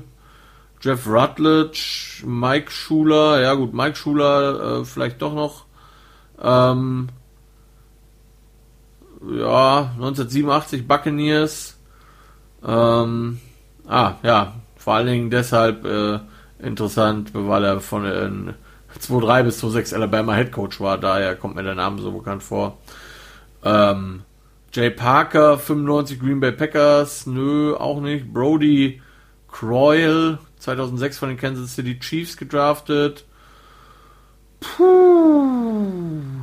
Jeff 0.82 1.08
Rutledge, 1.08 2.24
Mike 2.26 2.72
Schuler, 2.72 3.42
ja 3.42 3.54
gut, 3.54 3.74
Mike 3.74 3.98
Schuler 3.98 4.80
äh, 4.80 4.86
vielleicht 4.86 5.22
doch 5.22 5.34
noch. 5.34 5.66
Ähm, 6.42 7.10
ja, 9.22 9.92
1987 9.96 10.88
Buccaneers. 10.88 11.78
Ähm, 12.66 13.40
Ah, 13.90 14.18
ja, 14.22 14.54
vor 14.78 14.94
allen 14.94 15.08
Dingen 15.08 15.30
deshalb 15.32 15.84
äh, 15.84 16.20
interessant, 16.60 17.32
weil 17.34 17.64
er 17.64 17.80
von 17.80 18.06
äh, 18.06 18.54
2-3 19.00 19.44
bis 19.44 19.64
2-6 19.64 19.96
Alabama 19.96 20.36
Head 20.36 20.52
Coach 20.52 20.80
war, 20.80 21.00
daher 21.00 21.36
kommt 21.36 21.56
mir 21.56 21.64
der 21.64 21.74
Name 21.74 22.00
so 22.00 22.12
bekannt 22.12 22.44
vor. 22.44 22.78
Ähm, 23.64 24.22
Jay 24.72 24.92
Parker, 24.92 25.58
95 25.58 26.20
Green 26.20 26.40
Bay 26.40 26.52
Packers, 26.52 27.26
nö, 27.26 27.76
auch 27.76 28.00
nicht. 28.00 28.32
Brody 28.32 29.02
Croyle, 29.52 30.38
2006 30.60 31.18
von 31.18 31.30
den 31.30 31.38
Kansas 31.40 31.74
City 31.74 31.98
Chiefs 32.00 32.38
gedraftet. 32.38 33.26
Puh. 34.60 36.39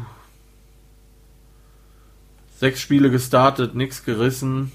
Sechs 2.59 2.81
Spiele 2.81 3.11
gestartet, 3.11 3.75
nichts 3.75 4.05
gerissen. 4.05 4.73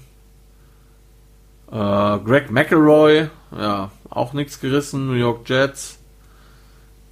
Äh, 1.70 1.74
Greg 1.74 2.50
McElroy, 2.50 3.28
ja, 3.56 3.90
auch 4.08 4.32
nichts 4.32 4.60
gerissen, 4.60 5.06
New 5.08 5.14
York 5.14 5.48
Jets. 5.48 5.98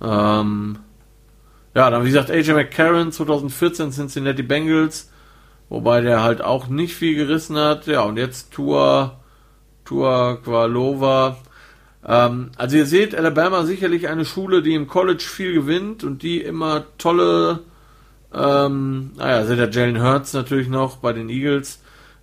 Ähm, 0.01 0.79
ja, 1.75 1.91
dann 1.91 2.05
wie 2.05 2.09
gesagt 2.09 2.31
AJ 2.31 2.53
McCarron 2.53 3.13
2014 3.13 3.93
Cincinnati 3.93 4.43
Bengals, 4.43 5.11
wobei 5.69 6.01
der 6.01 6.23
halt 6.23 6.43
auch 6.43 6.69
nicht 6.69 6.95
viel 6.95 7.15
gerissen 7.15 7.57
hat. 7.57 7.87
Ja, 7.87 8.03
und 8.03 8.17
jetzt 8.17 8.53
Tour 8.53 9.21
Tour 9.85 10.41
Qualova. 10.45 11.39
Ähm, 12.07 12.51
also 12.57 12.77
ihr 12.77 12.87
seht, 12.87 13.15
Alabama 13.15 13.65
sicherlich 13.65 14.09
eine 14.09 14.25
Schule, 14.25 14.63
die 14.63 14.75
im 14.75 14.87
College 14.87 15.25
viel 15.25 15.53
gewinnt 15.53 16.05
und 16.05 16.23
die 16.23 16.41
immer 16.41 16.85
tolle, 16.97 17.61
ähm, 18.35 19.13
naja, 19.17 19.45
seht 19.45 19.59
ihr 19.59 19.71
Jalen 19.71 20.03
Hurts 20.03 20.33
natürlich 20.33 20.69
noch 20.69 20.97
bei 20.99 21.13
den 21.13 21.29
Eagles. 21.29 21.81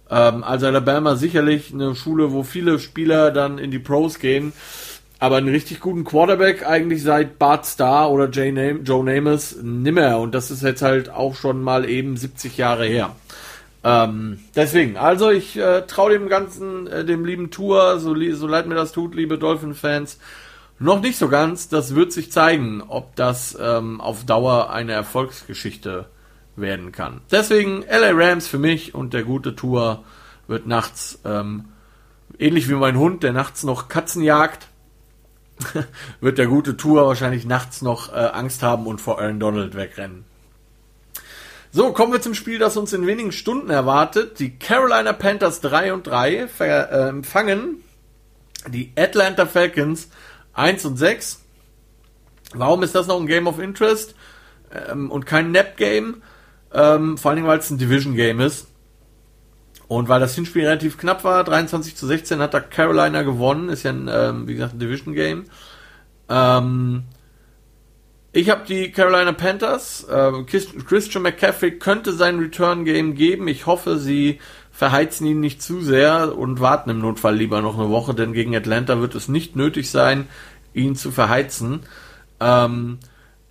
Ähm, 0.09 0.43
also 0.43 0.67
Alabama 0.67 1.15
sicherlich 1.15 1.73
eine 1.73 1.95
Schule, 1.95 2.31
wo 2.31 2.43
viele 2.43 2.79
Spieler 2.79 3.31
dann 3.31 3.57
in 3.57 3.71
die 3.71 3.79
Pros 3.79 4.19
gehen. 4.19 4.53
Aber 5.19 5.37
einen 5.37 5.49
richtig 5.49 5.79
guten 5.79 6.03
Quarterback 6.03 6.65
eigentlich 6.65 7.01
seit 7.01 7.39
Bart 7.39 7.65
Starr 7.65 8.11
oder 8.11 8.29
Jay 8.29 8.51
Nam 8.51 8.83
Joe 8.83 9.03
Namath 9.03 9.55
nimmer. 9.63 10.19
Und 10.19 10.35
das 10.35 10.51
ist 10.51 10.61
jetzt 10.61 10.83
halt 10.83 11.09
auch 11.09 11.35
schon 11.35 11.63
mal 11.63 11.89
eben 11.89 12.17
70 12.17 12.55
Jahre 12.57 12.85
her. 12.85 13.15
Ähm, 13.83 14.39
deswegen, 14.55 14.97
also 14.97 15.31
ich 15.31 15.57
äh, 15.57 15.81
traue 15.87 16.11
dem 16.11 16.29
Ganzen, 16.29 16.87
äh, 16.87 17.05
dem 17.05 17.25
lieben 17.25 17.51
Tour, 17.51 17.99
so, 17.99 18.15
so 18.33 18.47
leid 18.47 18.67
mir 18.67 18.75
das 18.75 18.91
tut, 18.91 19.15
liebe 19.15 19.37
Dolphin-Fans, 19.37 20.19
noch 20.79 21.01
nicht 21.01 21.17
so 21.17 21.29
ganz. 21.29 21.69
Das 21.69 21.95
wird 21.95 22.11
sich 22.11 22.31
zeigen, 22.31 22.83
ob 22.87 23.15
das 23.15 23.57
ähm, 23.59 24.01
auf 24.01 24.25
Dauer 24.25 24.69
eine 24.69 24.93
Erfolgsgeschichte 24.93 26.05
werden 26.55 26.91
kann. 26.91 27.21
Deswegen 27.31 27.83
LA 27.83 28.11
Rams 28.13 28.47
für 28.47 28.59
mich 28.59 28.95
und 28.95 29.13
der 29.13 29.23
gute 29.23 29.55
Tour 29.55 30.03
wird 30.47 30.65
nachts, 30.65 31.19
ähm, 31.25 31.65
ähnlich 32.39 32.69
wie 32.69 32.73
mein 32.73 32.97
Hund, 32.97 33.23
der 33.23 33.33
nachts 33.33 33.63
noch 33.63 33.87
Katzen 33.87 34.23
jagt, 34.23 34.67
wird 36.21 36.37
der 36.37 36.47
gute 36.47 36.77
Tour 36.77 37.05
wahrscheinlich 37.05 37.45
nachts 37.45 37.81
noch 37.81 38.11
äh, 38.13 38.15
Angst 38.15 38.63
haben 38.63 38.87
und 38.87 39.01
vor 39.01 39.19
Aaron 39.19 39.39
Donald 39.39 39.75
wegrennen. 39.75 40.25
So, 41.71 41.91
kommen 41.91 42.13
wir 42.13 42.21
zum 42.21 42.33
Spiel, 42.33 42.59
das 42.59 42.77
uns 42.77 42.93
in 42.93 43.05
wenigen 43.05 43.31
Stunden 43.31 43.69
erwartet. 43.69 44.39
Die 44.39 44.57
Carolina 44.57 45.13
Panthers 45.13 45.61
3 45.61 45.93
und 45.93 46.07
3 46.07 46.47
ver, 46.47 46.91
äh, 46.91 47.09
empfangen 47.09 47.83
die 48.67 48.93
Atlanta 48.95 49.45
Falcons 49.45 50.09
1 50.57 50.85
und 50.85 50.97
6. 50.97 51.41
Warum 52.53 52.83
ist 52.83 52.95
das 52.95 53.07
noch 53.07 53.19
ein 53.19 53.27
Game 53.27 53.47
of 53.47 53.59
Interest 53.59 54.15
ähm, 54.73 55.11
und 55.11 55.25
kein 55.25 55.51
Nap-Game? 55.51 56.21
Ähm, 56.73 57.17
vor 57.17 57.29
allen 57.29 57.37
Dingen, 57.37 57.47
weil 57.47 57.59
es 57.59 57.69
ein 57.69 57.77
Division-Game 57.77 58.39
ist. 58.39 58.67
Und 59.87 60.09
weil 60.09 60.19
das 60.19 60.35
Hinspiel 60.35 60.65
relativ 60.65 60.97
knapp 60.97 61.23
war, 61.23 61.43
23 61.43 61.95
zu 61.95 62.07
16 62.07 62.39
hat 62.39 62.53
da 62.53 62.59
Carolina 62.59 63.21
gewonnen, 63.21 63.69
ist 63.69 63.83
ja 63.83 63.91
ein, 63.91 64.09
ähm, 64.11 64.47
wie 64.47 64.55
gesagt, 64.55 64.73
ein 64.73 64.79
Division-Game. 64.79 65.45
Ähm, 66.27 67.03
ich 68.33 68.49
habe 68.49 68.65
die 68.67 68.91
Carolina 68.91 69.31
Panthers. 69.31 70.03
Äh, 70.03 70.43
Christian 70.43 71.23
McCaffrey 71.23 71.79
könnte 71.79 72.13
sein 72.13 72.39
Return-Game 72.39 73.15
geben. 73.15 73.47
Ich 73.47 73.65
hoffe, 73.65 73.97
sie 73.97 74.39
verheizen 74.77 75.25
ihn 75.25 75.39
nicht 75.39 75.63
zu 75.63 75.81
sehr 75.81 76.37
und 76.37 76.59
warten 76.59 76.91
im 76.91 76.99
Notfall 76.99 77.35
lieber 77.35 77.63
noch 77.63 77.79
eine 77.79 77.89
Woche, 77.89 78.13
denn 78.13 78.31
gegen 78.31 78.55
Atlanta 78.55 79.01
wird 79.01 79.15
es 79.15 79.27
nicht 79.27 79.55
nötig 79.55 79.89
sein, 79.89 80.27
ihn 80.75 80.95
zu 80.95 81.09
verheizen. 81.09 81.79
Ähm, 82.39 82.99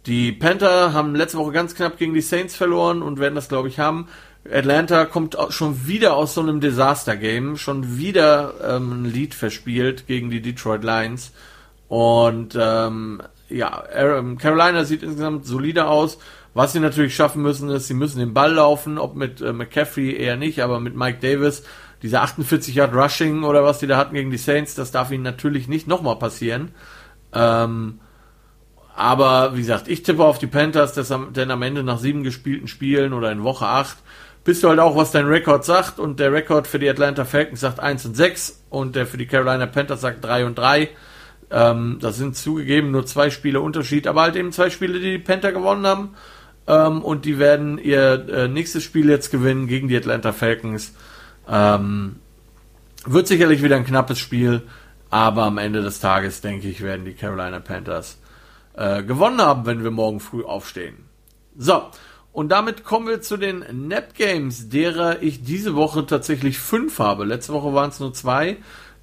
die 0.07 0.31
Panther 0.31 0.93
haben 0.93 1.17
letzte 1.17 1.39
Woche 1.39 1.51
ganz 1.51 1.75
knapp 1.75 1.99
gegen 1.99 2.15
die 2.15 2.21
Saints 2.21 2.55
verloren 2.55 3.03
und 3.03 3.19
werden 3.19 3.35
das, 3.35 3.49
glaube 3.49 3.67
ich, 3.67 3.81
haben. 3.81 4.07
Atlanta 4.49 5.05
kommt 5.05 5.37
schon 5.49 5.89
wieder 5.89 6.15
aus 6.15 6.33
so 6.35 6.43
einem 6.43 6.61
Desaster-Game, 6.61 7.57
schon 7.57 7.99
wieder 7.99 8.55
ähm, 8.63 9.03
ein 9.03 9.05
Lead 9.05 9.35
verspielt 9.35 10.07
gegen 10.07 10.31
die 10.31 10.41
Detroit 10.41 10.85
Lions. 10.85 11.33
Und 11.89 12.57
ähm, 12.57 13.21
ja, 13.49 13.83
Carolina 14.39 14.85
sieht 14.85 15.03
insgesamt 15.03 15.45
solider 15.45 15.91
aus. 15.91 16.19
Was 16.57 16.73
sie 16.73 16.81
natürlich 16.81 17.15
schaffen 17.15 17.43
müssen, 17.43 17.69
ist, 17.69 17.87
sie 17.87 17.93
müssen 17.93 18.19
den 18.19 18.33
Ball 18.33 18.55
laufen, 18.55 18.97
ob 18.97 19.15
mit 19.15 19.43
äh, 19.43 19.53
McCaffrey 19.53 20.17
eher 20.17 20.39
nicht, 20.39 20.63
aber 20.63 20.81
mit 20.81 20.97
Mike 20.97 21.19
Davis, 21.21 21.63
dieser 22.01 22.23
48 22.23 22.75
Yard 22.75 22.95
Rushing 22.95 23.45
oder 23.45 23.63
was 23.63 23.79
die 23.79 23.87
da 23.87 23.99
hatten 23.99 24.15
gegen 24.15 24.31
die 24.31 24.39
Saints, 24.39 24.75
das 24.75 24.91
darf 24.91 25.11
ihnen 25.11 25.23
natürlich 25.23 25.69
nicht 25.69 25.87
nochmal 25.87 26.17
passieren. 26.17 26.71
Ähm, 27.35 28.01
aber 28.95 29.55
wie 29.55 29.61
gesagt, 29.61 29.87
ich 29.87 30.03
tippe 30.03 30.25
auf 30.25 30.39
die 30.39 30.47
Panthers, 30.47 30.95
denn 30.95 31.51
am 31.51 31.61
Ende 31.61 31.83
nach 31.83 31.99
sieben 31.99 32.23
gespielten 32.23 32.69
Spielen 32.69 33.13
oder 33.13 33.31
in 33.31 33.45
Woche 33.45 33.67
acht 33.67 33.99
bist 34.43 34.63
du 34.63 34.71
halt 34.71 34.79
auch, 34.79 34.97
was 34.97 35.11
dein 35.11 35.27
Rekord 35.27 35.63
sagt. 35.63 35.99
Und 35.99 36.21
der 36.21 36.33
Rekord 36.33 36.67
für 36.67 36.79
die 36.79 36.89
Atlanta 36.89 37.27
Falcons 37.27 37.61
sagt 37.61 37.81
1 37.81 38.07
und 38.07 38.17
6 38.17 38.65
und 38.71 38.97
der 38.97 39.07
für 39.07 39.19
die 39.19 39.27
Carolina 39.27 39.67
Panthers 39.67 40.01
sagt 40.01 40.25
3 40.25 40.47
und 40.47 40.57
3. 40.57 40.89
Ähm, 41.51 41.99
das 42.01 42.17
sind 42.17 42.35
zugegeben 42.35 42.93
nur 42.93 43.05
zwei 43.05 43.29
Spiele 43.29 43.61
Unterschied, 43.61 44.07
aber 44.07 44.23
halt 44.23 44.37
eben 44.37 44.53
zwei 44.53 44.71
Spiele, 44.71 45.01
die 45.01 45.19
die 45.19 45.19
Panther 45.19 45.53
gewonnen 45.53 45.87
haben. 45.87 46.15
Ähm, 46.67 47.03
und 47.03 47.25
die 47.25 47.39
werden 47.39 47.79
ihr 47.79 48.29
äh, 48.29 48.49
nächstes 48.49 48.83
Spiel 48.83 49.09
jetzt 49.09 49.31
gewinnen 49.31 49.67
gegen 49.67 49.89
die 49.89 49.97
Atlanta 49.97 50.33
Falcons. 50.33 50.95
Ähm, 51.49 52.17
wird 53.05 53.29
sicherlich 53.29 53.63
wieder 53.63 53.77
ein 53.77 53.85
knappes 53.85 54.19
Spiel, 54.19 54.63
aber 55.11 55.45
am 55.45 55.59
Ende 55.59 55.83
des 55.83 56.01
Tages, 56.01 56.41
denke 56.41 56.69
ich, 56.69 56.83
werden 56.83 57.05
die 57.05 57.15
Carolina 57.15 57.61
Panthers 57.61 58.19
äh, 58.75 59.03
gewonnen 59.03 59.41
haben, 59.41 59.65
wenn 59.67 59.85
wir 59.85 59.93
morgen 59.93 60.21
früh 60.21 60.43
aufstehen. 60.43 60.97
So, 61.57 61.85
und 62.33 62.51
damit 62.51 62.85
kommen 62.85 63.07
wir 63.07 63.23
zu 63.23 63.37
den 63.37 63.65
Nap 63.89 64.15
Games, 64.15 64.69
derer 64.69 65.23
ich 65.23 65.43
diese 65.43 65.75
Woche 65.75 66.05
tatsächlich 66.05 66.59
fünf 66.59 66.99
habe. 66.99 67.25
Letzte 67.25 67.53
Woche 67.53 67.73
waren 67.73 67.91
es 67.91 68.01
nur 68.01 68.13
zwei. 68.13 68.59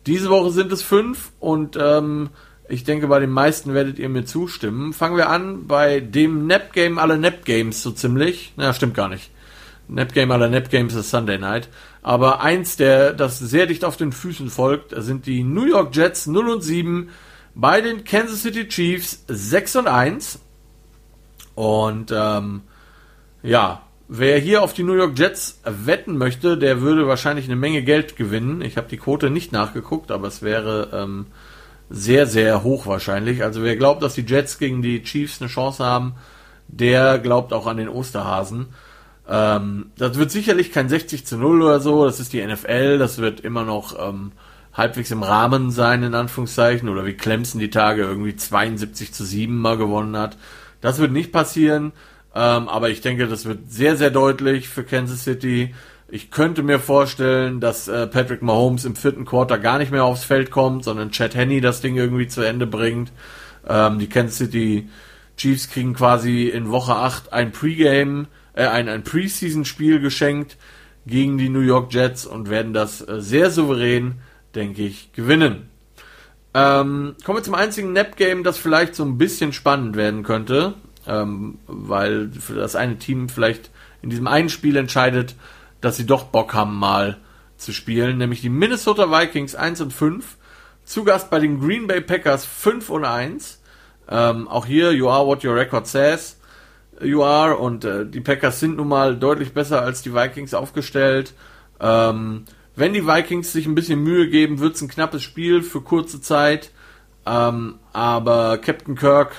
Diese 0.06 0.30
Woche 0.30 0.52
sind 0.52 0.72
es 0.72 0.84
fünf 0.84 1.32
und 1.40 1.78
ähm, 1.80 2.30
ich 2.74 2.84
denke, 2.84 3.08
bei 3.08 3.20
den 3.20 3.30
meisten 3.30 3.74
werdet 3.74 4.00
ihr 4.00 4.10
mir 4.10 4.26
zustimmen. 4.26 4.94
Fangen 4.94 5.18
wir 5.18 5.30
an 5.30 5.68
bei 5.68 6.00
dem 6.00 6.48
Nap 6.48 6.74
Game 6.74 6.98
aller 6.98 7.18
Nap 7.18 7.46
Games 7.46 7.84
so 7.84 7.92
ziemlich. 7.92 8.54
Na, 8.58 8.74
stimmt 8.74 8.96
gar 8.96 9.10
nicht. 9.10 9.32
Nap 9.88 10.14
Game 10.14 10.32
aller 10.32 10.50
Nap 10.50 10.70
Games 10.70 10.94
ist 10.94 11.10
Sunday 11.10 11.38
Night. 11.38 11.70
Aber 12.02 12.42
eins, 12.42 12.76
der 12.76 13.14
das 13.14 13.40
sehr 13.40 13.68
dicht 13.68 13.86
auf 13.86 13.98
den 13.98 14.12
Füßen 14.12 14.50
folgt, 14.50 14.94
sind 14.98 15.26
die 15.26 15.44
New 15.44 15.66
York 15.66 15.96
Jets 15.96 16.28
0 16.28 16.50
und 16.50 16.62
7 16.62 17.10
bei 17.56 17.82
den 17.82 18.04
Kansas 18.04 18.42
City 18.42 18.68
Chiefs 18.68 19.24
6 19.28 19.76
und 19.78 19.88
1. 19.88 20.40
Und 21.56 22.12
ähm, 22.12 22.62
ja, 23.44 23.84
Wer 24.16 24.38
hier 24.38 24.62
auf 24.62 24.74
die 24.74 24.84
New 24.84 24.94
York 24.94 25.18
Jets 25.18 25.62
wetten 25.64 26.18
möchte, 26.18 26.58
der 26.58 26.82
würde 26.82 27.08
wahrscheinlich 27.08 27.46
eine 27.46 27.56
Menge 27.56 27.82
Geld 27.84 28.16
gewinnen. 28.16 28.62
Ich 28.62 28.76
habe 28.78 28.88
die 28.88 28.98
Quote 28.98 29.30
nicht 29.30 29.52
nachgeguckt, 29.52 30.12
aber 30.12 30.28
es 30.28 30.42
wäre 30.42 30.90
ähm, 30.94 31.28
sehr, 31.90 32.28
sehr 32.28 32.64
hoch 32.64 32.86
wahrscheinlich. 32.88 33.44
Also 33.44 33.64
wer 33.64 33.76
glaubt, 33.76 34.04
dass 34.04 34.16
die 34.16 34.26
Jets 34.26 34.58
gegen 34.58 34.82
die 34.82 35.04
Chiefs 35.04 35.42
eine 35.42 35.50
Chance 35.50 35.84
haben, 35.84 36.16
der 36.68 37.20
glaubt 37.20 37.54
auch 37.54 37.68
an 37.68 37.78
den 37.78 37.90
Osterhasen. 37.90 38.68
Ähm, 39.28 39.92
das 39.98 40.18
wird 40.18 40.32
sicherlich 40.32 40.72
kein 40.72 40.90
60 40.90 41.26
zu 41.26 41.38
0 41.38 41.62
oder 41.62 41.80
so, 41.80 42.06
das 42.06 42.20
ist 42.20 42.34
die 42.34 42.46
NFL, 42.46 42.98
das 42.98 43.20
wird 43.20 43.40
immer 43.42 43.64
noch 43.64 43.98
ähm, 44.00 44.32
halbwegs 44.74 45.12
im 45.12 45.24
Rahmen 45.24 45.72
sein, 45.72 46.04
in 46.04 46.16
Anführungszeichen, 46.16 46.90
oder 46.90 47.06
wie 47.06 47.14
Clemson 47.14 47.60
die 47.60 47.70
Tage 47.70 48.02
irgendwie 48.02 48.36
72 48.36 49.14
zu 49.14 49.24
7 49.24 49.56
mal 49.56 49.78
gewonnen 49.78 50.18
hat. 50.18 50.38
Das 50.82 51.00
wird 51.00 51.12
nicht 51.12 51.32
passieren. 51.32 51.94
Ähm, 52.36 52.68
aber 52.68 52.90
ich 52.90 53.02
denke, 53.02 53.28
das 53.28 53.46
wird 53.46 53.72
sehr, 53.72 53.96
sehr 53.96 54.10
deutlich 54.10 54.68
für 54.68 54.84
Kansas 54.84 55.24
City. 55.24 55.74
Ich 56.14 56.30
könnte 56.30 56.62
mir 56.62 56.78
vorstellen, 56.78 57.60
dass 57.60 57.88
äh, 57.88 58.06
Patrick 58.06 58.44
Mahomes 58.44 58.86
im 58.86 58.96
vierten 58.96 59.26
Quarter 59.26 59.58
gar 59.58 59.80
nicht 59.80 59.92
mehr 59.92 60.04
aufs 60.04 60.24
Feld 60.24 60.52
kommt, 60.52 60.84
sondern 60.84 61.10
Chad 61.10 61.34
Henney 61.34 61.60
das 61.60 61.82
Ding 61.82 61.96
irgendwie 61.96 62.28
zu 62.28 62.44
Ende 62.44 62.68
bringt. 62.68 63.12
Ähm, 63.68 63.98
die 63.98 64.08
Kansas 64.08 64.38
City 64.38 64.90
Chiefs 65.38 65.72
kriegen 65.72 65.96
quasi 65.96 66.50
in 66.50 66.70
Woche 66.70 66.94
8 66.94 67.34
ein 67.34 67.52
Pre-Game, 67.52 68.28
äh, 68.54 68.68
ein, 68.68 68.90
ein 68.90 69.04
Preseason-Spiel 69.04 70.02
geschenkt 70.02 70.58
gegen 71.08 71.40
die 71.40 71.50
New 71.50 71.62
York 71.62 71.92
Jets 71.92 72.28
und 72.28 72.48
werden 72.48 72.74
das 72.74 73.02
äh, 73.02 73.20
sehr 73.20 73.50
souverän, 73.50 74.22
denke 74.54 74.84
ich, 74.84 75.14
gewinnen. 75.14 75.68
Ähm, 76.54 77.16
kommen 77.26 77.40
wir 77.40 77.44
zum 77.44 77.56
einzigen 77.56 77.92
Nap-Game, 77.92 78.44
das 78.44 78.60
vielleicht 78.60 78.94
so 78.94 79.04
ein 79.04 79.18
bisschen 79.18 79.52
spannend 79.52 79.96
werden 79.96 80.22
könnte 80.22 80.76
ähm, 81.08 81.58
weil 81.68 82.30
das 82.56 82.76
eine 82.76 82.98
Team 82.98 83.30
vielleicht 83.30 83.72
in 84.02 84.10
diesem 84.10 84.28
einen 84.28 84.50
Spiel 84.50 84.76
entscheidet, 84.76 85.36
dass 85.84 85.98
sie 85.98 86.06
doch 86.06 86.24
Bock 86.24 86.54
haben, 86.54 86.80
mal 86.80 87.18
zu 87.58 87.74
spielen, 87.74 88.18
nämlich 88.18 88.40
die 88.40 88.50
Minnesota 88.50 89.12
Vikings 89.12 89.54
1 89.54 89.82
und 89.82 89.92
5 89.92 90.38
zu 90.86 91.04
Gast 91.04 91.30
bei 91.30 91.40
den 91.40 91.60
Green 91.60 91.88
Bay 91.88 92.00
Packers 92.00 92.46
5 92.46 92.90
und 92.90 93.04
1. 93.04 93.62
Ähm, 94.10 94.48
auch 94.48 94.66
hier, 94.66 94.94
you 94.94 95.10
are 95.10 95.28
what 95.28 95.44
your 95.44 95.56
record 95.56 95.86
says. 95.86 96.40
You 97.02 97.24
are 97.24 97.58
und 97.58 97.84
äh, 97.84 98.06
die 98.06 98.22
Packers 98.22 98.62
sind 98.62 98.78
nun 98.78 98.88
mal 98.88 99.18
deutlich 99.18 99.54
besser 99.54 99.82
als 99.82 100.02
die 100.02 100.14
Vikings 100.14 100.54
aufgestellt. 100.54 101.34
Ähm, 101.82 102.46
wenn 102.78 102.94
die 102.94 103.06
Vikings 103.06 103.52
sich 103.52 103.66
ein 103.66 103.76
bisschen 103.76 104.02
Mühe 104.02 104.30
geben, 104.30 104.60
wird 104.60 104.76
es 104.76 104.82
ein 104.82 104.88
knappes 104.88 105.22
Spiel 105.22 105.64
für 105.64 105.82
kurze 105.82 106.22
Zeit. 106.22 106.72
Ähm, 107.26 107.76
aber 107.92 108.58
Captain 108.58 108.96
Kirk 108.96 109.34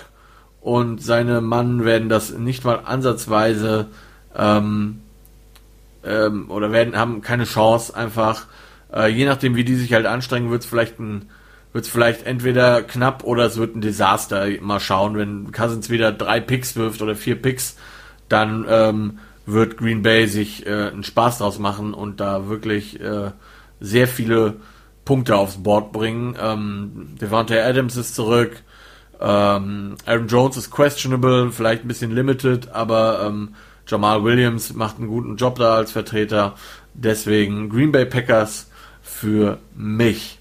und 0.61 1.03
seine 1.03 1.41
Mann 1.41 1.87
werden 1.87 2.11
das 2.11 2.37
nicht 2.37 2.65
mal 2.65 2.83
ansatzweise 2.85 3.89
ähm, 4.37 5.01
ähm, 6.07 6.51
oder 6.51 6.73
werden 6.73 6.97
haben 6.97 7.21
keine 7.21 7.45
Chance 7.45 7.95
einfach. 7.97 8.47
Äh, 8.93 9.09
je 9.09 9.27
nachdem, 9.27 9.57
wie 9.57 9.65
die 9.65 9.75
sich 9.75 9.93
halt 9.93 10.07
anstrengen, 10.07 10.51
wird 10.51 10.63
es 10.63 10.69
vielleicht 10.69 10.99
ein 10.99 11.29
wird 11.75 11.87
es 11.87 11.91
vielleicht 11.91 12.25
entweder 12.25 12.85
knapp 12.85 13.25
oder 13.25 13.47
es 13.47 13.57
wird 13.57 13.75
ein 13.75 13.81
Desaster. 13.81 14.47
Mal 14.61 14.79
schauen, 14.79 15.17
wenn 15.17 15.51
Cousins 15.51 15.91
wieder 15.91 16.13
drei 16.13 16.39
Picks 16.39 16.77
wirft 16.77 17.03
oder 17.03 17.17
vier 17.17 17.35
Picks, 17.35 17.77
dann 18.29 18.65
ähm, 18.69 19.19
wird 19.45 19.77
Green 19.77 20.03
Bay 20.03 20.29
sich 20.29 20.65
äh, 20.67 20.91
einen 20.93 21.03
Spaß 21.03 21.39
draus 21.39 21.59
machen 21.59 21.93
und 21.93 22.21
da 22.21 22.49
wirklich 22.49 23.01
äh, 23.01 23.33
sehr 23.81 24.07
viele 24.07 24.55
Punkte 25.05 25.37
aufs 25.37 25.65
Board 25.65 25.93
bringen. 25.93 26.37
Ähm, 26.41 27.17
Devante 27.21 27.63
Adams 27.63 27.97
ist 27.97 28.15
zurück. 28.15 28.63
Ähm, 29.21 29.97
Aaron 30.07 30.29
Jones 30.29 30.57
ist 30.57 30.71
questionable, 30.71 31.51
vielleicht 31.51 31.85
ein 31.85 31.89
bisschen 31.89 32.13
limited, 32.13 32.71
aber 32.71 33.25
ähm, 33.27 33.55
Jamal 33.87 34.25
Williams 34.25 34.73
macht 34.75 34.99
einen 34.99 35.09
guten 35.09 35.37
Job 35.37 35.57
da 35.57 35.77
als 35.77 35.93
Vertreter. 35.93 36.55
Deswegen 36.95 37.69
Green 37.69 37.93
Bay 37.93 38.07
Packers 38.07 38.71
für 39.03 39.59
mich. 39.75 40.39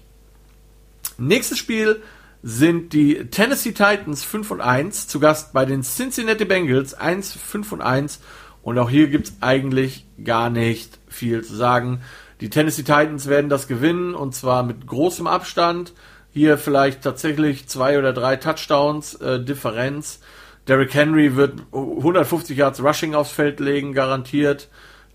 Nächstes 1.18 1.58
Spiel 1.58 2.02
sind 2.42 2.92
die 2.92 3.30
Tennessee 3.30 3.72
Titans 3.72 4.22
5 4.24 4.50
und 4.50 4.60
1 4.60 5.08
zu 5.08 5.20
Gast 5.20 5.52
bei 5.52 5.64
den 5.64 5.82
Cincinnati 5.82 6.44
Bengals 6.44 6.94
1, 6.94 7.32
5 7.32 7.72
und 7.72 7.82
1 7.82 8.20
und 8.62 8.78
auch 8.78 8.90
hier 8.90 9.08
gibt 9.08 9.28
es 9.28 9.34
eigentlich 9.40 10.06
gar 10.22 10.50
nicht 10.50 10.98
viel 11.08 11.42
zu 11.42 11.54
sagen. 11.54 12.00
Die 12.40 12.50
Tennessee 12.50 12.82
Titans 12.82 13.28
werden 13.28 13.48
das 13.48 13.68
gewinnen 13.68 14.14
und 14.14 14.34
zwar 14.34 14.62
mit 14.62 14.86
großem 14.86 15.26
Abstand. 15.26 15.92
Hier 16.32 16.58
vielleicht 16.58 17.02
tatsächlich 17.02 17.68
zwei 17.68 17.98
oder 17.98 18.12
drei 18.12 18.36
Touchdowns 18.36 19.14
äh, 19.16 19.38
Differenz. 19.42 20.20
Derrick 20.68 20.94
Henry 20.94 21.36
wird 21.36 21.60
150 21.72 22.56
Yards 22.56 22.82
Rushing 22.82 23.14
aufs 23.14 23.32
Feld 23.32 23.60
legen, 23.60 23.92
garantiert. 23.92 24.68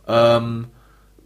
Ähm, 0.08 0.68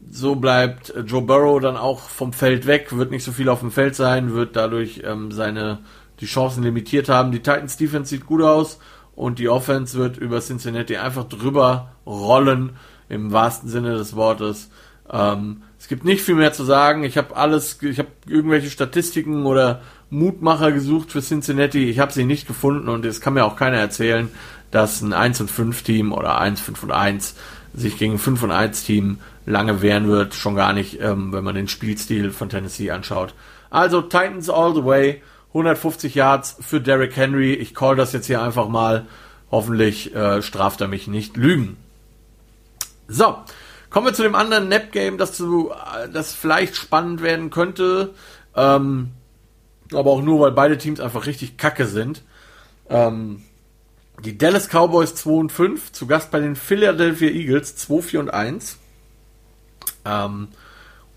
so 0.09 0.35
bleibt 0.35 0.93
Joe 1.05 1.21
Burrow 1.21 1.61
dann 1.61 1.77
auch 1.77 2.01
vom 2.01 2.33
Feld 2.33 2.67
weg, 2.67 2.95
wird 2.95 3.11
nicht 3.11 3.23
so 3.23 3.31
viel 3.31 3.49
auf 3.49 3.59
dem 3.59 3.71
Feld 3.71 3.95
sein, 3.95 4.33
wird 4.33 4.55
dadurch 4.55 5.01
ähm, 5.05 5.31
seine 5.31 5.79
die 6.19 6.25
Chancen 6.25 6.63
limitiert 6.63 7.09
haben. 7.09 7.31
Die 7.31 7.39
Titans 7.39 7.77
Defense 7.77 8.09
sieht 8.09 8.25
gut 8.25 8.41
aus 8.41 8.79
und 9.15 9.39
die 9.39 9.49
Offense 9.49 9.97
wird 9.97 10.17
über 10.17 10.39
Cincinnati 10.39 10.97
einfach 10.97 11.25
drüber 11.25 11.91
rollen 12.05 12.77
im 13.09 13.31
wahrsten 13.31 13.69
Sinne 13.69 13.95
des 13.95 14.15
Wortes. 14.15 14.69
Ähm, 15.09 15.63
es 15.77 15.87
gibt 15.87 16.05
nicht 16.05 16.21
viel 16.21 16.35
mehr 16.35 16.53
zu 16.53 16.63
sagen. 16.63 17.03
Ich 17.03 17.17
habe 17.17 17.35
alles, 17.35 17.81
ich 17.81 17.99
habe 17.99 18.09
irgendwelche 18.27 18.69
Statistiken 18.69 19.45
oder 19.45 19.81
Mutmacher 20.13 20.71
gesucht 20.71 21.11
für 21.11 21.21
Cincinnati. 21.21 21.89
Ich 21.89 21.99
habe 21.99 22.13
sie 22.13 22.25
nicht 22.25 22.47
gefunden 22.47 22.87
und 22.89 23.05
es 23.05 23.21
kann 23.21 23.33
mir 23.33 23.45
auch 23.45 23.55
keiner 23.55 23.77
erzählen, 23.77 24.29
dass 24.71 25.01
ein 25.01 25.13
1 25.13 25.41
und 25.41 25.51
5 25.51 25.83
Team 25.83 26.13
oder 26.13 26.39
1, 26.39 26.61
5 26.61 26.83
und 26.83 26.91
1 26.91 27.35
sich 27.73 27.97
gegen 27.97 28.13
ein 28.13 28.19
5 28.19 28.43
und 28.43 28.51
1 28.51 28.83
Team 28.83 29.19
lange 29.45 29.81
wehren 29.81 30.07
wird. 30.07 30.35
Schon 30.35 30.55
gar 30.55 30.73
nicht, 30.73 31.01
ähm, 31.01 31.33
wenn 31.33 31.43
man 31.43 31.55
den 31.55 31.67
Spielstil 31.67 32.31
von 32.31 32.49
Tennessee 32.49 32.91
anschaut. 32.91 33.33
Also 33.69 34.01
Titans 34.01 34.49
all 34.49 34.73
the 34.73 34.85
way. 34.85 35.21
150 35.49 36.15
Yards 36.15 36.57
für 36.61 36.81
Derrick 36.81 37.15
Henry. 37.15 37.53
Ich 37.53 37.75
call 37.75 37.95
das 37.95 38.13
jetzt 38.13 38.27
hier 38.27 38.41
einfach 38.41 38.69
mal. 38.69 39.05
Hoffentlich 39.51 40.15
äh, 40.15 40.41
straft 40.41 40.81
er 40.81 40.87
mich 40.87 41.07
nicht 41.07 41.37
lügen. 41.37 41.77
So, 43.07 43.35
Kommen 43.93 44.07
wir 44.07 44.13
zu 44.15 44.23
dem 44.23 44.33
anderen 44.33 44.69
Nap-Game, 44.69 45.19
das, 45.19 45.33
zu, 45.33 45.71
das 46.11 46.33
vielleicht 46.33 46.75
spannend 46.75 47.21
werden 47.21 47.51
könnte. 47.51 48.15
Ähm, 48.55 49.11
aber 49.91 50.11
auch 50.11 50.21
nur, 50.21 50.39
weil 50.39 50.51
beide 50.51 50.77
Teams 50.77 50.99
einfach 50.99 51.25
richtig 51.25 51.57
kacke 51.57 51.85
sind. 51.85 52.23
Ähm, 52.89 53.41
die 54.23 54.37
Dallas 54.37 54.69
Cowboys 54.69 55.15
2 55.15 55.29
und 55.31 55.51
5, 55.51 55.91
zu 55.91 56.07
Gast 56.07 56.31
bei 56.31 56.39
den 56.39 56.55
Philadelphia 56.55 57.29
Eagles 57.29 57.75
2, 57.75 58.01
4 58.01 58.19
und 58.19 58.33
1. 58.33 58.77
Ähm, 60.05 60.49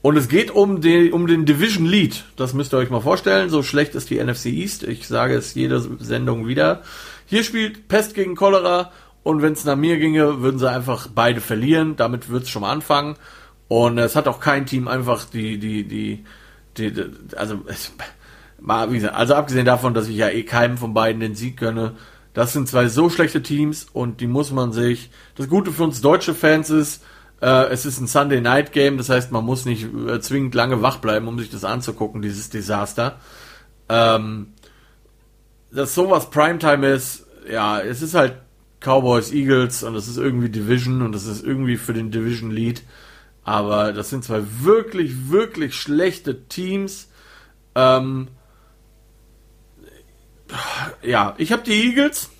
und 0.02 0.16
es 0.16 0.28
geht 0.28 0.50
um 0.50 0.80
den, 0.80 1.12
um 1.12 1.26
den 1.26 1.46
Division 1.46 1.86
Lead. 1.86 2.24
Das 2.36 2.54
müsst 2.54 2.72
ihr 2.72 2.78
euch 2.78 2.90
mal 2.90 3.00
vorstellen. 3.00 3.50
So 3.50 3.62
schlecht 3.62 3.94
ist 3.94 4.10
die 4.10 4.22
NFC 4.22 4.46
East. 4.46 4.84
Ich 4.84 5.08
sage 5.08 5.34
es 5.34 5.54
jede 5.54 5.80
Sendung 5.98 6.46
wieder. 6.46 6.82
Hier 7.26 7.42
spielt 7.42 7.88
Pest 7.88 8.14
gegen 8.14 8.36
Cholera 8.36 8.92
und 9.24 9.42
wenn 9.42 9.54
es 9.54 9.64
nach 9.64 9.74
mir 9.74 9.98
ginge, 9.98 10.42
würden 10.42 10.60
sie 10.60 10.70
einfach 10.70 11.08
beide 11.12 11.40
verlieren. 11.40 11.96
Damit 11.96 12.30
wird 12.30 12.44
es 12.44 12.50
schon 12.50 12.62
mal 12.62 12.70
anfangen. 12.70 13.16
Und 13.66 13.98
es 13.98 14.14
hat 14.14 14.28
auch 14.28 14.38
kein 14.38 14.66
Team 14.66 14.86
einfach 14.86 15.24
die, 15.24 15.58
die, 15.58 15.82
die, 15.82 16.24
die, 16.76 16.92
die 16.92 17.36
also, 17.36 17.62
es, 17.66 17.92
mal, 18.66 18.90
wie 18.90 18.96
gesagt, 18.96 19.14
also 19.14 19.34
abgesehen 19.34 19.64
davon, 19.64 19.94
dass 19.94 20.08
ich 20.08 20.16
ja 20.16 20.28
eh 20.28 20.42
keinem 20.42 20.76
von 20.76 20.92
beiden 20.92 21.20
den 21.20 21.34
Sieg 21.34 21.56
gönne, 21.56 21.94
das 22.34 22.52
sind 22.52 22.68
zwei 22.68 22.88
so 22.88 23.08
schlechte 23.08 23.42
Teams 23.42 23.86
und 23.92 24.20
die 24.20 24.26
muss 24.26 24.52
man 24.52 24.72
sich. 24.72 25.10
Das 25.36 25.48
Gute 25.48 25.72
für 25.72 25.84
uns 25.84 26.02
deutsche 26.02 26.34
Fans 26.34 26.68
ist, 26.68 27.02
äh, 27.40 27.68
es 27.68 27.86
ist 27.86 28.00
ein 28.00 28.08
Sunday 28.08 28.40
Night 28.40 28.72
Game, 28.72 28.98
das 28.98 29.08
heißt, 29.08 29.32
man 29.32 29.44
muss 29.44 29.64
nicht 29.64 29.86
äh, 30.06 30.20
zwingend 30.20 30.54
lange 30.54 30.82
wach 30.82 30.98
bleiben, 30.98 31.28
um 31.28 31.38
sich 31.38 31.48
das 31.48 31.64
anzugucken, 31.64 32.20
dieses 32.20 32.50
Desaster. 32.50 33.20
Ähm, 33.88 34.48
dass 35.70 35.94
sowas 35.94 36.30
Primetime 36.30 36.86
ist, 36.88 37.26
ja, 37.50 37.80
es 37.80 38.02
ist 38.02 38.14
halt 38.14 38.34
Cowboys, 38.80 39.32
Eagles 39.32 39.84
und 39.84 39.94
das 39.94 40.08
ist 40.08 40.18
irgendwie 40.18 40.50
Division 40.50 41.02
und 41.02 41.12
das 41.12 41.26
ist 41.26 41.44
irgendwie 41.44 41.76
für 41.76 41.94
den 41.94 42.10
Division 42.10 42.50
Lead. 42.50 42.82
Aber 43.44 43.92
das 43.92 44.10
sind 44.10 44.24
zwei 44.24 44.42
wirklich, 44.60 45.30
wirklich 45.30 45.76
schlechte 45.76 46.48
Teams. 46.48 47.08
Ähm, 47.76 48.28
ja, 51.02 51.34
ich 51.38 51.52
habe 51.52 51.62
die 51.62 51.88
Eagles. 51.88 52.30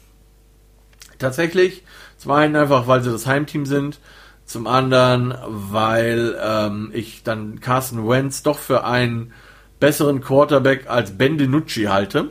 Tatsächlich. 1.19 1.83
Zum 2.19 2.33
einen 2.33 2.57
einfach, 2.57 2.87
weil 2.87 3.03
sie 3.03 3.11
das 3.11 3.27
Heimteam 3.27 3.67
sind. 3.67 4.01
Zum 4.45 4.67
anderen, 4.67 5.35
weil 5.47 6.39
ähm, 6.41 6.91
ich 6.93 7.23
dann 7.25 7.61
Carson 7.61 8.09
Wentz 8.09 8.43
doch 8.43 8.59
für 8.59 8.85
einen 8.85 9.33
besseren 9.81 10.21
Quarterback 10.21 10.89
als 10.89 11.19
Ben 11.19 11.37
DiNucci 11.37 11.85
halte. 11.85 12.31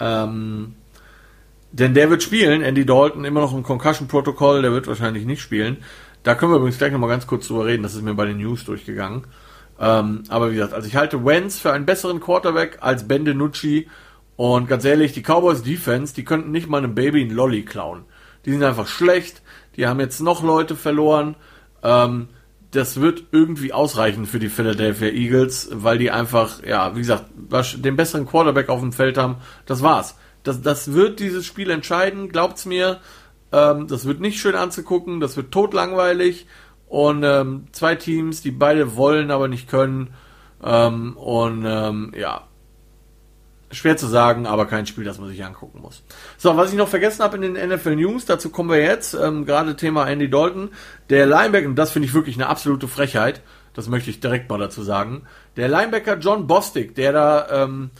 Ähm, 0.00 0.74
denn 1.70 1.94
der 1.94 2.08
wird 2.08 2.22
spielen, 2.22 2.62
Andy 2.62 2.86
Dalton, 2.86 3.24
immer 3.24 3.40
noch 3.40 3.54
im 3.54 3.62
Concussion-Protokoll, 3.62 4.62
der 4.62 4.72
wird 4.72 4.86
wahrscheinlich 4.86 5.26
nicht 5.26 5.42
spielen. 5.42 5.78
Da 6.22 6.34
können 6.34 6.52
wir 6.52 6.56
übrigens 6.56 6.78
gleich 6.78 6.92
nochmal 6.92 7.10
ganz 7.10 7.26
kurz 7.26 7.46
drüber 7.46 7.66
reden, 7.66 7.82
das 7.82 7.94
ist 7.94 8.02
mir 8.02 8.14
bei 8.14 8.24
den 8.24 8.38
News 8.38 8.64
durchgegangen. 8.64 9.24
Ähm, 9.78 10.24
aber 10.28 10.50
wie 10.50 10.54
gesagt, 10.54 10.72
also 10.72 10.88
ich 10.88 10.96
halte 10.96 11.24
Wentz 11.24 11.58
für 11.58 11.72
einen 11.72 11.86
besseren 11.86 12.20
Quarterback 12.20 12.78
als 12.80 13.06
Ben 13.06 13.24
DiNucci. 13.24 13.88
Und 14.38 14.68
ganz 14.68 14.84
ehrlich, 14.84 15.12
die 15.12 15.22
Cowboys 15.22 15.64
Defense, 15.64 16.14
die 16.14 16.24
könnten 16.24 16.52
nicht 16.52 16.68
mal 16.68 16.78
einem 16.78 16.94
Baby 16.94 17.22
einen 17.22 17.32
Lolly 17.32 17.64
klauen. 17.64 18.04
Die 18.44 18.52
sind 18.52 18.62
einfach 18.62 18.86
schlecht, 18.86 19.42
die 19.74 19.88
haben 19.88 19.98
jetzt 19.98 20.20
noch 20.20 20.44
Leute 20.44 20.76
verloren. 20.76 21.34
Ähm, 21.82 22.28
das 22.70 23.00
wird 23.00 23.24
irgendwie 23.32 23.72
ausreichen 23.72 24.26
für 24.26 24.38
die 24.38 24.48
Philadelphia 24.48 25.08
Eagles, 25.08 25.70
weil 25.72 25.98
die 25.98 26.12
einfach, 26.12 26.62
ja, 26.62 26.94
wie 26.94 27.00
gesagt, 27.00 27.24
den 27.78 27.96
besseren 27.96 28.26
Quarterback 28.26 28.68
auf 28.68 28.78
dem 28.78 28.92
Feld 28.92 29.18
haben. 29.18 29.38
Das 29.66 29.82
war's. 29.82 30.16
Das, 30.44 30.62
das 30.62 30.92
wird 30.92 31.18
dieses 31.18 31.44
Spiel 31.44 31.68
entscheiden, 31.70 32.28
glaubt's 32.28 32.64
mir. 32.64 33.00
Ähm, 33.50 33.88
das 33.88 34.04
wird 34.04 34.20
nicht 34.20 34.38
schön 34.38 34.54
anzugucken, 34.54 35.18
das 35.18 35.36
wird 35.36 35.50
totlangweilig. 35.50 36.46
Und 36.86 37.24
ähm, 37.24 37.66
zwei 37.72 37.96
Teams, 37.96 38.40
die 38.40 38.52
beide 38.52 38.94
wollen, 38.94 39.32
aber 39.32 39.48
nicht 39.48 39.68
können. 39.68 40.10
Ähm, 40.62 41.16
und 41.16 41.64
ähm, 41.66 42.12
ja, 42.16 42.47
schwer 43.70 43.96
zu 43.96 44.06
sagen, 44.06 44.46
aber 44.46 44.66
kein 44.66 44.86
Spiel, 44.86 45.04
das 45.04 45.18
man 45.18 45.28
sich 45.28 45.44
angucken 45.44 45.80
muss. 45.80 46.02
So, 46.36 46.56
was 46.56 46.70
ich 46.70 46.78
noch 46.78 46.88
vergessen 46.88 47.22
habe 47.22 47.36
in 47.36 47.54
den 47.54 47.68
NFL 47.68 47.96
News, 47.96 48.24
dazu 48.24 48.50
kommen 48.50 48.70
wir 48.70 48.80
jetzt, 48.82 49.14
ähm, 49.14 49.44
gerade 49.44 49.76
Thema 49.76 50.08
Andy 50.08 50.30
Dalton, 50.30 50.70
der 51.10 51.26
Linebacker, 51.26 51.66
und 51.66 51.76
das 51.76 51.90
finde 51.90 52.06
ich 52.06 52.14
wirklich 52.14 52.36
eine 52.36 52.48
absolute 52.48 52.88
Frechheit, 52.88 53.42
das 53.74 53.88
möchte 53.88 54.10
ich 54.10 54.20
direkt 54.20 54.48
mal 54.48 54.58
dazu 54.58 54.82
sagen, 54.82 55.22
der 55.56 55.68
Linebacker 55.68 56.18
John 56.18 56.46
Bostic, 56.46 56.94
der 56.94 57.12
da 57.12 57.64
ähm, 57.64 57.90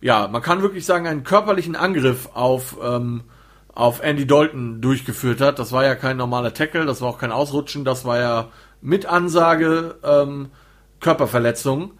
ja, 0.00 0.28
man 0.28 0.42
kann 0.42 0.62
wirklich 0.62 0.86
sagen, 0.86 1.06
einen 1.06 1.24
körperlichen 1.24 1.76
Angriff 1.76 2.30
auf, 2.32 2.76
ähm, 2.82 3.24
auf 3.74 4.02
Andy 4.02 4.26
Dalton 4.26 4.80
durchgeführt 4.80 5.40
hat. 5.40 5.58
Das 5.58 5.72
war 5.72 5.84
ja 5.84 5.94
kein 5.94 6.16
normaler 6.16 6.54
Tackle, 6.54 6.86
das 6.86 7.00
war 7.00 7.08
auch 7.08 7.18
kein 7.18 7.32
Ausrutschen, 7.32 7.84
das 7.84 8.04
war 8.04 8.18
ja 8.18 8.48
mit 8.80 9.06
Ansage 9.06 9.96
ähm, 10.02 10.50
Körperverletzung. 11.00 11.92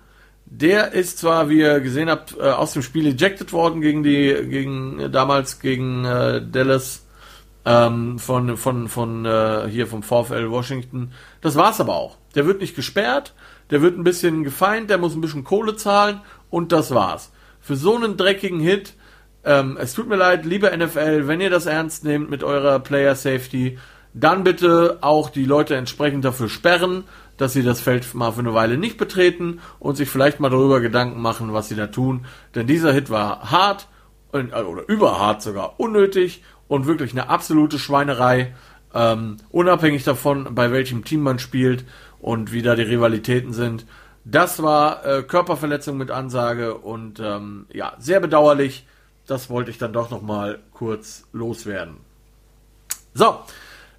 Der 0.50 0.92
ist 0.92 1.18
zwar, 1.18 1.48
wie 1.48 1.60
ihr 1.60 1.80
gesehen 1.80 2.10
habt, 2.10 2.36
äh, 2.36 2.42
aus 2.42 2.72
dem 2.72 2.82
Spiel 2.82 3.06
ejected 3.06 3.52
worden 3.52 3.80
gegen 3.80 4.02
die, 4.02 4.34
gegen 4.48 4.98
äh, 4.98 5.10
damals 5.10 5.60
gegen 5.60 6.04
äh, 6.04 6.42
Dallas. 6.44 7.06
ähm, 7.64 8.18
von, 8.18 8.56
von, 8.56 8.88
von 8.88 9.24
äh, 9.24 9.68
hier 9.68 9.86
vom 9.86 10.02
VfL 10.02 10.50
Washington. 10.50 11.12
Das 11.40 11.56
war's 11.56 11.80
aber 11.80 11.94
auch. 11.94 12.16
Der 12.34 12.46
wird 12.46 12.60
nicht 12.60 12.74
gesperrt, 12.74 13.34
der 13.70 13.82
wird 13.82 13.98
ein 13.98 14.04
bisschen 14.04 14.44
gefeind, 14.44 14.90
der 14.90 14.98
muss 14.98 15.14
ein 15.14 15.20
bisschen 15.20 15.44
Kohle 15.44 15.76
zahlen 15.76 16.20
und 16.48 16.72
das 16.72 16.94
war's. 16.94 17.32
Für 17.60 17.76
so 17.76 17.94
einen 17.94 18.16
dreckigen 18.16 18.60
Hit, 18.60 18.94
ähm, 19.44 19.76
es 19.80 19.94
tut 19.94 20.08
mir 20.08 20.16
leid, 20.16 20.44
liebe 20.44 20.74
NFL, 20.76 21.26
wenn 21.26 21.40
ihr 21.40 21.50
das 21.50 21.66
ernst 21.66 22.04
nehmt 22.04 22.30
mit 22.30 22.42
eurer 22.42 22.78
Player 22.78 23.14
Safety, 23.14 23.78
dann 24.12 24.42
bitte 24.42 24.98
auch 25.02 25.30
die 25.30 25.44
Leute 25.44 25.76
entsprechend 25.76 26.24
dafür 26.24 26.48
sperren, 26.48 27.04
dass 27.40 27.54
sie 27.54 27.62
das 27.62 27.80
Feld 27.80 28.14
mal 28.14 28.32
für 28.32 28.40
eine 28.40 28.52
Weile 28.52 28.76
nicht 28.76 28.98
betreten 28.98 29.60
und 29.78 29.96
sich 29.96 30.10
vielleicht 30.10 30.40
mal 30.40 30.50
darüber 30.50 30.80
Gedanken 30.80 31.22
machen, 31.22 31.54
was 31.54 31.68
sie 31.68 31.74
da 31.74 31.86
tun. 31.86 32.26
Denn 32.54 32.66
dieser 32.66 32.92
Hit 32.92 33.08
war 33.08 33.50
hart 33.50 33.88
äh, 34.32 34.42
oder 34.42 34.86
überhart 34.88 35.40
sogar 35.40 35.80
unnötig 35.80 36.42
und 36.68 36.86
wirklich 36.86 37.12
eine 37.12 37.30
absolute 37.30 37.78
Schweinerei. 37.78 38.54
Ähm, 38.92 39.38
unabhängig 39.50 40.04
davon, 40.04 40.54
bei 40.54 40.70
welchem 40.70 41.04
Team 41.04 41.22
man 41.22 41.38
spielt 41.38 41.84
und 42.20 42.52
wie 42.52 42.60
da 42.60 42.74
die 42.74 42.82
Rivalitäten 42.82 43.54
sind. 43.54 43.86
Das 44.24 44.62
war 44.62 45.06
äh, 45.06 45.22
Körperverletzung 45.22 45.96
mit 45.96 46.10
Ansage 46.10 46.74
und 46.74 47.20
ähm, 47.20 47.66
ja, 47.72 47.94
sehr 47.98 48.20
bedauerlich. 48.20 48.86
Das 49.26 49.48
wollte 49.48 49.70
ich 49.70 49.78
dann 49.78 49.94
doch 49.94 50.10
nochmal 50.10 50.58
kurz 50.74 51.24
loswerden. 51.32 51.96
So, 53.14 53.38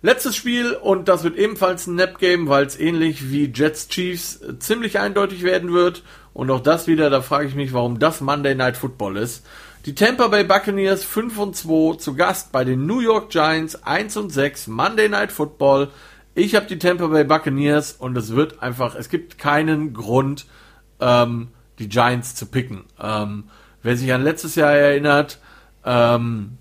Letztes 0.03 0.35
Spiel 0.35 0.73
und 0.73 1.07
das 1.07 1.23
wird 1.23 1.37
ebenfalls 1.37 1.85
ein 1.85 1.93
Nap-Game, 1.93 2.49
weil 2.49 2.65
es 2.65 2.79
ähnlich 2.79 3.29
wie 3.29 3.51
Jets 3.53 3.87
Chiefs 3.87 4.41
äh, 4.41 4.57
ziemlich 4.57 4.97
eindeutig 4.97 5.43
werden 5.43 5.73
wird. 5.73 6.01
Und 6.33 6.49
auch 6.49 6.61
das 6.61 6.87
wieder, 6.87 7.11
da 7.11 7.21
frage 7.21 7.47
ich 7.47 7.55
mich, 7.55 7.71
warum 7.71 7.99
das 7.99 8.19
Monday 8.19 8.55
Night 8.55 8.77
Football 8.77 9.17
ist. 9.17 9.45
Die 9.85 9.93
Tampa 9.93 10.27
Bay 10.27 10.43
Buccaneers 10.43 11.03
5 11.03 11.37
und 11.37 11.55
2 11.55 11.97
zu 11.97 12.15
Gast 12.15 12.51
bei 12.51 12.63
den 12.63 12.87
New 12.87 12.99
York 12.99 13.29
Giants 13.29 13.83
1 13.83 14.17
und 14.17 14.31
6 14.31 14.67
Monday 14.67 15.07
Night 15.07 15.31
Football. 15.31 15.89
Ich 16.33 16.55
habe 16.55 16.65
die 16.65 16.79
Tampa 16.79 17.07
Bay 17.07 17.23
Buccaneers 17.23 17.93
und 17.93 18.17
es 18.17 18.35
wird 18.35 18.63
einfach, 18.63 18.95
es 18.95 19.09
gibt 19.09 19.37
keinen 19.37 19.93
Grund, 19.93 20.47
ähm, 20.99 21.49
die 21.77 21.89
Giants 21.89 22.33
zu 22.33 22.47
picken. 22.47 22.85
Ähm, 22.99 23.45
wer 23.83 23.95
sich 23.97 24.11
an 24.13 24.23
letztes 24.23 24.55
Jahr 24.55 24.71
erinnert, 24.71 25.39
ähm, 25.85 26.57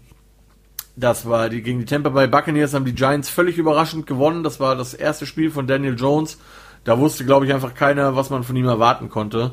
das 0.96 1.28
war 1.28 1.48
die 1.48 1.62
gegen 1.62 1.78
die 1.78 1.84
Tampa 1.84 2.10
Bay 2.10 2.26
Buccaneers 2.26 2.74
haben 2.74 2.84
die 2.84 2.94
Giants 2.94 3.30
völlig 3.30 3.58
überraschend 3.58 4.06
gewonnen. 4.06 4.42
Das 4.42 4.60
war 4.60 4.76
das 4.76 4.94
erste 4.94 5.26
Spiel 5.26 5.50
von 5.50 5.66
Daniel 5.66 5.96
Jones. 5.98 6.38
Da 6.84 6.98
wusste, 6.98 7.24
glaube 7.24 7.46
ich, 7.46 7.52
einfach 7.52 7.74
keiner, 7.74 8.16
was 8.16 8.30
man 8.30 8.42
von 8.42 8.56
ihm 8.56 8.66
erwarten 8.66 9.08
konnte. 9.08 9.52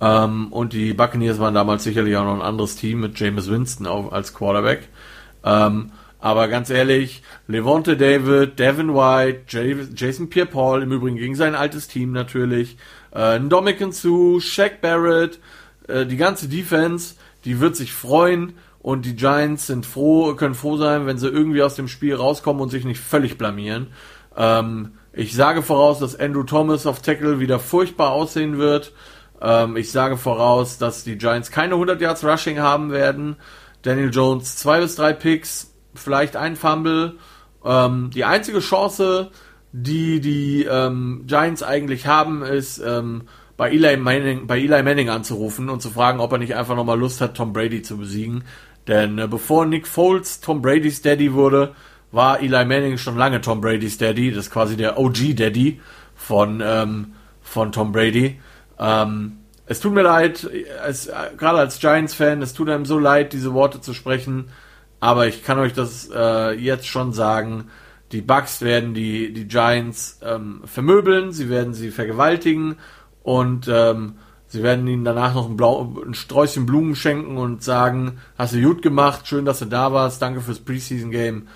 Ähm, 0.00 0.52
und 0.52 0.72
die 0.72 0.94
Buccaneers 0.94 1.38
waren 1.38 1.54
damals 1.54 1.84
sicherlich 1.84 2.16
auch 2.16 2.24
noch 2.24 2.34
ein 2.34 2.42
anderes 2.42 2.76
Team 2.76 3.00
mit 3.00 3.18
James 3.18 3.48
Winston 3.48 3.86
auch 3.86 4.12
als 4.12 4.34
Quarterback. 4.34 4.88
Ähm, 5.44 5.92
aber 6.18 6.46
ganz 6.48 6.70
ehrlich, 6.70 7.22
Levante 7.48 7.96
David, 7.96 8.58
Devin 8.58 8.94
White, 8.94 9.90
Jason 9.94 10.30
Pierre-Paul, 10.30 10.82
im 10.82 10.92
Übrigen 10.92 11.16
gegen 11.16 11.34
sein 11.34 11.56
altes 11.56 11.88
Team 11.88 12.12
natürlich, 12.12 12.76
äh, 13.10 13.40
Dominican 13.40 13.92
Shaq 14.40 14.80
Barrett, 14.80 15.40
äh, 15.88 16.06
die 16.06 16.16
ganze 16.16 16.48
Defense, 16.48 17.16
die 17.44 17.58
wird 17.58 17.74
sich 17.74 17.92
freuen 17.92 18.54
und 18.82 19.06
die 19.06 19.14
Giants 19.14 19.68
sind 19.68 19.86
froh, 19.86 20.34
können 20.34 20.54
froh 20.54 20.76
sein, 20.76 21.06
wenn 21.06 21.16
sie 21.16 21.28
irgendwie 21.28 21.62
aus 21.62 21.76
dem 21.76 21.88
Spiel 21.88 22.14
rauskommen 22.16 22.60
und 22.60 22.68
sich 22.68 22.84
nicht 22.84 23.00
völlig 23.00 23.38
blamieren. 23.38 23.88
Ähm, 24.36 24.98
ich 25.12 25.34
sage 25.34 25.62
voraus, 25.62 26.00
dass 26.00 26.18
Andrew 26.18 26.42
Thomas 26.42 26.86
auf 26.86 27.00
Tackle 27.00 27.38
wieder 27.38 27.60
furchtbar 27.60 28.10
aussehen 28.10 28.58
wird. 28.58 28.92
Ähm, 29.40 29.76
ich 29.76 29.92
sage 29.92 30.16
voraus, 30.16 30.78
dass 30.78 31.04
die 31.04 31.16
Giants 31.16 31.50
keine 31.50 31.74
100 31.74 32.00
Yards 32.00 32.24
Rushing 32.24 32.58
haben 32.58 32.90
werden. 32.90 33.36
Daniel 33.82 34.10
Jones 34.10 34.56
zwei 34.56 34.80
bis 34.80 34.96
drei 34.96 35.12
Picks, 35.12 35.72
vielleicht 35.94 36.36
ein 36.36 36.56
Fumble. 36.56 37.16
Ähm, 37.64 38.10
die 38.12 38.24
einzige 38.24 38.58
Chance, 38.58 39.30
die 39.72 40.20
die 40.20 40.64
ähm, 40.64 41.24
Giants 41.26 41.62
eigentlich 41.62 42.06
haben, 42.06 42.42
ist 42.42 42.78
ähm, 42.78 43.22
bei 43.56 43.70
Eli 43.70 43.96
Manning, 43.96 44.46
bei 44.46 44.58
Eli 44.58 44.82
Manning 44.82 45.08
anzurufen 45.08 45.68
und 45.68 45.82
zu 45.82 45.90
fragen, 45.90 46.20
ob 46.20 46.32
er 46.32 46.38
nicht 46.38 46.56
einfach 46.56 46.74
nochmal 46.74 46.98
Lust 46.98 47.20
hat, 47.20 47.36
Tom 47.36 47.52
Brady 47.52 47.82
zu 47.82 47.98
besiegen. 47.98 48.44
Denn 48.88 49.18
äh, 49.18 49.28
bevor 49.28 49.66
Nick 49.66 49.86
Foles 49.86 50.40
Tom 50.40 50.62
Brady's 50.62 51.02
Daddy 51.02 51.32
wurde, 51.32 51.74
war 52.10 52.40
Eli 52.40 52.64
Manning 52.64 52.98
schon 52.98 53.16
lange 53.16 53.40
Tom 53.40 53.60
Brady's 53.60 53.98
Daddy. 53.98 54.30
Das 54.30 54.46
ist 54.46 54.50
quasi 54.52 54.76
der 54.76 54.98
OG 54.98 55.36
Daddy 55.36 55.80
von, 56.14 56.62
ähm, 56.64 57.12
von 57.40 57.72
Tom 57.72 57.92
Brady. 57.92 58.40
Ähm, 58.78 59.38
es 59.66 59.80
tut 59.80 59.94
mir 59.94 60.02
leid, 60.02 60.44
äh, 60.44 60.92
gerade 61.36 61.58
als 61.58 61.78
Giants-Fan, 61.78 62.42
es 62.42 62.52
tut 62.52 62.68
einem 62.68 62.84
so 62.84 62.98
leid, 62.98 63.32
diese 63.32 63.54
Worte 63.54 63.80
zu 63.80 63.94
sprechen. 63.94 64.50
Aber 65.00 65.26
ich 65.26 65.42
kann 65.44 65.58
euch 65.58 65.72
das 65.72 66.10
äh, 66.14 66.52
jetzt 66.52 66.86
schon 66.86 67.12
sagen. 67.12 67.70
Die 68.12 68.20
Bucks 68.20 68.60
werden 68.60 68.92
die, 68.92 69.32
die 69.32 69.48
Giants 69.48 70.20
ähm, 70.22 70.62
vermöbeln, 70.66 71.32
sie 71.32 71.48
werden 71.48 71.72
sie 71.72 71.90
vergewaltigen 71.90 72.76
und 73.22 73.68
ähm, 73.68 74.16
Sie 74.52 74.62
werden 74.62 74.86
ihnen 74.86 75.02
danach 75.02 75.34
noch 75.34 75.48
ein, 75.48 75.56
Blau, 75.56 75.96
ein 76.04 76.12
Sträußchen 76.12 76.66
Blumen 76.66 76.94
schenken 76.94 77.38
und 77.38 77.62
sagen, 77.62 78.18
hast 78.36 78.52
du 78.52 78.60
gut 78.60 78.82
gemacht, 78.82 79.26
schön, 79.26 79.46
dass 79.46 79.60
du 79.60 79.64
da 79.64 79.94
warst, 79.94 80.20
danke 80.20 80.42
fürs 80.42 80.58
Preseason-Game. 80.58 81.48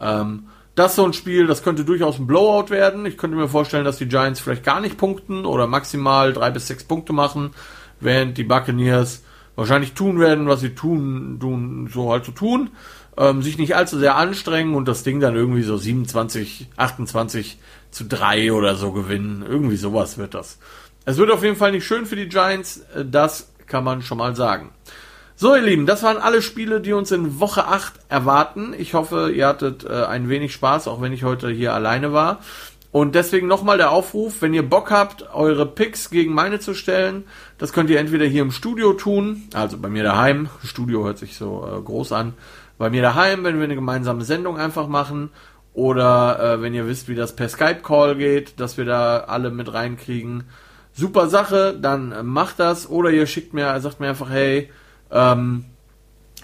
Ähm, 0.00 0.44
das 0.76 0.92
ist 0.92 0.96
so 0.96 1.04
ein 1.04 1.14
Spiel, 1.14 1.48
das 1.48 1.64
könnte 1.64 1.84
durchaus 1.84 2.20
ein 2.20 2.28
Blowout 2.28 2.70
werden. 2.70 3.06
Ich 3.06 3.18
könnte 3.18 3.36
mir 3.36 3.48
vorstellen, 3.48 3.84
dass 3.84 3.98
die 3.98 4.06
Giants 4.06 4.38
vielleicht 4.38 4.62
gar 4.62 4.80
nicht 4.80 4.98
punkten 4.98 5.46
oder 5.46 5.66
maximal 5.66 6.32
drei 6.32 6.52
bis 6.52 6.68
sechs 6.68 6.84
Punkte 6.84 7.12
machen, 7.12 7.50
während 7.98 8.38
die 8.38 8.44
Buccaneers 8.44 9.24
wahrscheinlich 9.56 9.94
tun 9.94 10.20
werden, 10.20 10.46
was 10.46 10.60
sie 10.60 10.76
tun, 10.76 11.38
tun 11.40 11.90
so 11.92 12.12
halt 12.12 12.24
zu 12.24 12.30
so 12.30 12.36
tun, 12.36 12.70
ähm, 13.16 13.42
sich 13.42 13.58
nicht 13.58 13.74
allzu 13.74 13.98
sehr 13.98 14.14
anstrengen 14.14 14.76
und 14.76 14.86
das 14.86 15.02
Ding 15.02 15.18
dann 15.18 15.34
irgendwie 15.34 15.64
so 15.64 15.76
27, 15.76 16.68
28 16.76 17.58
zu 17.90 18.04
3 18.04 18.52
oder 18.52 18.76
so 18.76 18.92
gewinnen. 18.92 19.44
Irgendwie 19.44 19.76
sowas 19.76 20.18
wird 20.18 20.34
das. 20.34 20.60
Es 21.06 21.18
wird 21.18 21.30
auf 21.30 21.42
jeden 21.42 21.56
Fall 21.56 21.72
nicht 21.72 21.84
schön 21.84 22.06
für 22.06 22.16
die 22.16 22.28
Giants, 22.28 22.84
äh, 22.94 23.04
das 23.04 23.52
kann 23.66 23.84
man 23.84 24.02
schon 24.02 24.18
mal 24.18 24.34
sagen. 24.34 24.70
So, 25.36 25.54
ihr 25.54 25.62
Lieben, 25.62 25.84
das 25.84 26.02
waren 26.02 26.16
alle 26.16 26.42
Spiele, 26.42 26.80
die 26.80 26.92
uns 26.92 27.10
in 27.10 27.40
Woche 27.40 27.66
8 27.66 27.92
erwarten. 28.08 28.72
Ich 28.78 28.94
hoffe, 28.94 29.32
ihr 29.34 29.48
hattet 29.48 29.84
äh, 29.84 30.04
ein 30.04 30.28
wenig 30.28 30.52
Spaß, 30.52 30.86
auch 30.86 31.02
wenn 31.02 31.12
ich 31.12 31.24
heute 31.24 31.50
hier 31.50 31.74
alleine 31.74 32.12
war. 32.12 32.38
Und 32.92 33.16
deswegen 33.16 33.48
nochmal 33.48 33.76
der 33.76 33.90
Aufruf, 33.90 34.40
wenn 34.40 34.54
ihr 34.54 34.62
Bock 34.62 34.92
habt, 34.92 35.34
eure 35.34 35.66
Picks 35.66 36.10
gegen 36.10 36.32
meine 36.32 36.60
zu 36.60 36.74
stellen, 36.74 37.24
das 37.58 37.72
könnt 37.72 37.90
ihr 37.90 37.98
entweder 37.98 38.24
hier 38.24 38.42
im 38.42 38.52
Studio 38.52 38.92
tun, 38.92 39.48
also 39.52 39.76
bei 39.78 39.88
mir 39.88 40.04
daheim, 40.04 40.48
Studio 40.62 41.04
hört 41.04 41.18
sich 41.18 41.36
so 41.36 41.68
äh, 41.68 41.82
groß 41.82 42.12
an, 42.12 42.34
bei 42.78 42.90
mir 42.90 43.02
daheim, 43.02 43.42
wenn 43.42 43.58
wir 43.58 43.64
eine 43.64 43.74
gemeinsame 43.74 44.24
Sendung 44.24 44.56
einfach 44.56 44.86
machen, 44.86 45.30
oder 45.72 46.38
äh, 46.38 46.62
wenn 46.62 46.72
ihr 46.72 46.86
wisst, 46.86 47.08
wie 47.08 47.16
das 47.16 47.34
per 47.34 47.48
Skype-Call 47.48 48.14
geht, 48.14 48.60
dass 48.60 48.78
wir 48.78 48.84
da 48.84 49.18
alle 49.18 49.50
mit 49.50 49.72
reinkriegen 49.72 50.44
super 50.94 51.28
Sache, 51.28 51.76
dann 51.80 52.26
macht 52.26 52.60
das. 52.60 52.88
Oder 52.88 53.10
ihr 53.10 53.26
schickt 53.26 53.52
mir, 53.52 53.78
sagt 53.80 54.00
mir 54.00 54.08
einfach, 54.08 54.30
hey, 54.30 54.70
ähm, 55.10 55.66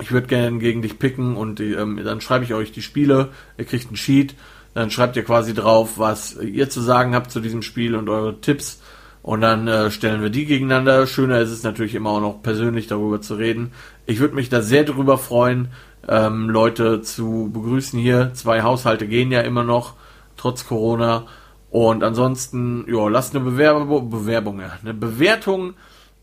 ich 0.01 0.13
würde 0.13 0.27
gerne 0.27 0.59
gegen 0.59 0.83
dich 0.83 0.99
picken 0.99 1.37
und 1.37 1.61
ähm, 1.61 2.01
dann 2.05 2.21
schreibe 2.21 2.45
ich 2.45 2.55
euch 2.55 2.73
die 2.73 2.83
Spiele, 2.83 3.29
ihr 3.59 3.65
kriegt 3.65 3.89
einen 3.89 3.97
Sheet, 3.97 4.35
dann 4.75 4.91
schreibt 4.91 5.17
ihr 5.17 5.25
quasi 5.25 5.55
drauf, 5.55 5.99
was 5.99 6.37
ihr 6.37 6.71
zu 6.71 6.81
sagen 6.81 7.15
habt 7.15 7.31
zu 7.31 7.41
diesem 7.41 7.63
Spiel 7.63 7.95
und 7.95 8.09
eure 8.09 8.41
Tipps 8.41 8.81
und 9.23 9.43
dann 9.43 9.69
äh, 9.69 9.91
stellen 9.91 10.23
wir 10.23 10.31
die 10.31 10.47
gegeneinander. 10.47 11.07
Schöner 11.07 11.41
ist 11.41 11.51
es 11.51 11.63
natürlich 11.63 11.95
immer 11.95 12.11
auch 12.11 12.21
noch 12.21 12.43
persönlich 12.43 12.87
darüber 12.87 13.21
zu 13.21 13.35
reden. 13.35 13.73
Ich 14.07 14.21
würde 14.21 14.35
mich 14.35 14.49
da 14.49 14.63
sehr 14.63 14.85
drüber 14.85 15.19
freuen, 15.19 15.69
ähm, 16.09 16.49
Leute 16.49 17.03
zu 17.03 17.51
begrüßen 17.53 17.99
hier. 17.99 18.33
Zwei 18.35 18.63
Haushalte 18.63 19.07
gehen 19.07 19.31
ja 19.31 19.43
immer 19.43 19.65
noch, 19.65 19.95
trotz 20.37 20.67
Corona. 20.67 21.27
Und 21.71 22.03
ansonsten, 22.03 22.85
ja, 22.89 23.09
lasst 23.09 23.35
eine 23.35 23.45
Bewerbung, 23.45 24.11
Bewerbung, 24.11 24.61
eine 24.61 24.95
Bewertung 24.95 25.75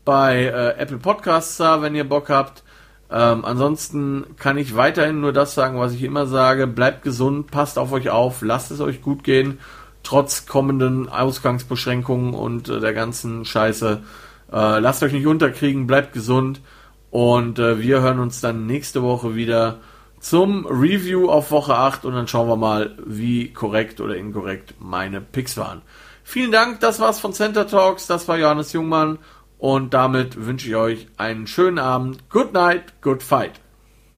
bei 0.04 0.44
äh, 0.44 0.78
Apple 0.78 0.98
Podcasts 0.98 1.56
da, 1.56 1.80
wenn 1.82 1.94
ihr 1.94 2.08
Bock 2.08 2.28
habt. 2.28 2.62
Ähm, 3.10 3.44
ansonsten 3.44 4.36
kann 4.36 4.58
ich 4.58 4.76
weiterhin 4.76 5.20
nur 5.20 5.32
das 5.32 5.54
sagen, 5.54 5.78
was 5.78 5.94
ich 5.94 6.02
immer 6.02 6.26
sage. 6.26 6.66
Bleibt 6.66 7.02
gesund, 7.02 7.50
passt 7.50 7.78
auf 7.78 7.92
euch 7.92 8.10
auf, 8.10 8.42
lasst 8.42 8.70
es 8.70 8.80
euch 8.80 9.00
gut 9.00 9.24
gehen, 9.24 9.58
trotz 10.02 10.44
kommenden 10.44 11.08
Ausgangsbeschränkungen 11.08 12.34
und 12.34 12.68
äh, 12.68 12.80
der 12.80 12.92
ganzen 12.92 13.46
Scheiße. 13.46 14.02
Äh, 14.52 14.78
lasst 14.78 15.02
euch 15.02 15.12
nicht 15.12 15.26
unterkriegen, 15.26 15.86
bleibt 15.86 16.12
gesund 16.12 16.60
und 17.10 17.58
äh, 17.58 17.80
wir 17.80 18.02
hören 18.02 18.18
uns 18.18 18.42
dann 18.42 18.66
nächste 18.66 19.02
Woche 19.02 19.34
wieder 19.34 19.78
zum 20.20 20.66
Review 20.66 21.28
auf 21.30 21.50
Woche 21.50 21.74
8 21.74 22.04
und 22.04 22.14
dann 22.14 22.28
schauen 22.28 22.48
wir 22.48 22.56
mal, 22.56 22.96
wie 23.04 23.52
korrekt 23.52 24.00
oder 24.00 24.16
inkorrekt 24.16 24.74
meine 24.78 25.20
Picks 25.20 25.56
waren. 25.56 25.82
Vielen 26.24 26.52
Dank, 26.52 26.80
das 26.80 27.00
war's 27.00 27.20
von 27.20 27.32
Center 27.32 27.66
Talks, 27.66 28.06
das 28.06 28.28
war 28.28 28.38
Johannes 28.38 28.72
Jungmann 28.72 29.18
und 29.58 29.94
damit 29.94 30.44
wünsche 30.44 30.68
ich 30.68 30.76
euch 30.76 31.06
einen 31.16 31.46
schönen 31.46 31.78
Abend. 31.78 32.28
Good 32.30 32.52
night, 32.52 33.00
good 33.00 33.22
fight. 33.22 33.60